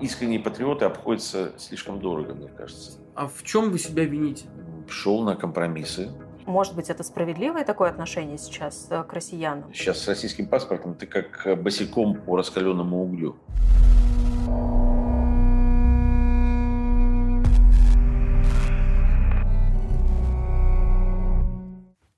искренние 0.00 0.40
патриоты 0.40 0.84
обходятся 0.84 1.52
слишком 1.58 2.00
дорого, 2.00 2.34
мне 2.34 2.48
кажется. 2.48 2.98
А 3.14 3.28
в 3.28 3.42
чем 3.42 3.70
вы 3.70 3.78
себя 3.78 4.04
вините? 4.04 4.46
Шел 4.88 5.22
на 5.22 5.36
компромиссы. 5.36 6.10
Может 6.44 6.76
быть, 6.76 6.90
это 6.90 7.02
справедливое 7.02 7.64
такое 7.64 7.90
отношение 7.90 8.38
сейчас 8.38 8.86
э, 8.90 9.02
к 9.02 9.12
россиянам? 9.12 9.72
Сейчас 9.74 9.98
с 10.02 10.06
российским 10.06 10.46
паспортом 10.46 10.94
ты 10.94 11.06
как 11.06 11.60
босиком 11.60 12.14
по 12.14 12.36
раскаленному 12.36 13.02
углю. 13.02 13.36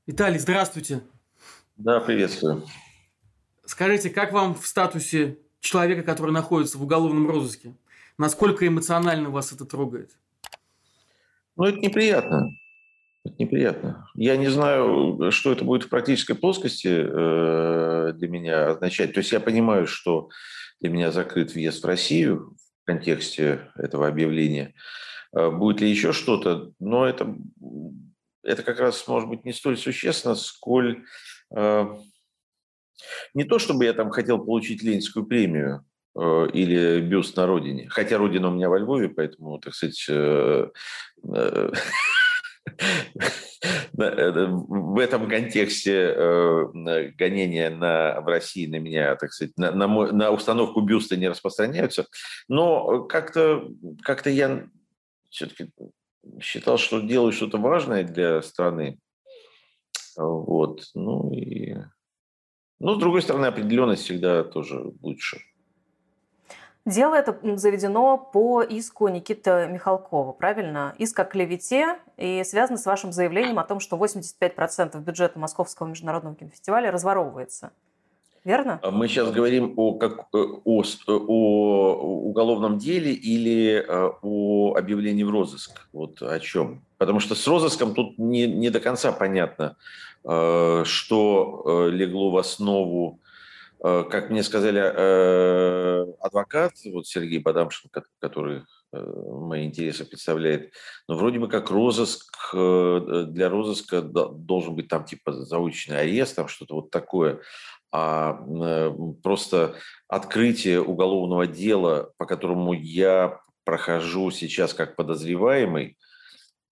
Виталий, 0.07 0.39
здравствуйте. 0.39 1.01
Да, 1.77 2.01
приветствую. 2.01 2.65
Скажите, 3.65 4.11
как 4.11 4.33
вам 4.33 4.55
в 4.55 4.67
статусе 4.67 5.39
человека, 5.61 6.03
который 6.03 6.31
находится 6.31 6.79
в 6.79 6.83
уголовном 6.83 7.29
розыске? 7.29 7.75
Насколько 8.17 8.67
эмоционально 8.67 9.31
вас 9.31 9.53
это 9.53 9.65
трогает? 9.65 10.11
Ну, 11.57 11.65
это 11.65 11.79
неприятно. 11.79 12.51
Это 13.25 13.35
неприятно. 13.39 14.09
Я 14.15 14.37
не 14.37 14.49
знаю, 14.49 15.31
что 15.31 15.53
это 15.53 15.65
будет 15.65 15.85
в 15.85 15.89
практической 15.89 16.35
плоскости 16.35 16.89
э, 16.89 18.13
для 18.15 18.29
меня 18.29 18.71
означать. 18.71 19.13
То 19.13 19.19
есть 19.19 19.33
я 19.33 19.41
понимаю, 19.41 19.87
что 19.87 20.31
для 20.81 20.91
меня 20.91 21.11
закрыт 21.11 21.53
въезд 21.53 21.83
в 21.83 21.87
Россию 21.87 22.57
в 22.83 22.87
контексте 22.87 23.71
этого 23.77 24.09
объявления. 24.09 24.75
Э, 25.37 25.51
будет 25.51 25.81
ли 25.81 25.91
еще 25.91 26.13
что-то? 26.13 26.73
Но 26.79 27.07
это, 27.07 27.37
это 28.43 28.63
как 28.63 28.81
раз 28.81 29.07
может 29.09 29.29
быть 29.29 29.45
не 29.45 29.53
столь 29.53 29.77
существенно, 29.77 30.35
сколь 30.35 31.05
э, 31.55 31.87
не 33.35 33.45
то, 33.45 33.59
чтобы 33.59 33.85
я 33.85 33.93
там 33.93 34.11
хотел 34.11 34.39
получить 34.39 34.83
Ленинскую 34.83 35.27
премию 35.27 35.85
э, 36.17 36.49
или 36.53 37.01
бюст 37.01 37.37
на 37.37 37.47
родине, 37.47 37.89
хотя 37.89 38.19
родина 38.19 38.49
у 38.49 38.53
меня 38.53 38.69
во 38.69 38.79
Львове, 38.79 39.09
поэтому, 39.09 39.59
так 39.59 39.75
сказать, 39.75 40.07
э, 40.09 40.69
э, 41.35 41.73
в 43.93 44.99
этом 45.01 45.29
контексте 45.29 46.15
гонения 47.17 47.71
на, 47.71 48.21
в 48.21 48.27
России 48.27 48.67
на 48.67 48.79
меня, 48.79 49.17
так 49.17 49.33
сказать, 49.33 49.57
на, 49.57 49.73
на, 49.73 49.89
мой, 49.89 50.13
на 50.13 50.31
установку 50.31 50.81
бюста 50.81 51.17
не 51.17 51.29
распространяются. 51.29 52.07
Но 52.47 53.05
как-то 53.05 53.69
как 54.03 54.27
я 54.27 54.69
все-таки 55.31 55.71
считал, 56.41 56.79
что 56.79 57.01
делаю 57.01 57.33
что-то 57.33 57.59
важное 57.59 58.05
для 58.05 58.43
страны. 58.43 58.99
Вот. 60.17 60.83
Ну 60.95 61.33
и 61.33 61.77
но, 62.81 62.95
с 62.95 62.99
другой 62.99 63.23
стороны, 63.23 63.47
определенность 63.47 64.05
всегда 64.05 64.45
тоже 64.45 64.93
лучше. 65.03 65.39
Дело 66.89 67.15
это 67.15 67.39
заведено 67.57 68.17
по 68.17 68.63
иску 68.63 69.09
Никиты 69.09 69.69
Михалкова, 69.71 70.33
правильно? 70.33 70.95
Иск 70.97 71.21
о 71.21 71.25
клевете 71.25 71.99
и 72.17 72.43
связано 72.45 72.79
с 72.79 72.87
вашим 72.87 73.13
заявлением 73.13 73.59
о 73.59 73.65
том, 73.65 73.79
что 73.79 73.99
85% 73.99 74.99
бюджета 75.01 75.39
Московского 75.39 75.89
международного 75.89 76.35
кинофестиваля 76.35 76.91
разворовывается. 76.91 77.73
Верно? 78.43 78.81
А 78.83 78.91
мы 78.91 79.09
сейчас 79.09 79.31
говорим 79.31 79.75
о, 79.77 79.99
как, 79.99 80.29
э, 80.33 80.39
о, 80.65 80.83
э, 80.83 80.85
о 81.09 81.95
уголовном 82.29 82.79
деле 82.79 83.13
или 83.13 83.85
э, 83.87 84.11
о 84.23 84.75
объявлении 84.75 85.25
в 85.25 85.31
розыск. 85.31 85.89
Вот 85.93 86.23
о 86.23 86.41
чем. 86.41 86.83
Потому 86.97 87.21
что 87.21 87.35
с 87.35 87.47
розыском 87.47 87.93
тут 87.93 88.17
не, 88.17 88.47
не 88.47 88.71
до 88.71 88.81
конца 88.81 89.13
понятно, 89.13 89.77
что 90.25 91.63
э, 91.65 91.91
легло 91.91 92.31
в 92.31 92.37
основу, 92.37 93.21
э, 93.83 94.05
как 94.11 94.31
мне 94.31 94.43
сказали, 94.43 94.79
адвокат, 96.21 96.73
вот 96.93 97.07
Сергей 97.07 97.39
Бадамшин, 97.39 97.91
который 98.21 98.63
мои 98.91 99.67
интересы 99.67 100.07
представляет, 100.07 100.73
но 101.09 101.17
вроде 101.17 101.39
бы 101.39 101.49
как 101.49 101.71
розыск, 101.71 102.55
для 102.55 103.49
розыска 103.51 104.01
должен 104.01 104.77
быть 104.77 104.89
там 104.89 105.05
типа 105.05 105.33
заочный 105.33 106.01
арест, 106.01 106.37
там 106.37 106.49
что-то 106.49 106.77
вот 106.77 106.91
такое, 106.91 107.41
а 107.93 108.43
просто 109.23 109.75
открытие 110.09 110.81
уголовного 110.81 111.47
дела, 111.47 112.13
по 112.17 112.25
которому 112.25 112.73
я 112.73 113.41
прохожу 113.65 114.31
сейчас 114.31 114.73
как 114.73 114.97
подозреваемый, 114.97 115.99
Э, 115.99 116.08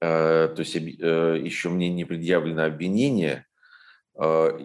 то 0.00 0.54
есть 0.58 0.76
э, 0.76 1.40
еще 1.42 1.68
мне 1.70 1.88
не 1.88 2.04
предъявлено 2.04 2.64
обвинение, 2.64 3.46
а, 4.14 4.58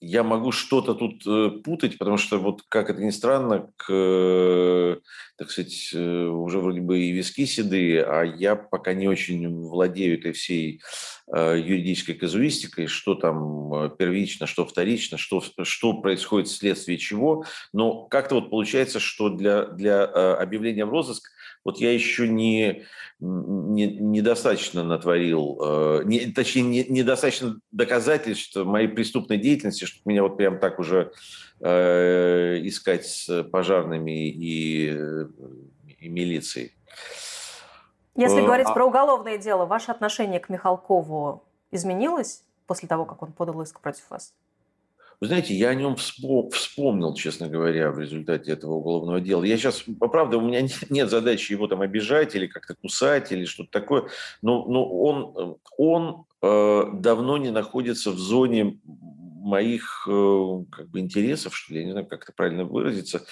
я 0.00 0.24
могу 0.24 0.50
что-то 0.50 0.94
тут 0.94 1.24
э, 1.26 1.60
путать, 1.62 1.96
потому 1.96 2.16
что 2.16 2.38
вот 2.38 2.62
как 2.68 2.90
это 2.90 3.00
ни 3.00 3.10
странно, 3.10 3.70
к, 3.76 5.00
так 5.36 5.50
сказать, 5.50 5.94
уже 5.94 6.58
вроде 6.58 6.80
бы 6.80 6.98
и 6.98 7.12
виски 7.12 7.44
седые, 7.44 8.02
а 8.02 8.22
я 8.24 8.56
пока 8.56 8.94
не 8.94 9.06
очень 9.06 9.48
владею 9.48 10.18
этой 10.18 10.32
всей 10.32 10.80
юридической 11.28 12.14
казуистикой, 12.14 12.88
что 12.88 13.14
там 13.14 13.96
первично, 13.96 14.46
что 14.46 14.66
вторично, 14.66 15.18
что, 15.18 15.40
что 15.62 15.94
происходит 15.94 16.48
вследствие 16.48 16.98
чего. 16.98 17.44
Но 17.72 18.06
как-то 18.06 18.34
вот 18.34 18.50
получается, 18.50 18.98
что 18.98 19.28
для, 19.28 19.66
для 19.66 20.04
объявления 20.04 20.84
в 20.84 20.90
розыск– 20.90 21.30
вот 21.64 21.78
я 21.78 21.92
еще 21.92 22.28
не, 22.28 22.84
не, 23.20 23.86
недостаточно 23.86 24.82
натворил, 24.82 25.58
э, 25.62 26.02
не, 26.04 26.32
точнее, 26.32 26.62
не, 26.62 26.84
недостаточно 26.84 27.60
доказательств 27.70 28.56
моей 28.56 28.88
преступной 28.88 29.38
деятельности, 29.38 29.84
чтобы 29.84 30.10
меня 30.10 30.22
вот 30.22 30.36
прям 30.36 30.58
так 30.58 30.78
уже 30.78 31.12
э, 31.60 32.58
искать 32.62 33.06
с 33.06 33.44
пожарными 33.44 34.28
и, 34.28 34.88
и 35.98 36.08
милицией. 36.08 36.72
Если 38.16 38.42
э, 38.42 38.44
говорить 38.44 38.66
а... 38.68 38.74
про 38.74 38.84
уголовное 38.84 39.38
дело, 39.38 39.66
ваше 39.66 39.90
отношение 39.90 40.40
к 40.40 40.48
Михалкову 40.48 41.44
изменилось 41.70 42.44
после 42.66 42.88
того, 42.88 43.04
как 43.04 43.22
он 43.22 43.32
подал 43.32 43.62
иск 43.62 43.80
против 43.80 44.10
вас? 44.10 44.34
Вы 45.22 45.28
знаете, 45.28 45.54
я 45.54 45.68
о 45.68 45.74
нем 45.76 45.94
вспомнил, 45.94 47.14
честно 47.14 47.46
говоря, 47.46 47.92
в 47.92 48.00
результате 48.00 48.50
этого 48.50 48.72
уголовного 48.72 49.20
дела. 49.20 49.44
Я 49.44 49.56
сейчас, 49.56 49.84
правда, 50.00 50.36
у 50.36 50.40
меня 50.40 50.66
нет 50.90 51.10
задачи 51.10 51.52
его 51.52 51.68
там 51.68 51.80
обижать 51.80 52.34
или 52.34 52.48
как-то 52.48 52.74
кусать 52.74 53.30
или 53.30 53.44
что-то 53.44 53.70
такое, 53.70 54.08
но, 54.42 54.66
но 54.66 54.84
он, 54.84 55.58
он 55.78 56.24
э, 56.42 56.84
давно 56.94 57.36
не 57.36 57.52
находится 57.52 58.10
в 58.10 58.18
зоне 58.18 58.80
моих 58.82 60.08
э, 60.08 60.64
как 60.72 60.90
бы 60.90 60.98
интересов, 60.98 61.56
что 61.56 61.72
ли, 61.72 61.78
я 61.78 61.86
не 61.86 61.92
знаю, 61.92 62.06
как 62.08 62.24
это 62.24 62.32
правильно 62.32 62.64
выразиться. 62.64 63.24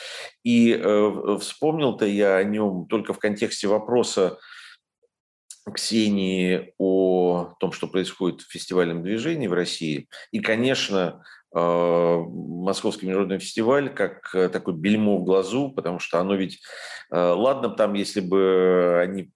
И 0.45 0.73
э, 0.73 1.39
вспомнил-то 1.41 2.07
я 2.07 2.37
о 2.37 2.45
нем 2.45 2.87
только 2.87 3.13
в 3.15 3.19
контексте 3.19 3.67
вопроса 3.67 4.39
Ксении 5.75 6.73
о 6.79 7.55
том, 7.59 7.73
что 7.73 7.87
происходит 7.89 8.43
в 8.43 8.51
фестивальном 8.51 9.03
движении 9.03 9.47
в 9.47 9.53
России. 9.53 10.09
И, 10.31 10.41
конечно, 10.41 11.23
Московский 11.53 13.07
международный 13.07 13.41
фестиваль 13.41 13.93
как 13.93 14.33
э, 14.35 14.49
такой 14.49 14.75
бельмо 14.75 15.17
в 15.17 15.25
глазу, 15.25 15.71
потому 15.71 15.99
что 15.99 16.21
оно 16.21 16.37
ведь, 16.37 16.61
э, 17.11 17.17
ладно, 17.17 17.71
там, 17.71 17.95
если 17.95 18.21
бы 18.21 19.01
они 19.03 19.31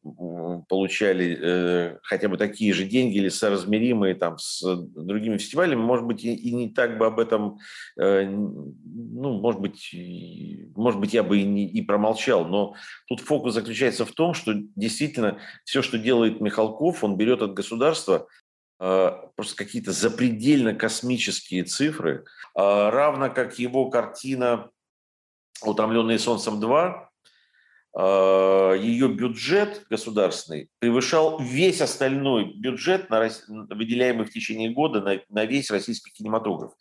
получали 0.69 1.99
хотя 2.03 2.29
бы 2.29 2.37
такие 2.37 2.73
же 2.73 2.85
деньги 2.85 3.17
или 3.17 3.29
соразмеримые 3.29 4.15
там 4.15 4.39
с 4.39 4.63
другими 4.63 5.39
фестивалями, 5.39 5.81
может 5.81 6.07
быть, 6.07 6.25
и 6.25 6.53
не 6.53 6.71
так 6.71 6.99
бы 6.99 7.07
об 7.07 7.19
этом, 7.19 7.59
ну, 7.97 9.41
может 9.41 9.61
быть, 9.61 9.95
может 10.77 11.01
быть, 11.01 11.15
я 11.15 11.23
бы 11.23 11.39
и, 11.39 11.45
не, 11.45 11.67
и 11.67 11.83
промолчал, 11.83 12.45
но 12.45 12.75
тут 13.09 13.21
фокус 13.21 13.55
заключается 13.55 14.05
в 14.05 14.13
том, 14.13 14.35
что 14.35 14.53
действительно 14.77 15.39
все, 15.65 15.83
что 15.83 15.99
делает 15.99 16.41
Михалков, 16.41 17.03
он 17.03 17.17
берет 17.17 17.43
от 17.43 17.55
государства 17.55 18.29
просто 19.37 19.57
какие-то 19.57 19.93
запредельно 19.93 20.75
космические 20.75 21.65
цифры, 21.65 22.25
а, 22.55 22.91
равно 22.91 23.31
как 23.31 23.59
его 23.59 23.89
картина 23.89 24.71
«Утомленные 25.63 26.19
солнцем 26.19 26.61
2», 26.61 27.09
а, 27.97 28.73
ее 28.75 29.09
бюджет 29.09 29.87
государственный 29.89 30.69
превышал 30.81 31.39
весь 31.41 31.81
остальной 31.81 32.53
бюджет, 32.57 33.07
выделяемый 33.09 34.27
в 34.27 34.31
течение 34.31 34.71
года 34.71 35.23
на 35.29 35.45
весь 35.47 35.71
российский 35.71 36.11
кинематограф 36.11 36.73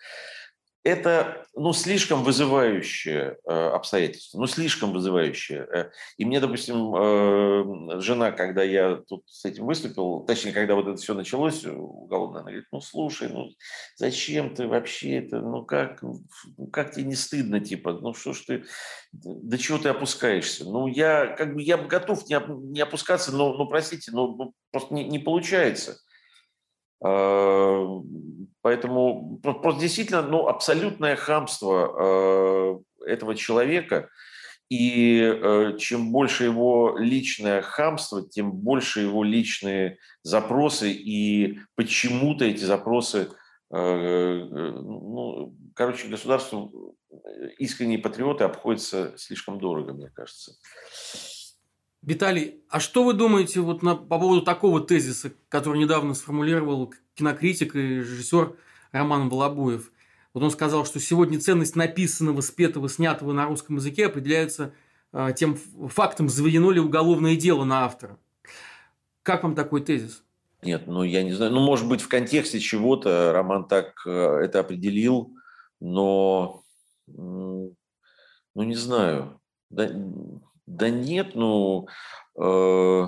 это 0.83 1.45
ну, 1.55 1.71
слишком 1.71 2.23
вызывающее 2.23 3.37
э, 3.45 3.67
обстоятельство, 3.69 4.39
ну, 4.39 4.47
слишком 4.47 4.91
вызывающее. 4.91 5.67
Э, 5.73 5.91
и 6.17 6.25
мне, 6.25 6.41
допустим, 6.41 6.93
э, 6.95 8.01
жена, 8.01 8.31
когда 8.31 8.63
я 8.63 8.95
тут 9.07 9.23
с 9.27 9.45
этим 9.45 9.65
выступил, 9.65 10.25
точнее, 10.25 10.51
когда 10.51 10.75
вот 10.75 10.87
это 10.87 10.97
все 10.97 11.13
началось 11.13 11.63
уголовно, 11.65 12.39
она 12.39 12.49
говорит, 12.49 12.67
ну, 12.71 12.81
слушай, 12.81 13.29
ну, 13.29 13.49
зачем 13.95 14.53
ты 14.53 14.67
вообще 14.67 15.19
это, 15.19 15.39
ну, 15.39 15.63
как, 15.63 16.01
ну, 16.01 16.19
как 16.71 16.91
тебе 16.91 17.05
не 17.05 17.15
стыдно, 17.15 17.61
типа, 17.61 17.93
ну, 17.93 18.13
что 18.13 18.33
ж 18.33 18.41
ты, 18.41 18.65
до 19.13 19.57
чего 19.57 19.77
ты 19.77 19.87
опускаешься? 19.87 20.65
Ну, 20.65 20.87
я, 20.87 21.27
как 21.27 21.55
бы, 21.55 21.61
я 21.61 21.77
готов 21.77 22.27
не, 22.27 22.81
опускаться, 22.81 23.31
но, 23.31 23.53
ну, 23.53 23.67
простите, 23.67 24.11
ну, 24.11 24.35
ну 24.35 24.53
просто 24.71 24.93
не, 24.93 25.05
не 25.05 25.19
получается. 25.19 25.99
Э, 28.63 28.69
поэтому 28.69 29.39
просто 29.41 29.81
действительно 29.81 30.21
ну, 30.21 30.47
абсолютное 30.47 31.15
хамство 31.15 32.83
э, 33.05 33.11
этого 33.11 33.35
человека. 33.35 34.09
и 34.69 35.21
э, 35.21 35.77
чем 35.77 36.11
больше 36.11 36.45
его 36.45 36.97
личное 36.97 37.61
хамство, 37.61 38.27
тем 38.27 38.51
больше 38.51 39.01
его 39.01 39.23
личные 39.23 39.97
запросы, 40.23 40.91
и 40.91 41.59
почему-то 41.75 42.45
эти 42.45 42.63
запросы, 42.63 43.29
э, 43.71 43.77
э, 43.77 44.47
ну, 44.49 45.53
короче, 45.75 46.07
государству 46.07 46.95
искренние 47.59 47.99
патриоты 47.99 48.45
обходятся 48.45 49.13
слишком 49.17 49.59
дорого, 49.59 49.93
мне 49.93 50.09
кажется. 50.09 50.53
Виталий, 52.03 52.61
а 52.69 52.81
что 52.81 53.05
вы 53.05 53.13
думаете 53.13 53.61
вот 53.61 53.81
на, 53.81 53.95
по 53.95 54.19
поводу 54.19 54.41
такого 54.41 54.81
тезиса, 54.81 55.31
который 55.47 55.79
недавно 55.79 56.13
сформулировал 56.13 56.93
кинокритик 57.15 57.75
и 57.75 57.79
режиссер 57.79 58.57
Роман 58.91 59.29
Балабуев? 59.29 59.89
Вот 60.33 60.43
он 60.43 60.51
сказал, 60.51 60.85
что 60.85 60.99
сегодня 60.99 61.39
ценность 61.39 61.77
написанного, 61.77 62.41
спетого, 62.41 62.89
снятого 62.89 63.31
на 63.31 63.45
русском 63.45 63.77
языке 63.77 64.07
определяется 64.07 64.73
э, 65.13 65.29
тем 65.35 65.55
фактом, 65.55 66.27
заведено 66.27 66.71
ли 66.71 66.81
уголовное 66.81 67.37
дело 67.37 67.63
на 67.63 67.85
автора. 67.85 68.17
Как 69.21 69.43
вам 69.43 69.55
такой 69.55 69.81
тезис? 69.81 70.23
Нет, 70.61 70.87
ну 70.87 71.03
я 71.03 71.23
не 71.23 71.31
знаю. 71.31 71.53
Ну, 71.53 71.61
может 71.61 71.87
быть, 71.87 72.01
в 72.01 72.09
контексте 72.09 72.59
чего-то 72.59 73.31
Роман 73.31 73.65
так 73.65 73.93
э, 74.05 74.09
это 74.43 74.59
определил, 74.59 75.33
но, 75.79 76.63
ну, 77.07 77.73
не 78.55 78.75
знаю. 78.75 79.39
Да, 79.69 79.89
да 80.65 80.89
нет, 80.89 81.35
ну, 81.35 81.87
э, 82.39 83.07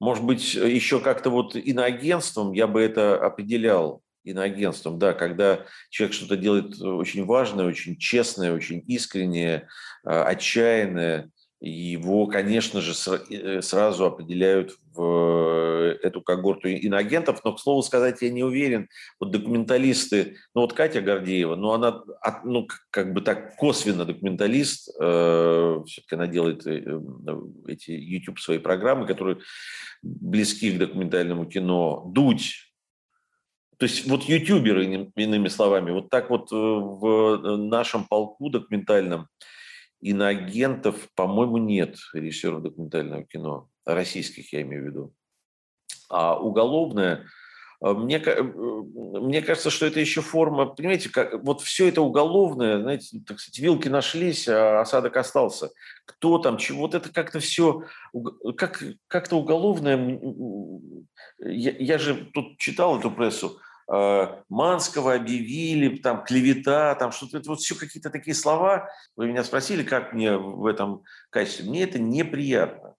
может 0.00 0.24
быть, 0.24 0.54
еще 0.54 1.00
как-то 1.00 1.30
вот 1.30 1.56
иноагентством 1.56 2.52
я 2.52 2.66
бы 2.66 2.80
это 2.80 3.24
определял 3.24 4.02
иноагентством, 4.24 4.98
да, 4.98 5.12
когда 5.12 5.64
человек 5.90 6.14
что-то 6.14 6.36
делает 6.36 6.80
очень 6.80 7.24
важное, 7.24 7.66
очень 7.66 7.96
честное, 7.96 8.52
очень 8.52 8.84
искреннее, 8.86 9.68
э, 10.04 10.10
отчаянное, 10.10 11.30
его, 11.60 12.26
конечно 12.26 12.80
же, 12.80 12.92
э, 13.30 13.62
сразу 13.62 14.04
определяют 14.04 14.76
в 14.94 15.98
эту 16.02 16.22
когорту 16.22 16.68
иноагентов, 16.68 17.40
но, 17.44 17.52
к 17.52 17.60
слову 17.60 17.82
сказать, 17.82 18.22
я 18.22 18.30
не 18.30 18.44
уверен, 18.44 18.88
вот 19.18 19.32
документалисты, 19.32 20.36
ну 20.54 20.62
вот 20.62 20.72
Катя 20.72 21.00
Гордеева, 21.00 21.56
ну 21.56 21.72
она, 21.72 22.02
ну 22.44 22.68
как 22.90 23.12
бы 23.12 23.20
так 23.20 23.56
косвенно 23.56 24.04
документалист, 24.04 24.90
э, 25.00 25.82
все-таки 25.86 26.14
она 26.14 26.26
делает 26.28 26.64
э, 26.66 27.00
эти 27.66 27.90
YouTube 27.90 28.38
свои 28.38 28.58
программы, 28.58 29.06
которые 29.06 29.38
близки 30.02 30.70
к 30.70 30.78
документальному 30.78 31.46
кино. 31.46 32.08
Дудь, 32.14 32.72
то 33.78 33.84
есть 33.84 34.06
вот 34.08 34.24
ютуберы, 34.24 35.10
иными 35.16 35.48
словами, 35.48 35.90
вот 35.90 36.08
так 36.08 36.30
вот 36.30 36.50
в 36.52 37.56
нашем 37.56 38.04
полку 38.04 38.48
документальном, 38.48 39.28
Иноагентов, 40.00 41.08
по-моему, 41.14 41.58
нет 41.58 41.96
режиссеров 42.12 42.62
документального 42.62 43.24
кино, 43.24 43.68
российских 43.84 44.52
я 44.52 44.62
имею 44.62 44.84
в 44.84 44.86
виду. 44.86 45.14
А 46.08 46.38
уголовное, 46.38 47.26
э, 47.84 47.92
мне, 47.92 48.18
э, 48.18 48.42
мне 48.42 49.42
кажется, 49.42 49.70
что 49.70 49.86
это 49.86 50.00
еще 50.00 50.20
форма, 50.20 50.66
понимаете, 50.66 51.10
как, 51.10 51.42
вот 51.42 51.60
все 51.62 51.88
это 51.88 52.02
уголовное, 52.02 52.80
знаете, 52.80 53.20
так 53.26 53.40
сказать, 53.40 53.58
вилки 53.58 53.88
нашлись, 53.88 54.48
а 54.48 54.80
осадок 54.80 55.16
остался. 55.16 55.70
Кто 56.06 56.38
там, 56.38 56.58
чего, 56.58 56.82
вот 56.82 56.94
это 56.94 57.12
как-то 57.12 57.40
все, 57.40 57.82
как, 58.56 58.82
как-то 59.08 59.36
уголовное. 59.36 60.20
Я, 61.40 61.72
я 61.72 61.98
же 61.98 62.30
тут 62.32 62.58
читал 62.58 62.98
эту 62.98 63.10
прессу, 63.10 63.58
Э, 63.58 63.67
Манского 63.88 65.14
объявили, 65.14 65.96
там, 65.96 66.22
клевета, 66.22 66.94
там 66.94 67.10
что-то, 67.10 67.38
это 67.38 67.48
вот 67.48 67.60
все 67.60 67.74
какие-то 67.74 68.10
такие 68.10 68.34
слова. 68.34 68.90
Вы 69.16 69.28
меня 69.28 69.42
спросили, 69.42 69.82
как 69.82 70.12
мне 70.12 70.36
в 70.36 70.66
этом 70.66 71.04
качестве. 71.30 71.68
Мне 71.68 71.84
это 71.84 71.98
неприятно. 71.98 72.96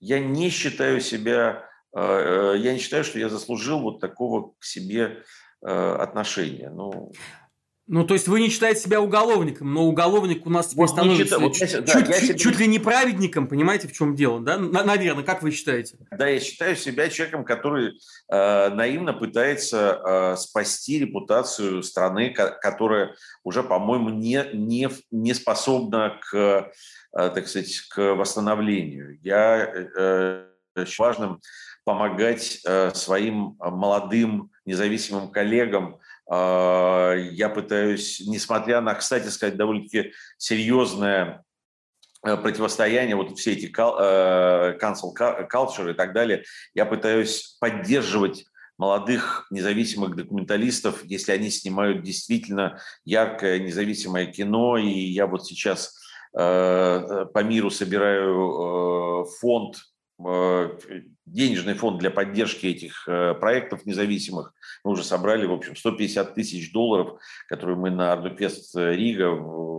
Я 0.00 0.18
не 0.18 0.50
считаю 0.50 1.00
себя, 1.00 1.64
э, 1.94 2.00
э, 2.00 2.58
я 2.58 2.72
не 2.72 2.80
считаю, 2.80 3.04
что 3.04 3.20
я 3.20 3.28
заслужил 3.28 3.80
вот 3.80 4.00
такого 4.00 4.52
к 4.58 4.64
себе 4.64 5.22
отношения. 5.64 6.70
Ну, 6.70 7.12
ну, 7.92 8.04
то 8.04 8.14
есть 8.14 8.26
вы 8.26 8.40
не 8.40 8.48
считаете 8.48 8.80
себя 8.80 9.02
уголовником, 9.02 9.74
но 9.74 9.84
уголовник 9.84 10.46
у 10.46 10.50
нас 10.50 10.68
теперь 10.68 10.80
вот 10.80 10.90
становится 10.92 11.38
вот 11.38 11.54
я, 11.56 11.66
чуть, 11.66 11.84
да, 11.84 11.92
чуть, 11.92 12.16
себя... 12.24 12.38
чуть 12.38 12.58
ли 12.58 12.66
не 12.66 12.78
праведником, 12.78 13.46
понимаете, 13.46 13.86
в 13.86 13.92
чем 13.92 14.16
дело, 14.16 14.40
да? 14.40 14.56
Наверное, 14.56 15.22
как 15.22 15.42
вы 15.42 15.50
считаете? 15.50 15.98
Да, 16.10 16.26
я 16.26 16.40
считаю 16.40 16.74
себя 16.74 17.10
человеком, 17.10 17.44
который 17.44 17.98
э, 18.30 18.68
наивно 18.70 19.12
пытается 19.12 20.00
э, 20.02 20.36
спасти 20.38 21.00
репутацию 21.00 21.82
страны, 21.82 22.30
которая 22.30 23.14
уже, 23.44 23.62
по-моему, 23.62 24.08
не, 24.08 24.42
не, 24.54 24.88
не 25.10 25.34
способна 25.34 26.18
к, 26.30 26.34
э, 26.34 26.70
так 27.12 27.46
сказать, 27.46 27.78
к 27.90 28.14
восстановлению. 28.14 29.18
Я 29.20 29.70
э, 29.70 30.46
очень 30.76 31.04
важным 31.04 31.42
помогать 31.84 32.60
э, 32.64 32.90
своим 32.94 33.58
молодым 33.58 34.50
независимым 34.64 35.30
коллегам 35.30 35.98
я 36.28 37.50
пытаюсь, 37.54 38.22
несмотря 38.26 38.80
на, 38.80 38.94
кстати 38.94 39.28
сказать, 39.28 39.56
довольно-таки 39.56 40.12
серьезное 40.38 41.44
э, 42.24 42.36
противостояние, 42.36 43.16
вот 43.16 43.38
все 43.38 43.52
эти 43.52 43.66
э, 43.66 44.78
cancel 44.78 45.12
culture 45.50 45.90
и 45.90 45.94
так 45.94 46.12
далее, 46.12 46.44
я 46.74 46.86
пытаюсь 46.86 47.56
поддерживать 47.60 48.44
молодых 48.78 49.46
независимых 49.50 50.16
документалистов, 50.16 51.04
если 51.04 51.32
они 51.32 51.50
снимают 51.50 52.02
действительно 52.02 52.80
яркое 53.04 53.58
независимое 53.58 54.26
кино. 54.26 54.78
И 54.78 54.88
я 54.88 55.26
вот 55.26 55.46
сейчас 55.46 55.98
э, 56.38 57.26
по 57.32 57.42
миру 57.42 57.70
собираю 57.70 59.26
фонд 59.40 59.76
денежный 61.26 61.74
фонд 61.74 61.98
для 61.98 62.10
поддержки 62.10 62.66
этих 62.66 63.06
э, 63.08 63.34
проектов 63.34 63.86
независимых. 63.86 64.52
Мы 64.84 64.92
уже 64.92 65.04
собрали, 65.04 65.46
в 65.46 65.52
общем, 65.52 65.76
150 65.76 66.34
тысяч 66.34 66.72
долларов, 66.72 67.18
которые 67.48 67.76
мы 67.76 67.90
на 67.90 68.12
Ардуфест 68.12 68.76
Рига 68.76 69.30
в 69.30 69.72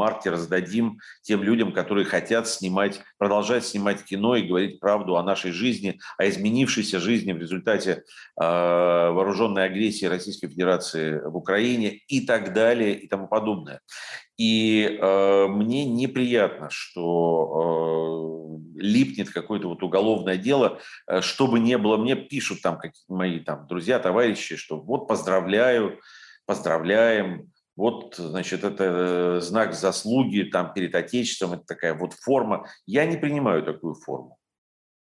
марте 0.00 0.30
раздадим 0.30 0.98
тем 1.22 1.42
людям, 1.42 1.72
которые 1.72 2.06
хотят 2.06 2.48
снимать, 2.48 3.02
продолжать 3.18 3.66
снимать 3.66 4.02
кино 4.02 4.36
и 4.36 4.46
говорить 4.46 4.80
правду 4.80 5.16
о 5.16 5.22
нашей 5.22 5.50
жизни, 5.50 6.00
о 6.16 6.26
изменившейся 6.26 6.98
жизни 6.98 7.32
в 7.32 7.38
результате 7.38 7.90
э, 7.90 8.00
вооруженной 8.40 9.64
агрессии 9.66 10.06
Российской 10.06 10.48
Федерации 10.48 11.20
в 11.22 11.36
Украине 11.36 12.00
и 12.08 12.24
так 12.24 12.54
далее 12.54 12.94
и 12.94 13.06
тому 13.08 13.28
подобное. 13.28 13.80
И 14.40 14.96
э, 14.98 15.46
мне 15.48 15.84
неприятно, 15.84 16.70
что 16.70 18.56
э, 18.74 18.80
липнет 18.80 19.28
какое-то 19.28 19.68
вот 19.68 19.82
уголовное 19.82 20.38
дело, 20.38 20.80
э, 21.06 21.20
чтобы 21.20 21.60
не 21.60 21.76
было, 21.76 21.98
мне 21.98 22.16
пишут 22.16 22.62
там 22.62 22.78
какие 22.78 23.04
мои 23.08 23.40
там 23.40 23.66
друзья, 23.66 23.98
товарищи, 23.98 24.56
что 24.56 24.80
вот 24.80 25.08
поздравляю, 25.08 26.00
поздравляем, 26.46 27.52
вот, 27.76 28.14
значит, 28.16 28.64
это 28.64 28.84
э, 28.84 29.40
знак 29.42 29.74
заслуги 29.74 30.48
там 30.50 30.72
перед 30.72 30.94
Отечеством, 30.94 31.52
это 31.52 31.64
такая 31.66 31.92
вот 31.92 32.14
форма. 32.14 32.66
Я 32.86 33.04
не 33.04 33.18
принимаю 33.18 33.62
такую 33.62 33.92
форму. 33.92 34.38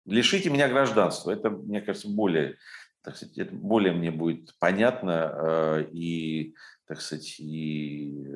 Лишите 0.06 0.50
меня 0.50 0.68
гражданства, 0.68 1.30
это, 1.30 1.50
мне 1.50 1.80
кажется, 1.80 2.08
более, 2.08 2.56
так 3.04 3.14
сказать, 3.14 3.38
это 3.38 3.54
более 3.54 3.92
мне 3.92 4.10
будет 4.10 4.56
понятно 4.58 5.32
э, 5.32 5.84
и, 5.92 6.56
так 6.88 7.00
сказать, 7.00 7.38
и 7.38 8.26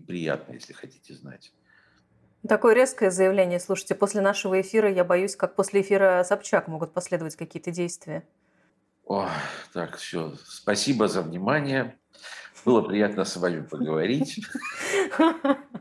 и 0.00 0.06
приятно, 0.06 0.54
если 0.54 0.72
хотите 0.72 1.14
знать. 1.14 1.52
Такое 2.48 2.74
резкое 2.74 3.10
заявление. 3.10 3.60
Слушайте, 3.60 3.94
после 3.94 4.22
нашего 4.22 4.60
эфира, 4.60 4.90
я 4.90 5.04
боюсь, 5.04 5.36
как 5.36 5.54
после 5.56 5.82
эфира 5.82 6.24
Собчак 6.24 6.68
могут 6.68 6.92
последовать 6.92 7.36
какие-то 7.36 7.70
действия. 7.70 8.26
О, 9.04 9.28
так, 9.74 9.96
все. 9.96 10.34
Спасибо 10.46 11.06
за 11.08 11.22
внимание. 11.22 11.98
Было 12.64 12.80
приятно 12.82 13.24
с 13.24 13.36
вами 13.36 13.62
поговорить. 13.62 14.46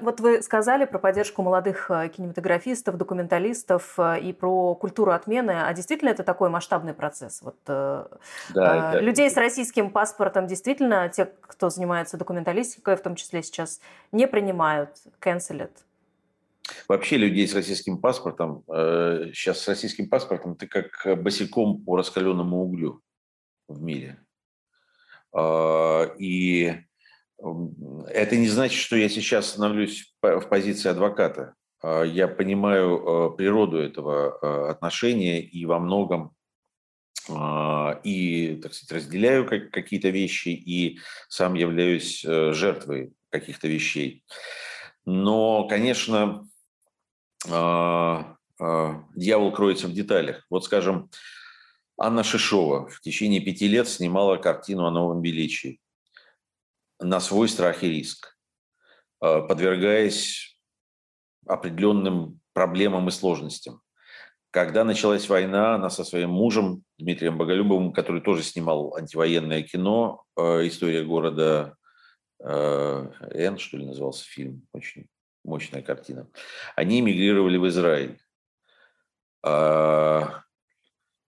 Вот 0.00 0.20
вы 0.20 0.42
сказали 0.42 0.84
про 0.84 0.98
поддержку 0.98 1.42
молодых 1.42 1.90
э, 1.90 2.08
кинематографистов, 2.08 2.96
документалистов 2.96 3.98
э, 3.98 4.20
и 4.20 4.32
про 4.32 4.74
культуру 4.74 5.12
отмены. 5.12 5.62
А 5.62 5.72
действительно 5.72 6.10
это 6.10 6.22
такой 6.22 6.48
масштабный 6.48 6.94
процесс? 6.94 7.42
Вот, 7.42 7.56
э, 7.66 8.06
да, 8.54 8.94
э, 8.94 9.00
людей 9.00 9.30
с 9.30 9.36
российским 9.36 9.90
паспортом 9.90 10.46
действительно 10.46 11.08
те, 11.08 11.30
кто 11.42 11.70
занимается 11.70 12.16
документалистикой, 12.16 12.96
в 12.96 13.02
том 13.02 13.16
числе 13.16 13.42
сейчас, 13.42 13.80
не 14.12 14.26
принимают, 14.26 14.90
канцелят? 15.18 15.72
Вообще 16.88 17.16
людей 17.16 17.46
с 17.46 17.54
российским 17.54 17.98
паспортом, 17.98 18.64
э, 18.68 19.30
сейчас 19.32 19.60
с 19.60 19.68
российским 19.68 20.08
паспортом 20.08 20.56
ты 20.56 20.66
как 20.66 21.22
босиком 21.22 21.84
по 21.84 21.96
раскаленному 21.96 22.62
углю 22.62 23.02
в 23.68 23.82
мире. 23.82 24.18
Э, 25.36 26.16
и 26.18 26.74
это 27.38 28.36
не 28.36 28.48
значит, 28.48 28.80
что 28.80 28.96
я 28.96 29.08
сейчас 29.08 29.50
становлюсь 29.50 30.14
в 30.22 30.48
позиции 30.48 30.88
адвоката. 30.88 31.54
А, 31.82 32.02
я 32.02 32.28
понимаю 32.28 32.96
а, 32.96 33.30
природу 33.30 33.78
этого 33.78 34.38
а, 34.40 34.70
отношения 34.70 35.42
и 35.42 35.66
во 35.66 35.78
многом 35.78 36.32
и, 38.04 38.60
так 38.62 38.72
сказать, 38.72 39.02
разделяю 39.02 39.48
какие-то 39.48 40.10
вещи 40.10 40.50
и 40.50 41.00
сам 41.28 41.54
являюсь 41.54 42.22
жертвой 42.22 43.14
каких-то 43.30 43.66
вещей. 43.66 44.22
Но, 45.04 45.66
конечно, 45.66 46.46
а, 47.50 48.36
а, 48.60 49.04
дьявол 49.14 49.52
кроется 49.52 49.88
в 49.88 49.92
деталях. 49.92 50.46
Вот, 50.50 50.64
скажем, 50.64 51.10
Анна 51.98 52.22
Шишова 52.22 52.88
в 52.88 53.00
течение 53.00 53.40
пяти 53.40 53.68
лет 53.68 53.88
снимала 53.88 54.36
картину 54.36 54.86
о 54.86 54.90
новом 54.90 55.22
величии 55.22 55.80
на 56.98 57.20
свой 57.20 57.48
страх 57.48 57.82
и 57.82 57.88
риск, 57.88 58.36
а, 59.20 59.42
подвергаясь 59.42 60.58
определенным 61.46 62.40
проблемам 62.52 63.08
и 63.08 63.10
сложностям. 63.10 63.80
Когда 64.50 64.84
началась 64.84 65.28
война, 65.28 65.74
она 65.74 65.90
со 65.90 66.02
своим 66.04 66.30
мужем 66.30 66.82
Дмитрием 66.98 67.36
Боголюбовым, 67.36 67.92
который 67.92 68.22
тоже 68.22 68.42
снимал 68.42 68.96
антивоенное 68.96 69.62
кино, 69.62 70.24
«История 70.34 71.04
города 71.04 71.76
Н, 72.40 73.58
что 73.58 73.76
ли, 73.76 73.84
назывался 73.84 74.24
фильм, 74.24 74.66
очень 74.72 75.08
мощная 75.44 75.82
картина, 75.82 76.30
они 76.74 77.00
эмигрировали 77.00 77.58
в 77.58 77.68
Израиль, 77.68 78.18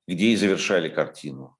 где 0.06 0.26
и 0.26 0.36
завершали 0.36 0.88
картину. 0.88 1.57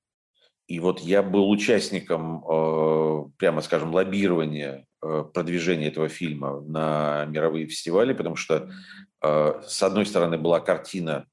И 0.69 0.81
вот 0.81 1.01
я 1.01 1.23
был 1.23 1.51
участником, 1.51 2.45
а, 2.47 3.25
прямо 3.37 3.61
скажем, 3.63 3.93
лоббирования 3.93 4.87
а, 5.01 5.25
продвижения 5.25 5.89
этого 5.89 6.09
фильма 6.09 6.61
на 6.61 7.25
мировые 7.27 7.67
фестивали, 7.67 8.13
потому 8.13 8.37
что, 8.37 8.71
с 9.21 9.83
одной 9.83 10.07
стороны, 10.07 10.39
была 10.39 10.61
картина 10.61 11.27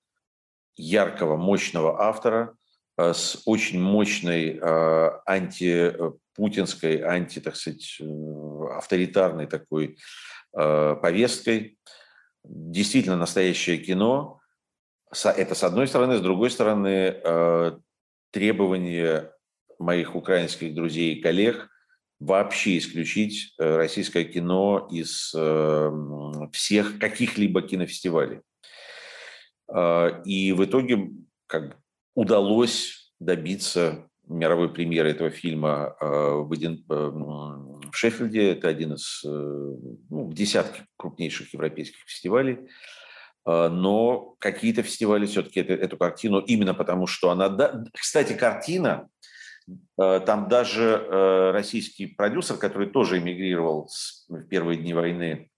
яркого, 0.75 1.37
мощного 1.37 2.01
автора 2.01 2.55
с 2.97 3.43
очень 3.45 3.79
мощной 3.79 4.59
антипутинской, 5.27 7.01
анти, 7.01 7.39
так 7.39 7.55
сказать, 7.55 7.97
э, 8.01 8.05
авторитарной 8.71 9.45
такой 9.45 9.97
Э, 10.55 10.95
повесткой. 11.01 11.77
Действительно 12.45 13.17
настоящее 13.17 13.77
кино. 13.77 14.39
Это 15.11 15.53
с 15.53 15.63
одной 15.63 15.87
стороны. 15.87 16.17
С 16.17 16.21
другой 16.21 16.49
стороны, 16.49 17.19
э, 18.35 18.39
требования 18.39 19.31
моих 19.79 20.15
украинских 20.15 20.73
друзей 20.73 21.15
и 21.15 21.21
коллег 21.21 21.69
вообще 22.19 22.77
исключить 22.77 23.53
э, 23.59 23.77
российское 23.77 24.23
кино 24.23 24.87
из 24.91 25.33
всех 26.51 26.99
каких-либо 26.99 27.61
кинофестивалей. 27.61 28.41
И 30.25 30.53
в 30.53 30.63
итоге 30.63 31.09
как 31.47 31.77
удалось 32.13 33.11
добиться 33.19 34.07
мировой 34.27 34.71
премьеры 34.71 35.09
этого 35.09 35.31
фильма 35.31 35.95
в, 35.99 36.47
в 36.47 37.91
Шеффилде. 37.91 38.51
Это 38.51 38.67
один 38.67 38.93
из 38.93 39.21
ну, 39.23 40.31
десятки 40.31 40.85
крупнейших 40.97 41.51
европейских 41.53 42.03
фестивалей. 42.05 42.59
Но 43.45 44.35
какие-то 44.39 44.81
фестивали 44.81 45.27
все-таки 45.27 45.59
эту, 45.59 45.73
эту 45.73 45.97
картину, 45.97 46.39
именно 46.39 46.73
потому 46.73 47.05
что 47.05 47.29
она... 47.29 47.55
Кстати, 47.93 48.33
картина, 48.33 49.07
там 49.97 50.47
даже 50.47 51.51
российский 51.53 52.07
продюсер, 52.07 52.57
который 52.57 52.89
тоже 52.89 53.19
эмигрировал 53.19 53.87
в 54.27 54.43
первые 54.45 54.79
дни 54.79 54.95
войны 54.95 55.51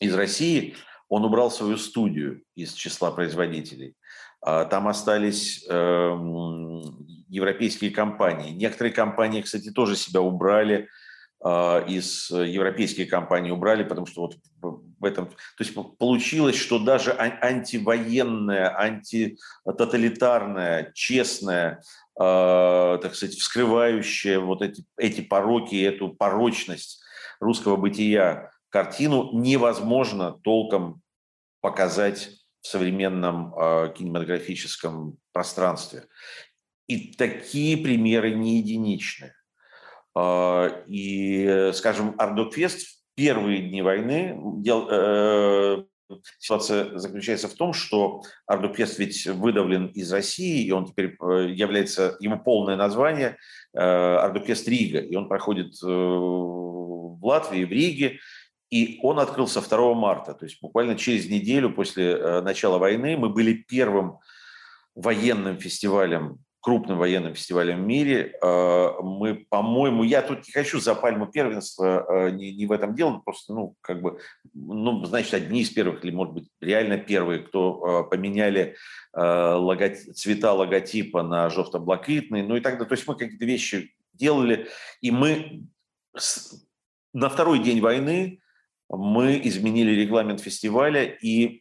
из 0.00 0.14
России, 0.14 0.74
он 1.08 1.26
убрал 1.26 1.50
свою 1.50 1.76
студию 1.76 2.42
из 2.54 2.72
числа 2.72 3.10
производителей. 3.10 3.94
А, 4.40 4.64
там 4.64 4.88
остались 4.88 5.64
эм, 5.68 7.06
европейские 7.28 7.90
компании. 7.90 8.52
Некоторые 8.52 8.92
компании, 8.92 9.42
кстати, 9.42 9.70
тоже 9.70 9.94
себя 9.94 10.20
убрали 10.20 10.88
из 11.44 12.30
европейские 12.30 13.06
компании 13.06 13.50
убрали, 13.50 13.82
потому 13.82 14.06
что 14.06 14.20
вот 14.22 14.36
в 14.62 15.04
этом, 15.04 15.26
то 15.26 15.34
есть 15.58 15.74
получилось, 15.98 16.56
что 16.56 16.78
даже 16.78 17.12
антивоенная, 17.18 18.72
антитоталитарная, 18.78 20.92
честная, 20.94 21.82
а, 22.16 22.98
так 22.98 23.16
сказать, 23.16 23.34
вскрывающая 23.34 24.38
вот 24.38 24.62
эти, 24.62 24.84
эти 24.96 25.20
пороки, 25.20 25.74
эту 25.82 26.10
порочность 26.10 27.02
русского 27.40 27.76
бытия 27.76 28.52
картину 28.68 29.30
невозможно 29.32 30.38
толком 30.44 31.02
показать 31.60 32.30
в 32.60 32.68
современном 32.68 33.52
э, 33.54 33.92
кинематографическом 33.96 35.18
пространстве. 35.32 36.04
И 36.86 37.12
такие 37.14 37.76
примеры 37.76 38.34
не 38.34 38.58
единичны. 38.58 39.34
Э, 40.16 40.82
и, 40.86 41.70
скажем, 41.74 42.14
Артдокфест 42.18 42.80
в 42.80 43.14
первые 43.14 43.68
дни 43.68 43.82
войны 43.82 44.38
дел, 44.58 44.88
э, 44.90 45.84
Ситуация 46.38 46.98
заключается 46.98 47.48
в 47.48 47.54
том, 47.54 47.72
что 47.72 48.20
Артдокфест 48.46 48.98
ведь 48.98 49.26
выдавлен 49.26 49.86
из 49.86 50.12
России, 50.12 50.62
и 50.62 50.70
он 50.70 50.84
теперь 50.84 51.16
является, 51.18 52.18
ему 52.20 52.38
полное 52.38 52.76
название 52.76 53.38
Артдокфест 53.72 54.68
Рига, 54.68 54.98
и 54.98 55.16
он 55.16 55.26
проходит 55.26 55.72
в 55.80 57.18
Латвии, 57.22 57.64
в 57.64 57.70
Риге, 57.70 58.18
и 58.72 58.98
он 59.02 59.20
открылся 59.20 59.60
2 59.60 59.94
марта, 59.94 60.32
то 60.32 60.46
есть 60.46 60.58
буквально 60.62 60.96
через 60.96 61.28
неделю 61.28 61.74
после 61.74 62.12
э, 62.12 62.40
начала 62.40 62.78
войны. 62.78 63.18
Мы 63.18 63.28
были 63.28 63.52
первым 63.52 64.18
военным 64.94 65.58
фестивалем, 65.58 66.38
крупным 66.62 66.96
военным 66.96 67.34
фестивалем 67.34 67.82
в 67.82 67.86
мире. 67.86 68.38
Э, 68.42 68.92
мы, 69.02 69.46
по-моему, 69.50 70.04
я 70.04 70.22
тут 70.22 70.46
не 70.46 70.52
хочу 70.52 70.80
за 70.80 70.94
пальму 70.94 71.26
первенства, 71.26 72.06
э, 72.08 72.30
не, 72.30 72.54
не 72.54 72.66
в 72.66 72.72
этом 72.72 72.94
дело, 72.94 73.20
просто, 73.24 73.52
ну, 73.52 73.76
как 73.82 74.00
бы, 74.00 74.18
ну, 74.54 75.04
значит, 75.04 75.34
одни 75.34 75.60
из 75.60 75.70
первых, 75.70 76.04
или, 76.04 76.12
может 76.12 76.34
быть, 76.34 76.48
реально 76.60 76.96
первые, 76.98 77.40
кто 77.40 78.08
поменяли 78.10 78.76
логотип, 79.14 80.14
цвета 80.14 80.54
логотипа 80.54 81.22
на 81.22 81.50
желто-блакитный, 81.50 82.42
ну 82.42 82.56
и 82.56 82.60
так 82.60 82.74
далее. 82.74 82.88
То 82.88 82.94
есть 82.94 83.06
мы 83.06 83.14
какие-то 83.14 83.44
вещи 83.44 83.94
делали, 84.14 84.68
и 85.02 85.10
мы 85.10 85.66
на 87.12 87.28
второй 87.28 87.58
день 87.58 87.80
войны 87.80 88.40
мы 88.88 89.40
изменили 89.44 89.92
регламент 89.92 90.40
фестиваля 90.40 91.04
и 91.04 91.46
э, 91.46 91.60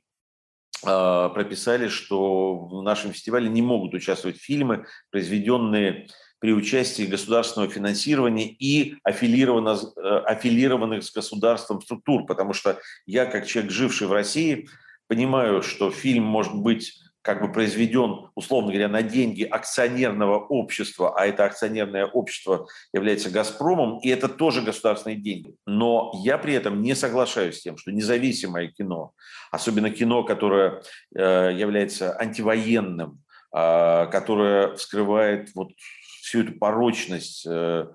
прописали, 0.81 1.87
что 1.87 2.57
в 2.57 2.81
нашем 2.81 3.13
фестивале 3.13 3.49
не 3.49 3.61
могут 3.61 3.93
участвовать 3.93 4.37
фильмы, 4.37 4.85
произведенные 5.11 6.07
при 6.41 6.53
участии 6.53 7.03
государственного 7.03 7.71
финансирования 7.71 8.49
и 8.49 8.93
э, 8.93 8.97
аффилированных 9.05 11.03
с 11.03 11.13
государством 11.13 11.81
структур, 11.81 12.25
потому 12.25 12.53
что 12.53 12.79
я, 13.05 13.27
как 13.27 13.45
человек, 13.45 13.71
живший 13.71 14.07
в 14.07 14.11
России, 14.11 14.67
понимаю, 15.07 15.61
что 15.61 15.91
фильм 15.91 16.23
может 16.23 16.55
быть 16.55 16.99
как 17.21 17.41
бы 17.41 17.51
произведен, 17.51 18.29
условно 18.35 18.71
говоря, 18.71 18.87
на 18.87 19.03
деньги 19.03 19.43
акционерного 19.43 20.39
общества, 20.39 21.13
а 21.15 21.25
это 21.25 21.45
акционерное 21.45 22.05
общество 22.05 22.67
является 22.93 23.29
«Газпромом», 23.29 23.99
и 23.99 24.09
это 24.09 24.27
тоже 24.27 24.61
государственные 24.61 25.17
деньги. 25.17 25.55
Но 25.65 26.11
я 26.23 26.37
при 26.37 26.53
этом 26.53 26.81
не 26.81 26.95
соглашаюсь 26.95 27.59
с 27.59 27.61
тем, 27.61 27.77
что 27.77 27.91
независимое 27.91 28.69
кино, 28.69 29.13
особенно 29.51 29.91
кино, 29.91 30.23
которое 30.23 30.81
э, 31.15 31.51
является 31.55 32.19
антивоенным, 32.19 33.21
э, 33.55 34.07
которое 34.11 34.75
вскрывает 34.75 35.51
вот 35.53 35.71
всю 36.21 36.41
эту 36.41 36.53
порочность 36.53 37.45
э, 37.47 37.85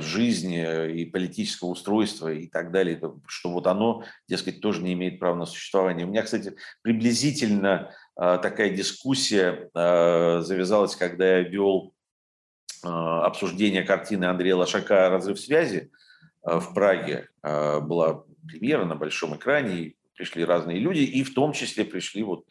жизни 0.00 1.00
и 1.00 1.04
политического 1.06 1.70
устройства 1.70 2.32
и 2.32 2.46
так 2.46 2.70
далее, 2.70 3.00
что 3.26 3.50
вот 3.50 3.66
оно, 3.66 4.04
дескать, 4.28 4.60
тоже 4.60 4.80
не 4.82 4.92
имеет 4.92 5.18
права 5.18 5.34
на 5.34 5.46
существование. 5.46 6.06
У 6.06 6.10
меня, 6.10 6.22
кстати, 6.22 6.54
приблизительно 6.82 7.92
такая 8.16 8.70
дискуссия 8.70 9.70
э, 9.74 10.40
завязалась, 10.40 10.96
когда 10.96 11.38
я 11.38 11.40
вел 11.40 11.92
обсуждение 12.82 13.82
картины 13.82 14.26
Андрея 14.26 14.56
Лошака 14.56 15.08
«Разрыв 15.08 15.40
связи» 15.40 15.90
в 16.42 16.74
Праге. 16.74 17.30
Была 17.42 18.24
премьера 18.46 18.84
на 18.84 18.94
большом 18.94 19.34
экране, 19.36 19.94
пришли 20.14 20.44
разные 20.44 20.78
люди, 20.78 21.00
и 21.00 21.24
в 21.24 21.32
том 21.32 21.54
числе 21.54 21.86
пришли 21.86 22.22
вот 22.22 22.44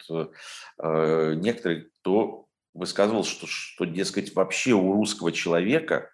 некоторые, 0.82 1.82
кто 2.00 2.46
высказывал, 2.72 3.22
что, 3.22 3.46
что, 3.46 3.84
дескать, 3.84 4.34
вообще 4.34 4.72
у 4.72 4.92
русского 4.92 5.30
человека 5.30 6.10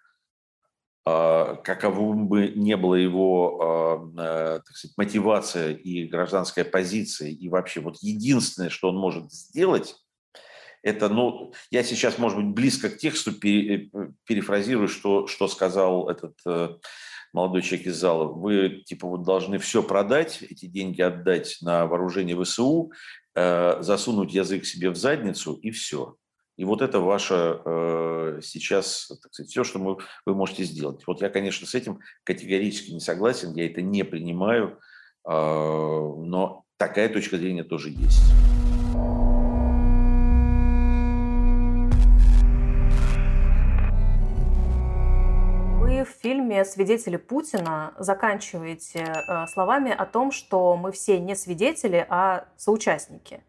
каковым 1.03 2.27
бы 2.27 2.49
не 2.49 2.77
было 2.77 2.93
его 2.93 3.59
а, 3.59 4.57
э, 4.57 4.59
так 4.59 4.75
сказать, 4.75 4.97
мотивация 4.97 5.73
и 5.73 6.05
гражданская 6.05 6.63
позиция, 6.63 7.29
и 7.29 7.49
вообще 7.49 7.79
вот 7.79 7.97
единственное, 8.01 8.69
что 8.69 8.89
он 8.89 8.97
может 8.97 9.31
сделать, 9.31 9.95
это, 10.83 11.09
ну, 11.09 11.53
я 11.69 11.83
сейчас, 11.83 12.17
может 12.17 12.37
быть, 12.37 12.53
близко 12.53 12.89
к 12.89 12.97
тексту 12.97 13.31
э, 13.31 13.89
перефразирую, 14.25 14.87
что, 14.87 15.25
что 15.25 15.47
сказал 15.47 16.07
этот 16.09 16.37
э, 16.45 16.69
молодой 17.33 17.63
человек 17.63 17.87
из 17.87 17.97
зала. 17.97 18.25
Вы, 18.25 18.83
типа, 18.85 19.07
вот 19.07 19.23
должны 19.23 19.57
все 19.57 19.81
продать, 19.81 20.43
эти 20.43 20.65
деньги 20.67 21.01
отдать 21.01 21.57
на 21.61 21.87
вооружение 21.87 22.41
ВСУ, 22.43 22.91
засунуть 23.33 24.33
язык 24.33 24.65
себе 24.65 24.89
в 24.89 24.97
задницу, 24.97 25.53
и 25.53 25.71
все. 25.71 26.17
И 26.61 26.63
вот 26.63 26.83
это 26.83 26.99
ваше 26.99 27.59
э, 27.65 28.39
сейчас, 28.43 29.07
так 29.07 29.33
сказать, 29.33 29.49
все, 29.49 29.63
что 29.63 29.79
мы, 29.79 29.97
вы 30.27 30.35
можете 30.35 30.63
сделать. 30.63 31.01
Вот 31.07 31.19
я, 31.19 31.29
конечно, 31.31 31.65
с 31.65 31.73
этим 31.73 32.01
категорически 32.23 32.91
не 32.91 32.99
согласен, 32.99 33.51
я 33.55 33.65
это 33.65 33.81
не 33.81 34.03
принимаю, 34.03 34.77
э, 35.27 35.31
но 35.31 36.63
такая 36.77 37.09
точка 37.09 37.37
зрения 37.37 37.63
тоже 37.63 37.89
есть. 37.89 38.21
Вы 45.79 46.05
в 46.05 46.21
фильме 46.21 46.63
«Свидетели 46.63 47.17
Путина» 47.17 47.95
заканчиваете 47.97 48.99
э, 48.99 49.47
словами 49.47 49.91
о 49.91 50.05
том, 50.05 50.31
что 50.31 50.77
мы 50.77 50.91
все 50.91 51.19
не 51.19 51.35
свидетели, 51.35 52.05
а 52.07 52.45
соучастники. 52.55 53.41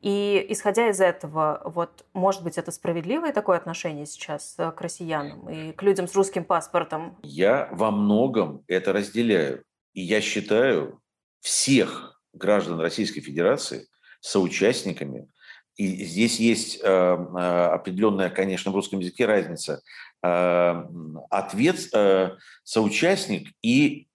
И 0.00 0.46
исходя 0.48 0.88
из 0.88 1.00
этого, 1.00 1.60
вот, 1.64 2.06
может 2.14 2.42
быть, 2.42 2.56
это 2.56 2.72
справедливое 2.72 3.32
такое 3.32 3.58
отношение 3.58 4.06
сейчас 4.06 4.54
э, 4.56 4.72
к 4.72 4.80
россиянам 4.80 5.48
и 5.50 5.72
к 5.72 5.82
людям 5.82 6.08
с 6.08 6.14
русским 6.14 6.44
паспортом? 6.44 7.18
Я 7.22 7.68
во 7.70 7.90
многом 7.90 8.64
это 8.66 8.94
разделяю. 8.94 9.62
И 9.92 10.00
я 10.00 10.22
считаю 10.22 11.00
всех 11.40 12.22
граждан 12.32 12.80
Российской 12.80 13.20
Федерации 13.20 13.88
соучастниками. 14.20 15.28
И 15.76 16.04
здесь 16.04 16.40
есть 16.40 16.80
э, 16.82 16.86
э 16.88 17.66
определенная, 17.72 18.30
конечно, 18.30 18.70
в 18.70 18.74
русском 18.74 19.00
языке 19.00 19.26
разница. 19.26 19.82
Э, 20.22 20.82
ответ 21.28 21.88
э, 21.94 22.36
соучастник 22.64 23.48
и 23.62 24.08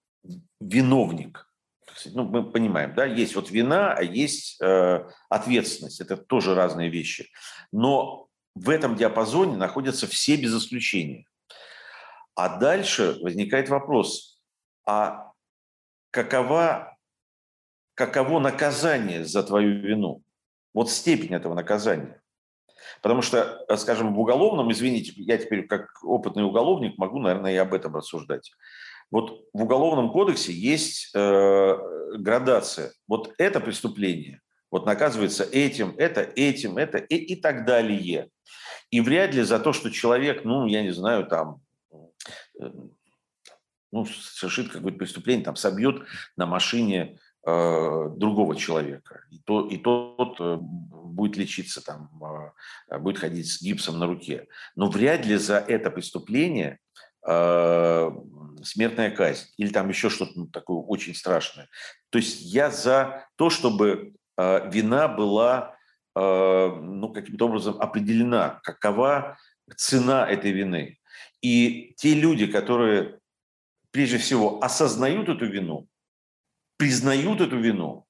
виновник 0.60 1.45
ну, 2.06 2.24
мы 2.24 2.50
понимаем, 2.50 2.94
да, 2.94 3.06
есть 3.06 3.36
вот 3.36 3.50
вина, 3.52 3.94
а 3.94 4.04
есть 4.04 4.62
э, 4.62 5.08
ответственность. 5.30 6.02
Это 6.02 6.18
тоже 6.18 6.56
разные 6.56 6.90
вещи. 6.90 7.30
Но 7.72 8.28
в 8.56 8.70
этом 8.70 8.96
диапазоне 8.96 9.58
находятся 9.58 10.08
все 10.08 10.36
без 10.36 10.56
исключения. 10.56 11.25
А 12.36 12.58
дальше 12.58 13.18
возникает 13.22 13.70
вопрос, 13.70 14.42
а 14.86 15.32
какова, 16.12 16.98
каково 17.94 18.40
наказание 18.40 19.24
за 19.25 19.44
твою 19.44 19.80
вину? 19.80 20.22
Вот 20.74 20.90
степень 20.90 21.34
этого 21.34 21.54
наказания. 21.54 22.22
Потому 23.02 23.22
что, 23.22 23.66
скажем, 23.78 24.14
в 24.14 24.20
уголовном, 24.20 24.72
извините, 24.72 25.14
я 25.16 25.38
теперь 25.38 25.66
как 25.68 26.04
опытный 26.04 26.44
уголовник 26.44 26.98
могу, 26.98 27.20
наверное, 27.20 27.54
и 27.54 27.58
об 27.58 27.74
этом 27.74 27.96
рассуждать. 27.96 28.52
Вот 29.12 29.45
в 29.53 29.63
Уголовном 29.63 30.12
кодексе 30.12 30.51
есть 30.51 31.12
э, 31.13 31.77
градация. 32.17 32.91
Вот 33.07 33.33
это 33.38 33.59
преступление 33.59 34.41
вот 34.75 34.85
наказывается 34.85 35.45
этим, 35.45 35.95
это 35.97 36.19
этим, 36.35 36.77
это 36.77 36.97
и, 36.97 37.15
и 37.15 37.35
так 37.38 37.65
далее. 37.65 38.29
И 38.91 39.00
вряд 39.00 39.33
ли 39.33 39.41
за 39.41 39.57
то, 39.57 39.71
что 39.71 39.89
человек, 39.89 40.43
ну, 40.43 40.65
я 40.65 40.83
не 40.83 40.91
знаю, 40.91 41.25
там, 41.27 41.62
э, 42.59 42.71
ну, 43.93 44.05
совершит 44.05 44.74
какое-то 44.74 44.97
преступление, 44.97 45.45
там, 45.45 45.55
собьет 45.55 46.03
на 46.35 46.45
машине 46.45 47.17
э, 47.47 48.09
другого 48.17 48.57
человека. 48.57 49.21
И, 49.31 49.39
то, 49.39 49.65
и 49.65 49.77
тот 49.77 50.41
э, 50.41 50.57
будет 50.59 51.38
лечиться, 51.38 51.81
там, 51.81 52.09
э, 52.89 53.00
будет 53.00 53.19
ходить 53.19 53.50
с 53.50 53.62
гипсом 53.62 53.97
на 53.97 54.07
руке. 54.07 54.47
Но 54.75 54.89
вряд 54.89 55.25
ли 55.25 55.38
за 55.38 55.59
это 55.59 55.89
преступление 55.89 56.79
э, 57.25 58.12
смертная 58.65 59.12
казнь 59.12 59.48
или 59.57 59.69
там 59.69 59.89
еще 59.89 60.10
что-то 60.10 60.31
ну, 60.36 60.48
такое 60.48 60.77
очень 60.77 61.15
страшное. 61.15 61.69
То 62.10 62.17
есть 62.17 62.41
я 62.41 62.69
за 62.72 63.27
то, 63.36 63.50
чтобы 63.50 64.13
э, 64.38 64.69
вина 64.72 65.07
была 65.07 65.77
э, 66.15 66.19
ну, 66.19 67.13
каким-то 67.13 67.45
образом 67.45 67.79
определена, 67.79 68.60
какова 68.63 69.38
цена 69.75 70.27
этой 70.29 70.51
вины. 70.51 71.00
И 71.41 71.93
те 71.98 72.13
люди, 72.13 72.48
которые 72.48 73.19
прежде 73.91 74.17
всего 74.17 74.63
осознают 74.63 75.29
эту 75.29 75.45
вину, 75.45 75.88
признают 76.77 77.41
эту 77.41 77.57
вину 77.57 78.05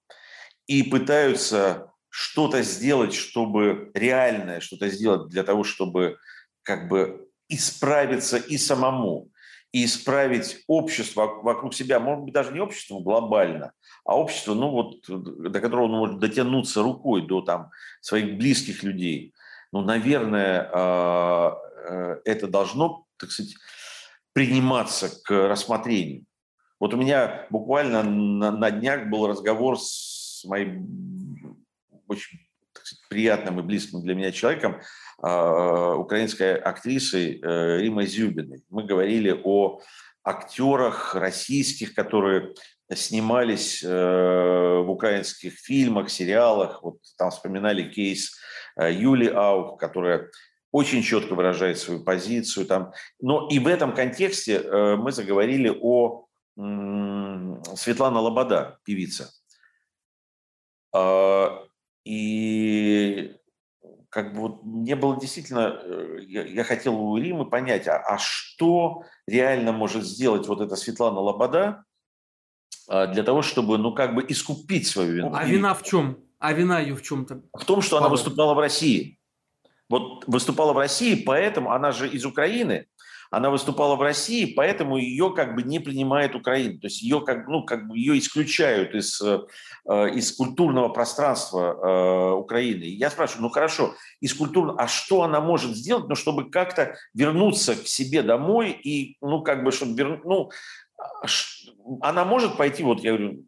и 0.67 0.83
пытаются 0.83 1.91
что-то 2.09 2.63
сделать, 2.63 3.13
чтобы 3.13 3.91
реальное 3.93 4.62
что-то 4.62 4.89
сделать 4.89 5.30
для 5.30 5.43
того, 5.43 5.63
чтобы 5.63 6.17
как 6.63 6.88
бы 6.88 7.30
исправиться 7.49 8.38
и 8.38 8.58
самому, 8.58 9.30
и 9.71 9.86
исправить 9.86 10.63
общество 10.67 11.25
вокруг 11.41 11.73
себя, 11.73 11.99
может 11.99 12.23
быть, 12.23 12.34
даже 12.34 12.54
не 12.54 12.60
общество 12.60 12.99
глобально, 12.99 13.73
а 14.06 14.17
общество, 14.17 14.54
ну 14.54 14.69
вот, 14.69 15.06
до 15.08 15.60
которого 15.60 15.86
он 15.86 15.91
может 15.91 16.19
дотянуться 16.19 16.82
рукой 16.82 17.25
до 17.28 17.41
там, 17.41 17.71
своих 18.01 18.38
близких 18.38 18.84
людей. 18.84 19.34
Ну, 19.71 19.82
наверное, 19.82 20.69
а, 20.73 21.58
э, 21.89 22.21
это 22.23 22.47
должно, 22.47 23.06
так 23.17 23.32
сказать, 23.32 23.56
приниматься 24.32 25.10
к 25.23 25.32
рассмотрению. 25.32 26.25
Вот 26.80 26.93
у 26.93 26.97
меня 26.97 27.47
буквально 27.49 28.04
на, 28.04 28.71
днях 28.71 29.08
был 29.08 29.28
разговор 29.28 29.78
с 29.80 30.43
моим 30.45 31.58
очень 32.08 32.39
сказать, 32.73 32.99
приятным 33.10 33.60
и 33.60 33.63
близким 33.63 34.01
для 34.01 34.13
меня 34.13 34.32
человеком, 34.32 34.82
украинской 35.17 36.56
актрисой 36.56 37.39
э, 37.41 37.78
Римой 37.80 38.06
Зюбиной. 38.06 38.63
Мы 38.69 38.84
говорили 38.84 39.39
о 39.43 39.80
актерах 40.23 41.15
российских, 41.15 41.93
которые 41.93 42.54
снимались 42.93 43.84
э, 43.84 43.88
в 43.88 44.89
украинских 44.89 45.54
фильмах, 45.54 46.10
сериалах. 46.10 46.84
Вот 46.84 46.97
там 47.17 47.32
вспоминали 47.32 47.89
кейс 47.89 48.38
э, 48.78 48.91
Юли 48.91 49.28
Аух, 49.28 49.80
которая 49.80 50.30
очень 50.71 51.01
четко 51.01 51.34
выражает 51.34 51.80
свою 51.80 52.04
позицию. 52.04 52.65
Там. 52.65 52.91
Но 53.21 53.47
и 53.49 53.60
в 53.60 53.67
этом 53.67 53.95
контексте 53.95 54.60
мы 54.97 55.13
заговорили 55.13 55.69
о 55.82 56.25
Светлана 56.58 58.19
Лобода, 58.19 58.78
певица. 58.84 59.30
А, 60.93 61.65
и 62.06 62.64
как 64.15 64.34
бы 64.34 64.39
вот 64.39 64.63
мне 64.63 64.95
было 64.95 65.19
действительно, 65.19 65.78
э, 65.84 66.19
я, 66.21 66.45
я 66.45 66.63
хотел 66.63 66.95
у 66.95 67.17
Римы 67.17 67.45
понять, 67.49 67.86
а, 67.89 67.97
а 67.97 68.17
что 68.17 69.04
реально 69.28 69.73
может 69.73 70.06
сделать 70.06 70.47
вот 70.47 70.62
эта 70.62 70.78
Светлана 70.78 71.19
Лобода 71.19 71.84
а, 72.88 73.08
для 73.08 73.23
того, 73.23 73.41
чтобы, 73.41 73.78
ну, 73.78 73.93
как 73.93 74.15
бы 74.15 74.25
искупить 74.25 74.88
свою 74.88 75.15
вину. 75.15 75.32
А 75.34 75.43
вина 75.43 75.73
в 75.73 75.84
чем? 75.84 76.17
А 76.39 76.54
вина 76.54 76.80
ее 76.80 76.95
в 76.95 77.01
чем-то? 77.01 77.41
В 77.51 77.65
том, 77.65 77.82
что 77.82 77.97
она 77.97 78.08
выступала 78.08 78.54
в 78.54 78.60
России. 78.60 79.19
Вот 79.89 80.23
выступала 80.28 80.71
в 80.71 80.78
России, 80.78 81.21
поэтому 81.21 81.73
она 81.73 81.91
же 81.91 82.08
из 82.08 82.25
Украины, 82.25 82.88
она 83.36 83.50
выступала 83.50 83.98
в 83.98 84.02
России, 84.02 84.54
поэтому 84.56 84.95
ее 84.95 85.30
как 85.30 85.56
бы 85.56 85.63
не 85.63 85.80
принимает 85.80 86.36
Украина. 86.36 86.80
То 86.80 86.88
есть 86.88 87.02
ее 87.02 87.19
как, 87.19 87.50
ну, 87.50 87.65
как 87.65 87.86
бы 87.86 87.98
ее 87.98 88.17
исключают 88.17 88.95
из, 88.95 89.21
э, 89.21 89.39
из 90.13 90.32
культурного 90.32 90.88
пространства 90.88 91.76
э, 91.76 92.32
Украины. 92.36 92.84
Я 92.84 93.10
спрашиваю, 93.10 93.41
ну 93.43 93.50
хорошо, 93.50 93.93
из 94.21 94.34
культурного, 94.34 94.80
а 94.82 94.88
что 94.88 95.24
она 95.24 95.41
может 95.41 95.76
сделать, 95.76 96.08
ну, 96.08 96.15
чтобы 96.15 96.50
как-то 96.50 96.95
вернуться 97.13 97.76
к 97.76 97.86
себе 97.88 98.24
домой 98.24 98.71
и, 98.71 99.17
ну, 99.19 99.41
как 99.41 99.65
бы, 99.65 99.74
чтобы 99.74 99.98
вернуть, 99.98 100.24
ну, 100.24 100.50
она 102.00 102.24
может 102.24 102.56
пойти, 102.56 102.84
вот 102.84 103.02
я 103.02 103.17
говорю, 103.17 103.43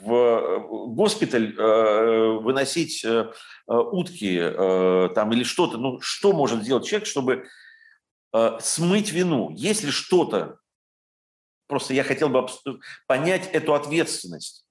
в 0.00 0.64
госпиталь 0.88 1.54
э, 1.56 2.38
выносить 2.42 3.04
э, 3.04 3.30
утки 3.68 4.36
э, 4.40 5.08
там 5.14 5.32
или 5.32 5.44
что-то, 5.44 5.78
ну 5.78 6.00
что 6.00 6.32
может 6.32 6.64
сделать 6.64 6.86
человек, 6.86 7.06
чтобы 7.06 7.44
Э, 8.32 8.58
смыть 8.60 9.10
вину. 9.10 9.50
Если 9.56 9.90
что-то, 9.90 10.58
просто 11.66 11.94
я 11.94 12.04
хотел 12.04 12.28
бы 12.28 12.46
понять 13.06 13.48
эту 13.52 13.74
ответственность, 13.74 14.64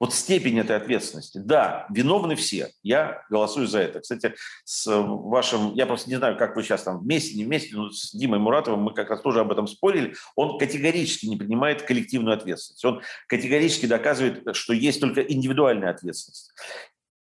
вот 0.00 0.12
степень 0.12 0.58
этой 0.58 0.76
ответственности. 0.76 1.38
Да, 1.38 1.86
виновны 1.88 2.34
все. 2.34 2.72
Я 2.82 3.24
голосую 3.30 3.68
за 3.68 3.78
это. 3.78 4.00
Кстати, 4.00 4.34
с 4.64 4.90
вашим, 4.90 5.72
я 5.74 5.86
просто 5.86 6.10
не 6.10 6.16
знаю, 6.16 6.36
как 6.36 6.56
вы 6.56 6.64
сейчас 6.64 6.82
там 6.82 6.98
вместе, 6.98 7.36
не 7.36 7.44
вместе, 7.44 7.76
но 7.76 7.90
с 7.90 8.10
Димой 8.12 8.40
Муратовым 8.40 8.80
мы 8.80 8.92
как 8.92 9.10
раз 9.10 9.22
тоже 9.22 9.40
об 9.40 9.52
этом 9.52 9.68
спорили. 9.68 10.16
Он 10.34 10.58
категорически 10.58 11.26
не 11.26 11.36
принимает 11.36 11.82
коллективную 11.82 12.36
ответственность. 12.36 12.84
Он 12.84 13.02
категорически 13.28 13.86
доказывает, 13.86 14.56
что 14.56 14.72
есть 14.72 15.00
только 15.00 15.20
индивидуальная 15.22 15.90
ответственность. 15.90 16.52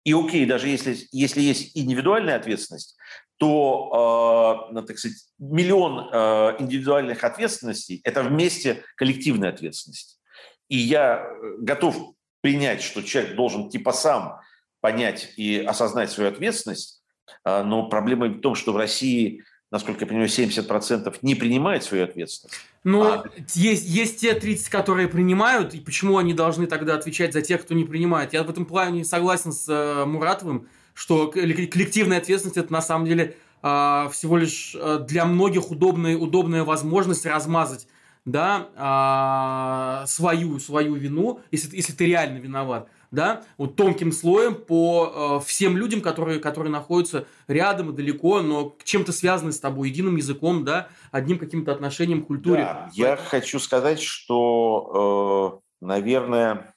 И 0.05 0.13
окей, 0.13 0.45
даже 0.45 0.69
если, 0.69 0.95
если 1.11 1.41
есть 1.41 1.75
индивидуальная 1.75 2.35
ответственность, 2.35 2.95
то, 3.39 4.69
э, 4.71 4.81
так 4.85 4.99
сказать, 4.99 5.17
миллион 5.39 6.09
э, 6.11 6.55
индивидуальных 6.59 7.23
ответственностей– 7.23 8.01
это 8.03 8.21
вместе 8.21 8.83
коллективная 8.97 9.49
ответственность. 9.49 10.19
И 10.67 10.77
я 10.77 11.23
э, 11.23 11.55
готов 11.59 11.97
принять, 12.41 12.81
что 12.81 13.01
человек 13.01 13.35
должен 13.35 13.69
типа 13.69 13.93
сам 13.93 14.39
понять 14.81 15.33
и 15.37 15.57
осознать 15.57 16.11
свою 16.11 16.29
ответственность, 16.29 17.01
э, 17.45 17.63
но 17.63 17.87
проблема 17.87 18.27
в 18.27 18.41
том, 18.41 18.55
что 18.55 18.73
в 18.73 18.77
России 18.77 19.41
насколько 19.71 20.01
я 20.01 20.07
понимаю, 20.07 20.29
70% 20.29 21.15
не 21.21 21.35
принимают 21.35 21.83
свою 21.83 22.03
ответственность. 22.03 22.59
Но 22.83 23.03
а... 23.03 23.23
есть, 23.53 23.85
есть 23.85 24.19
те 24.19 24.33
30, 24.33 24.69
которые 24.69 25.07
принимают, 25.07 25.73
и 25.73 25.79
почему 25.79 26.17
они 26.17 26.33
должны 26.33 26.65
тогда 26.65 26.95
отвечать 26.95 27.33
за 27.33 27.41
тех, 27.41 27.61
кто 27.61 27.75
не 27.75 27.83
принимает? 27.83 28.33
Я 28.33 28.43
в 28.43 28.49
этом 28.49 28.65
плане 28.65 29.05
согласен 29.05 29.51
с 29.51 29.67
э, 29.69 30.05
Муратовым, 30.05 30.67
что 30.99 31.27
коллективная 31.27 32.17
ответственность 32.17 32.57
это 32.57 32.73
на 32.73 32.81
самом 32.81 33.05
деле 33.05 33.37
э, 33.63 34.09
всего 34.11 34.35
лишь 34.35 34.75
э, 34.75 34.99
для 35.07 35.25
многих 35.25 35.71
удобная, 35.71 36.17
удобная 36.17 36.65
возможность 36.65 37.25
размазать 37.25 37.87
да, 38.25 40.01
э, 40.03 40.07
свою, 40.07 40.59
свою 40.59 40.95
вину, 40.95 41.39
если, 41.51 41.73
если 41.73 41.93
ты 41.93 42.05
реально 42.05 42.39
виноват 42.39 42.89
да, 43.11 43.43
вот 43.57 43.77
тонким 43.77 44.11
слоем 44.11 44.53
по 44.53 45.41
всем 45.43 45.77
людям, 45.77 46.01
которые, 46.01 46.39
которые 46.39 46.69
находятся 46.69 47.25
рядом 47.47 47.89
и 47.89 47.93
далеко, 47.95 48.41
но 48.41 48.75
чем-то 48.83 49.13
связаны 49.13 49.51
с 49.51 49.59
тобой, 49.59 49.89
единым 49.89 50.17
языком, 50.17 50.63
да, 50.65 50.89
одним 51.11 51.39
каким-то 51.39 51.71
отношением 51.71 52.23
к 52.23 52.27
культуре. 52.27 52.63
Да, 52.63 52.89
я 52.93 53.15
хочу 53.15 53.57
сказать, 53.59 53.99
что, 53.99 55.61
э, 55.81 55.85
наверное, 55.85 56.75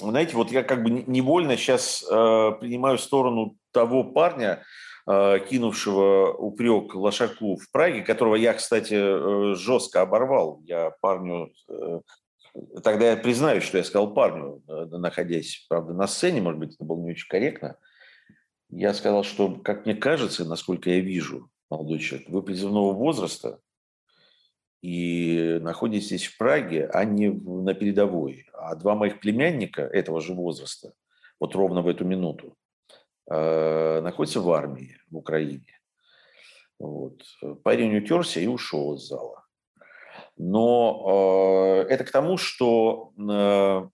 знаете, 0.00 0.36
вот 0.36 0.50
я 0.50 0.62
как 0.62 0.82
бы 0.82 0.90
невольно 0.90 1.56
сейчас 1.56 2.02
э, 2.02 2.06
принимаю 2.60 2.98
сторону 2.98 3.56
того 3.72 4.04
парня, 4.04 4.62
э, 5.06 5.38
кинувшего 5.48 6.32
упрек 6.32 6.94
Лошаку 6.94 7.56
в 7.56 7.70
Праге, 7.70 8.02
которого 8.02 8.34
я, 8.34 8.54
кстати, 8.54 8.94
э, 8.94 9.54
жестко 9.54 10.02
оборвал. 10.02 10.60
Я 10.64 10.90
парню 11.00 11.52
э, 11.68 12.00
Тогда 12.84 13.10
я 13.10 13.16
признаюсь, 13.16 13.64
что 13.64 13.78
я 13.78 13.84
сказал 13.84 14.14
парню, 14.14 14.62
э, 14.68 14.84
находясь, 14.86 15.66
правда, 15.68 15.92
на 15.92 16.06
сцене, 16.06 16.40
может 16.40 16.60
быть, 16.60 16.74
это 16.74 16.84
было 16.84 17.00
не 17.00 17.10
очень 17.10 17.28
корректно. 17.28 17.76
Я 18.70 18.94
сказал, 18.94 19.24
что, 19.24 19.56
как 19.56 19.86
мне 19.86 19.94
кажется, 19.94 20.44
насколько 20.44 20.90
я 20.90 21.00
вижу, 21.00 21.50
молодой 21.68 21.98
человек, 21.98 22.28
вы 22.28 22.42
призывного 22.42 22.92
возраста 22.92 23.58
и 24.84 25.60
находитесь 25.62 26.26
в 26.26 26.36
Праге, 26.36 26.90
а 26.92 27.04
не 27.06 27.30
на 27.30 27.72
передовой. 27.72 28.44
А 28.52 28.74
два 28.74 28.94
моих 28.94 29.18
племянника 29.18 29.80
этого 29.80 30.20
же 30.20 30.34
возраста, 30.34 30.92
вот 31.40 31.54
ровно 31.54 31.80
в 31.80 31.88
эту 31.88 32.04
минуту, 32.04 32.54
э, 33.30 34.00
находятся 34.02 34.42
в 34.42 34.50
армии 34.50 34.98
в 35.10 35.16
Украине. 35.16 35.80
Вот. 36.78 37.22
Парень 37.62 37.96
утерся 37.96 38.40
и 38.40 38.46
ушел 38.46 38.96
из 38.96 39.08
зала. 39.08 39.46
Но 40.36 41.86
э, 41.86 41.88
это 41.88 42.04
к 42.04 42.10
тому, 42.10 42.36
что 42.36 43.14
э, 43.18 43.88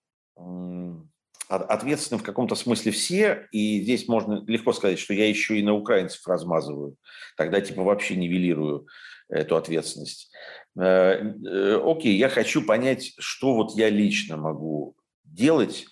ответственны 1.47 2.19
в 2.19 2.23
каком-то 2.23 2.55
смысле 2.55 2.91
все, 2.91 3.47
и 3.53 3.81
здесь 3.81 4.09
можно 4.09 4.43
легко 4.45 4.73
сказать, 4.73 4.99
что 4.99 5.13
я 5.13 5.29
еще 5.29 5.57
и 5.57 5.63
на 5.63 5.73
украинцев 5.73 6.27
размазываю, 6.27 6.97
тогда 7.37 7.61
типа 7.61 7.81
вообще 7.81 8.17
нивелирую 8.17 8.87
эту 9.31 9.55
ответственность. 9.55 10.31
Э, 10.79 10.83
э, 10.83 11.81
окей, 11.83 12.15
я 12.17 12.29
хочу 12.29 12.65
понять, 12.65 13.13
что 13.19 13.55
вот 13.55 13.75
я 13.75 13.89
лично 13.89 14.37
могу 14.37 14.95
делать. 15.23 15.85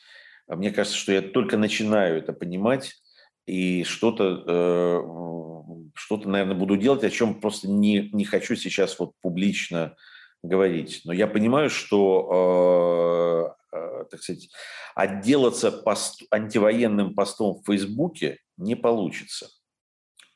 Мне 0.47 0.71
кажется, 0.71 0.97
что 0.97 1.11
я 1.11 1.21
только 1.21 1.57
начинаю 1.57 2.17
это 2.17 2.33
понимать, 2.33 2.95
и 3.45 3.83
что-то, 3.83 4.43
э, 4.47 5.01
что-то, 5.95 6.29
наверное, 6.29 6.55
буду 6.55 6.77
делать, 6.77 7.03
о 7.03 7.09
чем 7.09 7.39
просто 7.39 7.69
не, 7.69 8.09
не 8.13 8.25
хочу 8.25 8.55
сейчас 8.55 8.97
вот 8.99 9.13
публично 9.21 9.95
говорить. 10.41 11.01
Но 11.03 11.13
я 11.13 11.27
понимаю, 11.27 11.69
что, 11.69 13.55
так 13.71 14.21
сказать, 14.21 14.49
отделаться 14.95 15.71
пост, 15.71 16.23
антивоенным 16.31 17.13
постом 17.13 17.55
в 17.55 17.65
Фейсбуке 17.65 18.39
не 18.55 18.75
получится. 18.75 19.49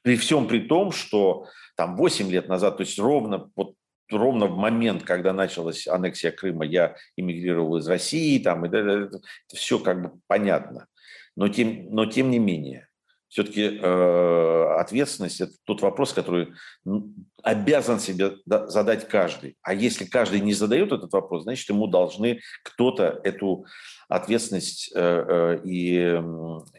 При 0.01 0.17
всем 0.17 0.47
при 0.47 0.59
том, 0.59 0.91
что 0.91 1.47
там 1.77 1.95
8 1.95 2.29
лет 2.29 2.49
назад, 2.49 2.77
то 2.77 2.83
есть 2.83 2.99
ровно, 2.99 3.49
вот, 3.55 3.75
ровно 4.11 4.47
в 4.47 4.57
момент, 4.57 5.03
когда 5.03 5.33
началась 5.33 5.87
аннексия 5.87 6.31
Крыма, 6.31 6.65
я 6.65 6.95
эмигрировал 7.15 7.77
из 7.77 7.87
России, 7.87 8.39
там, 8.39 8.65
и 8.65 8.67
это, 8.67 8.77
это 8.77 9.19
все 9.53 9.79
как 9.79 10.01
бы 10.01 10.19
понятно. 10.27 10.87
Но 11.35 11.47
тем, 11.47 11.87
но 11.89 12.05
тем 12.05 12.29
не 12.29 12.39
менее, 12.39 12.87
все-таки 13.33 13.79
э, 13.81 14.65
ответственность– 14.77 15.41
это 15.41 15.53
тот 15.63 15.81
вопрос, 15.81 16.13
который 16.13 16.53
обязан 17.41 17.99
себе 17.99 18.33
задать 18.45 19.07
каждый. 19.07 19.57
А 19.63 19.73
если 19.73 20.05
каждый 20.05 20.39
не 20.39 20.53
задает 20.53 20.91
этот 20.91 21.11
вопрос, 21.13 21.41
значит, 21.41 21.67
ему 21.67 21.87
должны 21.87 22.41
кто-то 22.63 23.19
эту 23.23 23.65
ответственность 24.07 24.91
э, 24.93 24.99
э, 24.99 25.61
и 25.63 25.97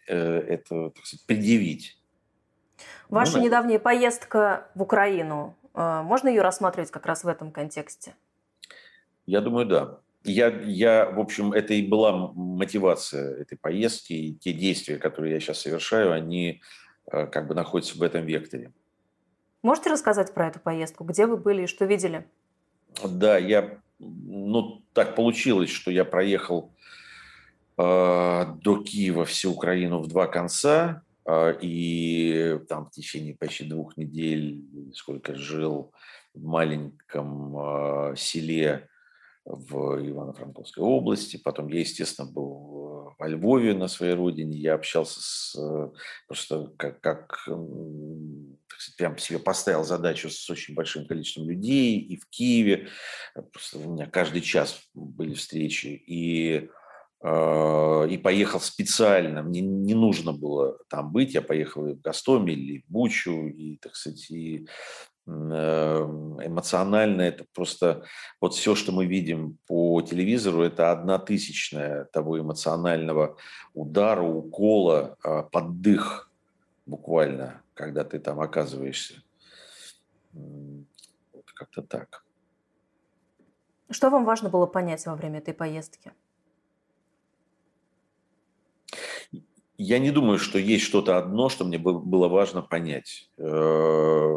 э, 0.06 0.14
это 0.14 0.90
так 0.90 1.04
сказать, 1.04 1.26
предъявить. 1.26 1.98
Ваша 3.08 3.38
ну, 3.38 3.44
недавняя 3.44 3.80
поездка 3.80 4.68
в 4.76 4.82
Украину, 4.82 5.56
можно 5.74 6.28
ее 6.28 6.42
рассматривать 6.42 6.90
как 6.90 7.06
раз 7.06 7.24
в 7.24 7.28
этом 7.28 7.50
контексте? 7.50 8.14
Я 9.26 9.40
думаю, 9.40 9.66
да 9.66 9.98
я, 10.24 10.48
я, 10.48 11.10
в 11.10 11.20
общем, 11.20 11.52
это 11.52 11.74
и 11.74 11.86
была 11.86 12.32
мотивация 12.34 13.36
этой 13.36 13.56
поездки, 13.58 14.12
и 14.12 14.34
те 14.34 14.52
действия, 14.52 14.96
которые 14.96 15.34
я 15.34 15.40
сейчас 15.40 15.60
совершаю, 15.60 16.12
они 16.12 16.62
э, 17.12 17.26
как 17.26 17.46
бы 17.46 17.54
находятся 17.54 17.98
в 17.98 18.02
этом 18.02 18.24
векторе. 18.24 18.72
Можете 19.62 19.90
рассказать 19.90 20.32
про 20.32 20.48
эту 20.48 20.60
поездку? 20.60 21.04
Где 21.04 21.26
вы 21.26 21.36
были 21.36 21.62
и 21.62 21.66
что 21.66 21.84
видели? 21.84 22.26
Да, 23.04 23.36
я, 23.36 23.78
ну, 23.98 24.82
так 24.92 25.14
получилось, 25.14 25.70
что 25.70 25.90
я 25.90 26.04
проехал 26.04 26.72
э, 27.76 28.46
до 28.62 28.82
Киева 28.82 29.26
всю 29.26 29.52
Украину 29.52 30.00
в 30.00 30.06
два 30.06 30.26
конца, 30.26 31.02
и 31.62 32.58
там 32.68 32.86
в 32.86 32.90
течение 32.90 33.34
почти 33.34 33.64
двух 33.64 33.96
недель, 33.96 34.62
сколько 34.94 35.34
жил 35.34 35.92
в 36.34 36.44
маленьком 36.44 37.56
э, 37.56 38.16
селе 38.16 38.88
в 39.44 39.98
Ивано-Франковской 40.06 40.82
области. 40.82 41.36
Потом 41.36 41.68
я, 41.68 41.80
естественно, 41.80 42.30
был 42.30 43.14
во 43.18 43.28
Львове 43.28 43.74
на 43.74 43.88
своей 43.88 44.14
родине. 44.14 44.56
Я 44.58 44.74
общался 44.74 45.20
с... 45.20 45.56
Э, 45.58 45.90
просто 46.26 46.72
как, 46.76 47.00
как 47.00 47.48
прям 48.96 49.18
себе 49.18 49.38
поставил 49.38 49.84
задачу 49.84 50.28
с 50.30 50.50
очень 50.50 50.74
большим 50.74 51.06
количеством 51.06 51.48
людей 51.48 51.98
и 51.98 52.16
в 52.16 52.26
Киеве. 52.28 52.88
Просто 53.52 53.78
у 53.78 53.92
меня 53.92 54.06
каждый 54.06 54.40
час 54.40 54.82
были 54.94 55.34
встречи. 55.34 56.02
И 56.06 56.68
и 57.24 58.18
поехал 58.18 58.60
специально. 58.60 59.42
Мне 59.42 59.62
не 59.62 59.94
нужно 59.94 60.32
было 60.34 60.76
там 60.88 61.10
быть. 61.10 61.32
Я 61.32 61.40
поехал 61.40 61.86
и 61.86 61.94
в 61.94 62.00
Гастомель, 62.02 62.70
и 62.70 62.78
в 62.80 62.92
Бучу, 62.92 63.48
и, 63.48 63.78
так 63.78 63.96
сказать, 63.96 64.30
и 64.30 64.66
Эм, 65.26 66.38
эмоционально 66.44 67.22
это 67.22 67.46
просто 67.54 68.04
вот 68.42 68.52
все, 68.52 68.74
что 68.74 68.92
мы 68.92 69.06
видим 69.06 69.56
по 69.66 70.02
телевизору, 70.02 70.62
это 70.62 70.92
одна 70.92 71.18
тысячная 71.18 72.04
того 72.04 72.38
эмоционального 72.38 73.38
удара, 73.72 74.20
укола, 74.20 75.16
а, 75.24 75.44
под 75.44 75.80
дых 75.80 76.30
буквально, 76.84 77.62
когда 77.72 78.04
ты 78.04 78.18
там 78.18 78.38
оказываешься. 78.38 79.22
Как-то 81.54 81.80
так. 81.82 82.22
Что 83.88 84.10
вам 84.10 84.26
важно 84.26 84.50
было 84.50 84.66
понять 84.66 85.06
во 85.06 85.14
время 85.14 85.38
этой 85.38 85.54
поездки? 85.54 86.12
Я 89.76 89.98
не 89.98 90.10
думаю, 90.12 90.38
что 90.38 90.58
есть 90.58 90.84
что-то 90.84 91.18
одно, 91.18 91.48
что 91.48 91.64
мне 91.64 91.78
было 91.78 92.28
важно 92.28 92.62
понять 92.62 93.28
э, 93.38 94.34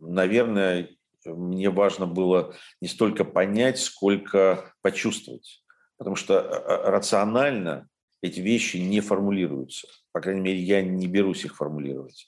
наверное, 0.00 0.90
мне 1.24 1.70
важно 1.70 2.06
было 2.06 2.54
не 2.80 2.86
столько 2.88 3.24
понять, 3.24 3.78
сколько 3.80 4.72
почувствовать. 4.82 5.64
Потому 5.96 6.14
что 6.16 6.34
э, 6.34 6.40
э, 6.40 6.90
рационально 6.90 7.88
эти 8.22 8.40
вещи 8.40 8.76
не 8.76 9.00
формулируются. 9.00 9.88
По 10.12 10.20
крайней 10.20 10.40
мере, 10.40 10.60
я 10.60 10.82
не 10.82 11.08
берусь 11.08 11.44
их 11.44 11.56
формулировать. 11.56 12.26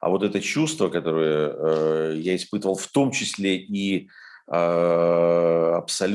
А 0.00 0.08
вот 0.08 0.22
это 0.22 0.40
чувство, 0.40 0.88
которое 0.88 2.14
я 2.14 2.34
испытывал, 2.34 2.74
в 2.74 2.86
том 2.86 3.10
числе 3.10 3.56
и 3.56 4.08
абсолютного 4.46 6.06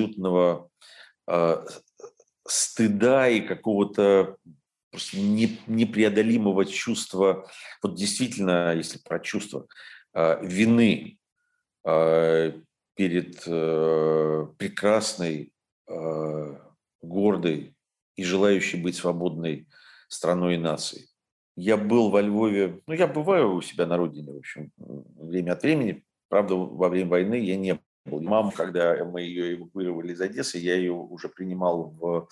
стыда 2.47 3.29
и 3.29 3.41
какого-то 3.41 4.38
не, 5.13 5.60
непреодолимого 5.67 6.65
чувства, 6.65 7.49
вот 7.81 7.95
действительно, 7.95 8.73
если 8.75 8.99
про 8.99 9.19
чувство, 9.19 9.67
а, 10.13 10.39
вины 10.41 11.17
а, 11.84 12.53
перед 12.95 13.43
э, 13.45 14.47
прекрасной, 14.58 15.51
гордой 17.01 17.75
и 18.15 18.23
желающей 18.23 18.81
быть 18.81 18.95
свободной 18.95 19.67
страной 20.08 20.55
и 20.55 20.58
нацией. 20.58 21.08
Я 21.55 21.77
был 21.77 22.10
во 22.10 22.21
Львове, 22.21 22.81
ну, 22.88 22.93
я 22.93 23.08
бываю 23.08 23.53
у 23.53 23.62
себя 23.62 23.86
на 23.86 23.97
родине, 23.97 24.34
в 24.34 24.38
общем, 24.38 24.71
время 24.77 25.51
от 25.51 25.63
времени. 25.63 26.03
Правда, 26.27 26.55
во 26.55 26.89
время 26.89 27.10
войны 27.10 27.36
я 27.36 27.55
не 27.55 27.79
был. 28.05 28.21
Маму, 28.21 28.51
когда 28.51 29.03
мы 29.05 29.21
ее 29.21 29.55
эвакуировали 29.55 30.13
из 30.13 30.21
Одессы, 30.21 30.58
я 30.58 30.75
ее 30.75 30.91
уже 30.91 31.29
принимал 31.29 31.91
в 31.91 32.27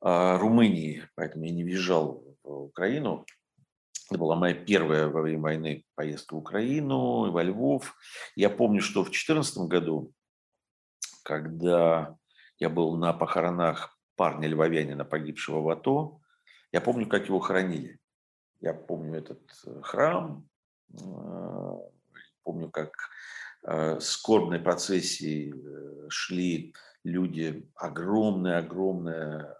Румынии, 0.00 1.06
поэтому 1.14 1.44
я 1.44 1.52
не 1.52 1.64
въезжал 1.64 2.24
в 2.42 2.64
Украину. 2.64 3.26
Это 4.10 4.18
была 4.18 4.34
моя 4.34 4.54
первая 4.54 5.08
во 5.08 5.22
время 5.22 5.42
войны 5.42 5.84
поездка 5.94 6.34
в 6.34 6.38
Украину, 6.38 7.30
во 7.30 7.42
Львов. 7.42 7.94
Я 8.34 8.50
помню, 8.50 8.80
что 8.80 9.02
в 9.02 9.10
2014 9.10 9.58
году, 9.68 10.12
когда 11.22 12.16
я 12.58 12.68
был 12.70 12.96
на 12.96 13.12
похоронах 13.12 13.96
парня 14.16 14.48
львовянина, 14.48 15.04
погибшего 15.04 15.60
в 15.60 15.68
АТО, 15.68 16.20
я 16.72 16.80
помню, 16.80 17.06
как 17.06 17.26
его 17.26 17.38
хоронили. 17.38 17.98
Я 18.60 18.74
помню 18.74 19.18
этот 19.18 19.42
э, 19.66 19.80
храм, 19.82 20.46
помню, 22.42 22.70
как 22.70 22.92
скорбной 24.00 24.58
процессии 24.58 25.54
шли 26.08 26.74
люди, 27.04 27.68
огромная-огромная 27.74 29.56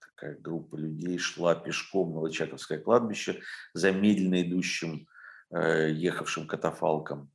такая 0.00 0.36
группа 0.36 0.76
людей 0.76 1.18
шла 1.18 1.54
пешком 1.54 2.14
на 2.14 2.20
Лычаковское 2.20 2.78
кладбище 2.78 3.42
за 3.74 3.92
медленно 3.92 4.42
идущим, 4.42 5.06
ехавшим 5.50 6.46
катафалком. 6.46 7.30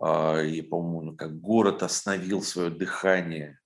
А, 0.00 0.40
и, 0.40 0.62
по-моему, 0.62 1.14
как 1.16 1.40
город 1.40 1.82
остановил 1.82 2.42
свое 2.42 2.70
дыхание, 2.70 3.60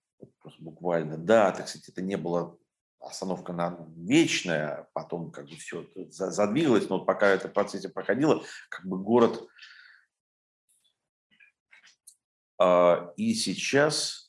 буквально. 0.59 1.17
Да, 1.17 1.53
так 1.53 1.69
сказать, 1.69 1.89
это 1.89 2.03
не 2.03 2.17
было 2.17 2.59
остановка 2.99 3.53
на 3.53 3.87
вечная, 3.97 4.69
а 4.69 4.89
потом 4.95 5.31
как 5.31 5.45
бы 5.45 5.57
все 5.57 5.87
задвигалось, 6.09 6.89
но 6.89 6.99
вот 6.99 7.07
пока 7.07 7.29
это 7.29 7.49
процессе 7.49 7.89
проходило, 7.89 8.43
как 8.69 8.85
бы 8.87 8.99
город... 8.99 9.47
А, 12.59 13.13
и 13.17 13.35
сейчас 13.35 14.24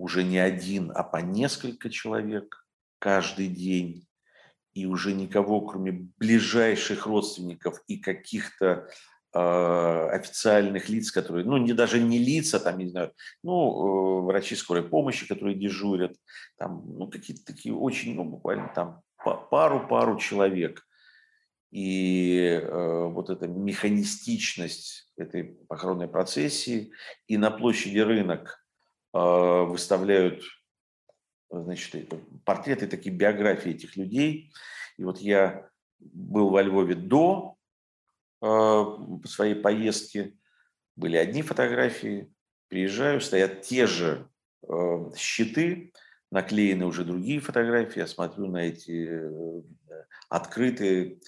уже 0.00 0.24
не 0.24 0.38
один, 0.38 0.90
а 0.94 1.02
по 1.02 1.18
несколько 1.18 1.90
человек 1.90 2.66
каждый 2.98 3.48
день, 3.48 4.06
и 4.72 4.86
уже 4.86 5.12
никого, 5.12 5.60
кроме 5.60 6.08
ближайших 6.18 7.06
родственников 7.06 7.82
и 7.86 7.98
каких-то 7.98 8.88
а, 9.32 10.08
официальных 10.10 10.88
лиц, 10.88 11.12
которые, 11.12 11.44
ну, 11.44 11.56
не 11.58 11.72
даже 11.72 12.00
не 12.00 12.18
лица, 12.18 12.58
там, 12.58 12.78
не 12.78 12.88
знаю, 12.88 13.12
ну, 13.42 14.22
э, 14.22 14.26
врачи 14.26 14.56
скорой 14.56 14.82
помощи, 14.82 15.28
которые 15.28 15.54
дежурят, 15.54 16.16
там, 16.56 16.82
ну, 16.86 17.08
какие-то 17.08 17.44
такие 17.44 17.74
очень, 17.74 18.14
ну, 18.14 18.24
буквально 18.24 18.72
там 18.74 19.02
пару-пару 19.22 20.18
человек. 20.18 20.86
И 21.70 22.40
э, 22.40 23.04
вот 23.06 23.30
эта 23.30 23.46
механистичность 23.46 25.12
этой 25.16 25.44
похоронной 25.68 26.08
процессии, 26.08 26.92
и 27.28 27.36
на 27.36 27.50
площади 27.50 27.98
рынок 27.98 28.48
э, 28.48 28.59
выставляют, 29.12 30.42
значит, 31.50 32.12
портреты, 32.44 32.86
такие 32.86 33.14
биографии 33.14 33.72
этих 33.72 33.96
людей. 33.96 34.52
И 34.96 35.04
вот 35.04 35.18
я 35.18 35.68
был 35.98 36.50
во 36.50 36.62
Львове 36.62 36.94
до 36.94 37.58
Э, 38.42 38.96
своей 39.26 39.54
поездки. 39.54 40.38
Были 40.96 41.16
одни 41.16 41.42
фотографии, 41.42 42.32
приезжаю, 42.68 43.20
стоят 43.20 43.62
те 43.62 43.86
же 43.86 44.28
э, 44.66 45.10
щиты, 45.16 45.92
наклеены 46.30 46.86
уже 46.86 47.04
другие 47.04 47.40
фотографии, 47.40 48.00
я 48.00 48.06
смотрю 48.06 48.46
на 48.46 48.58
эти 48.58 49.08
э, 49.10 49.62
открытые, 50.30 51.20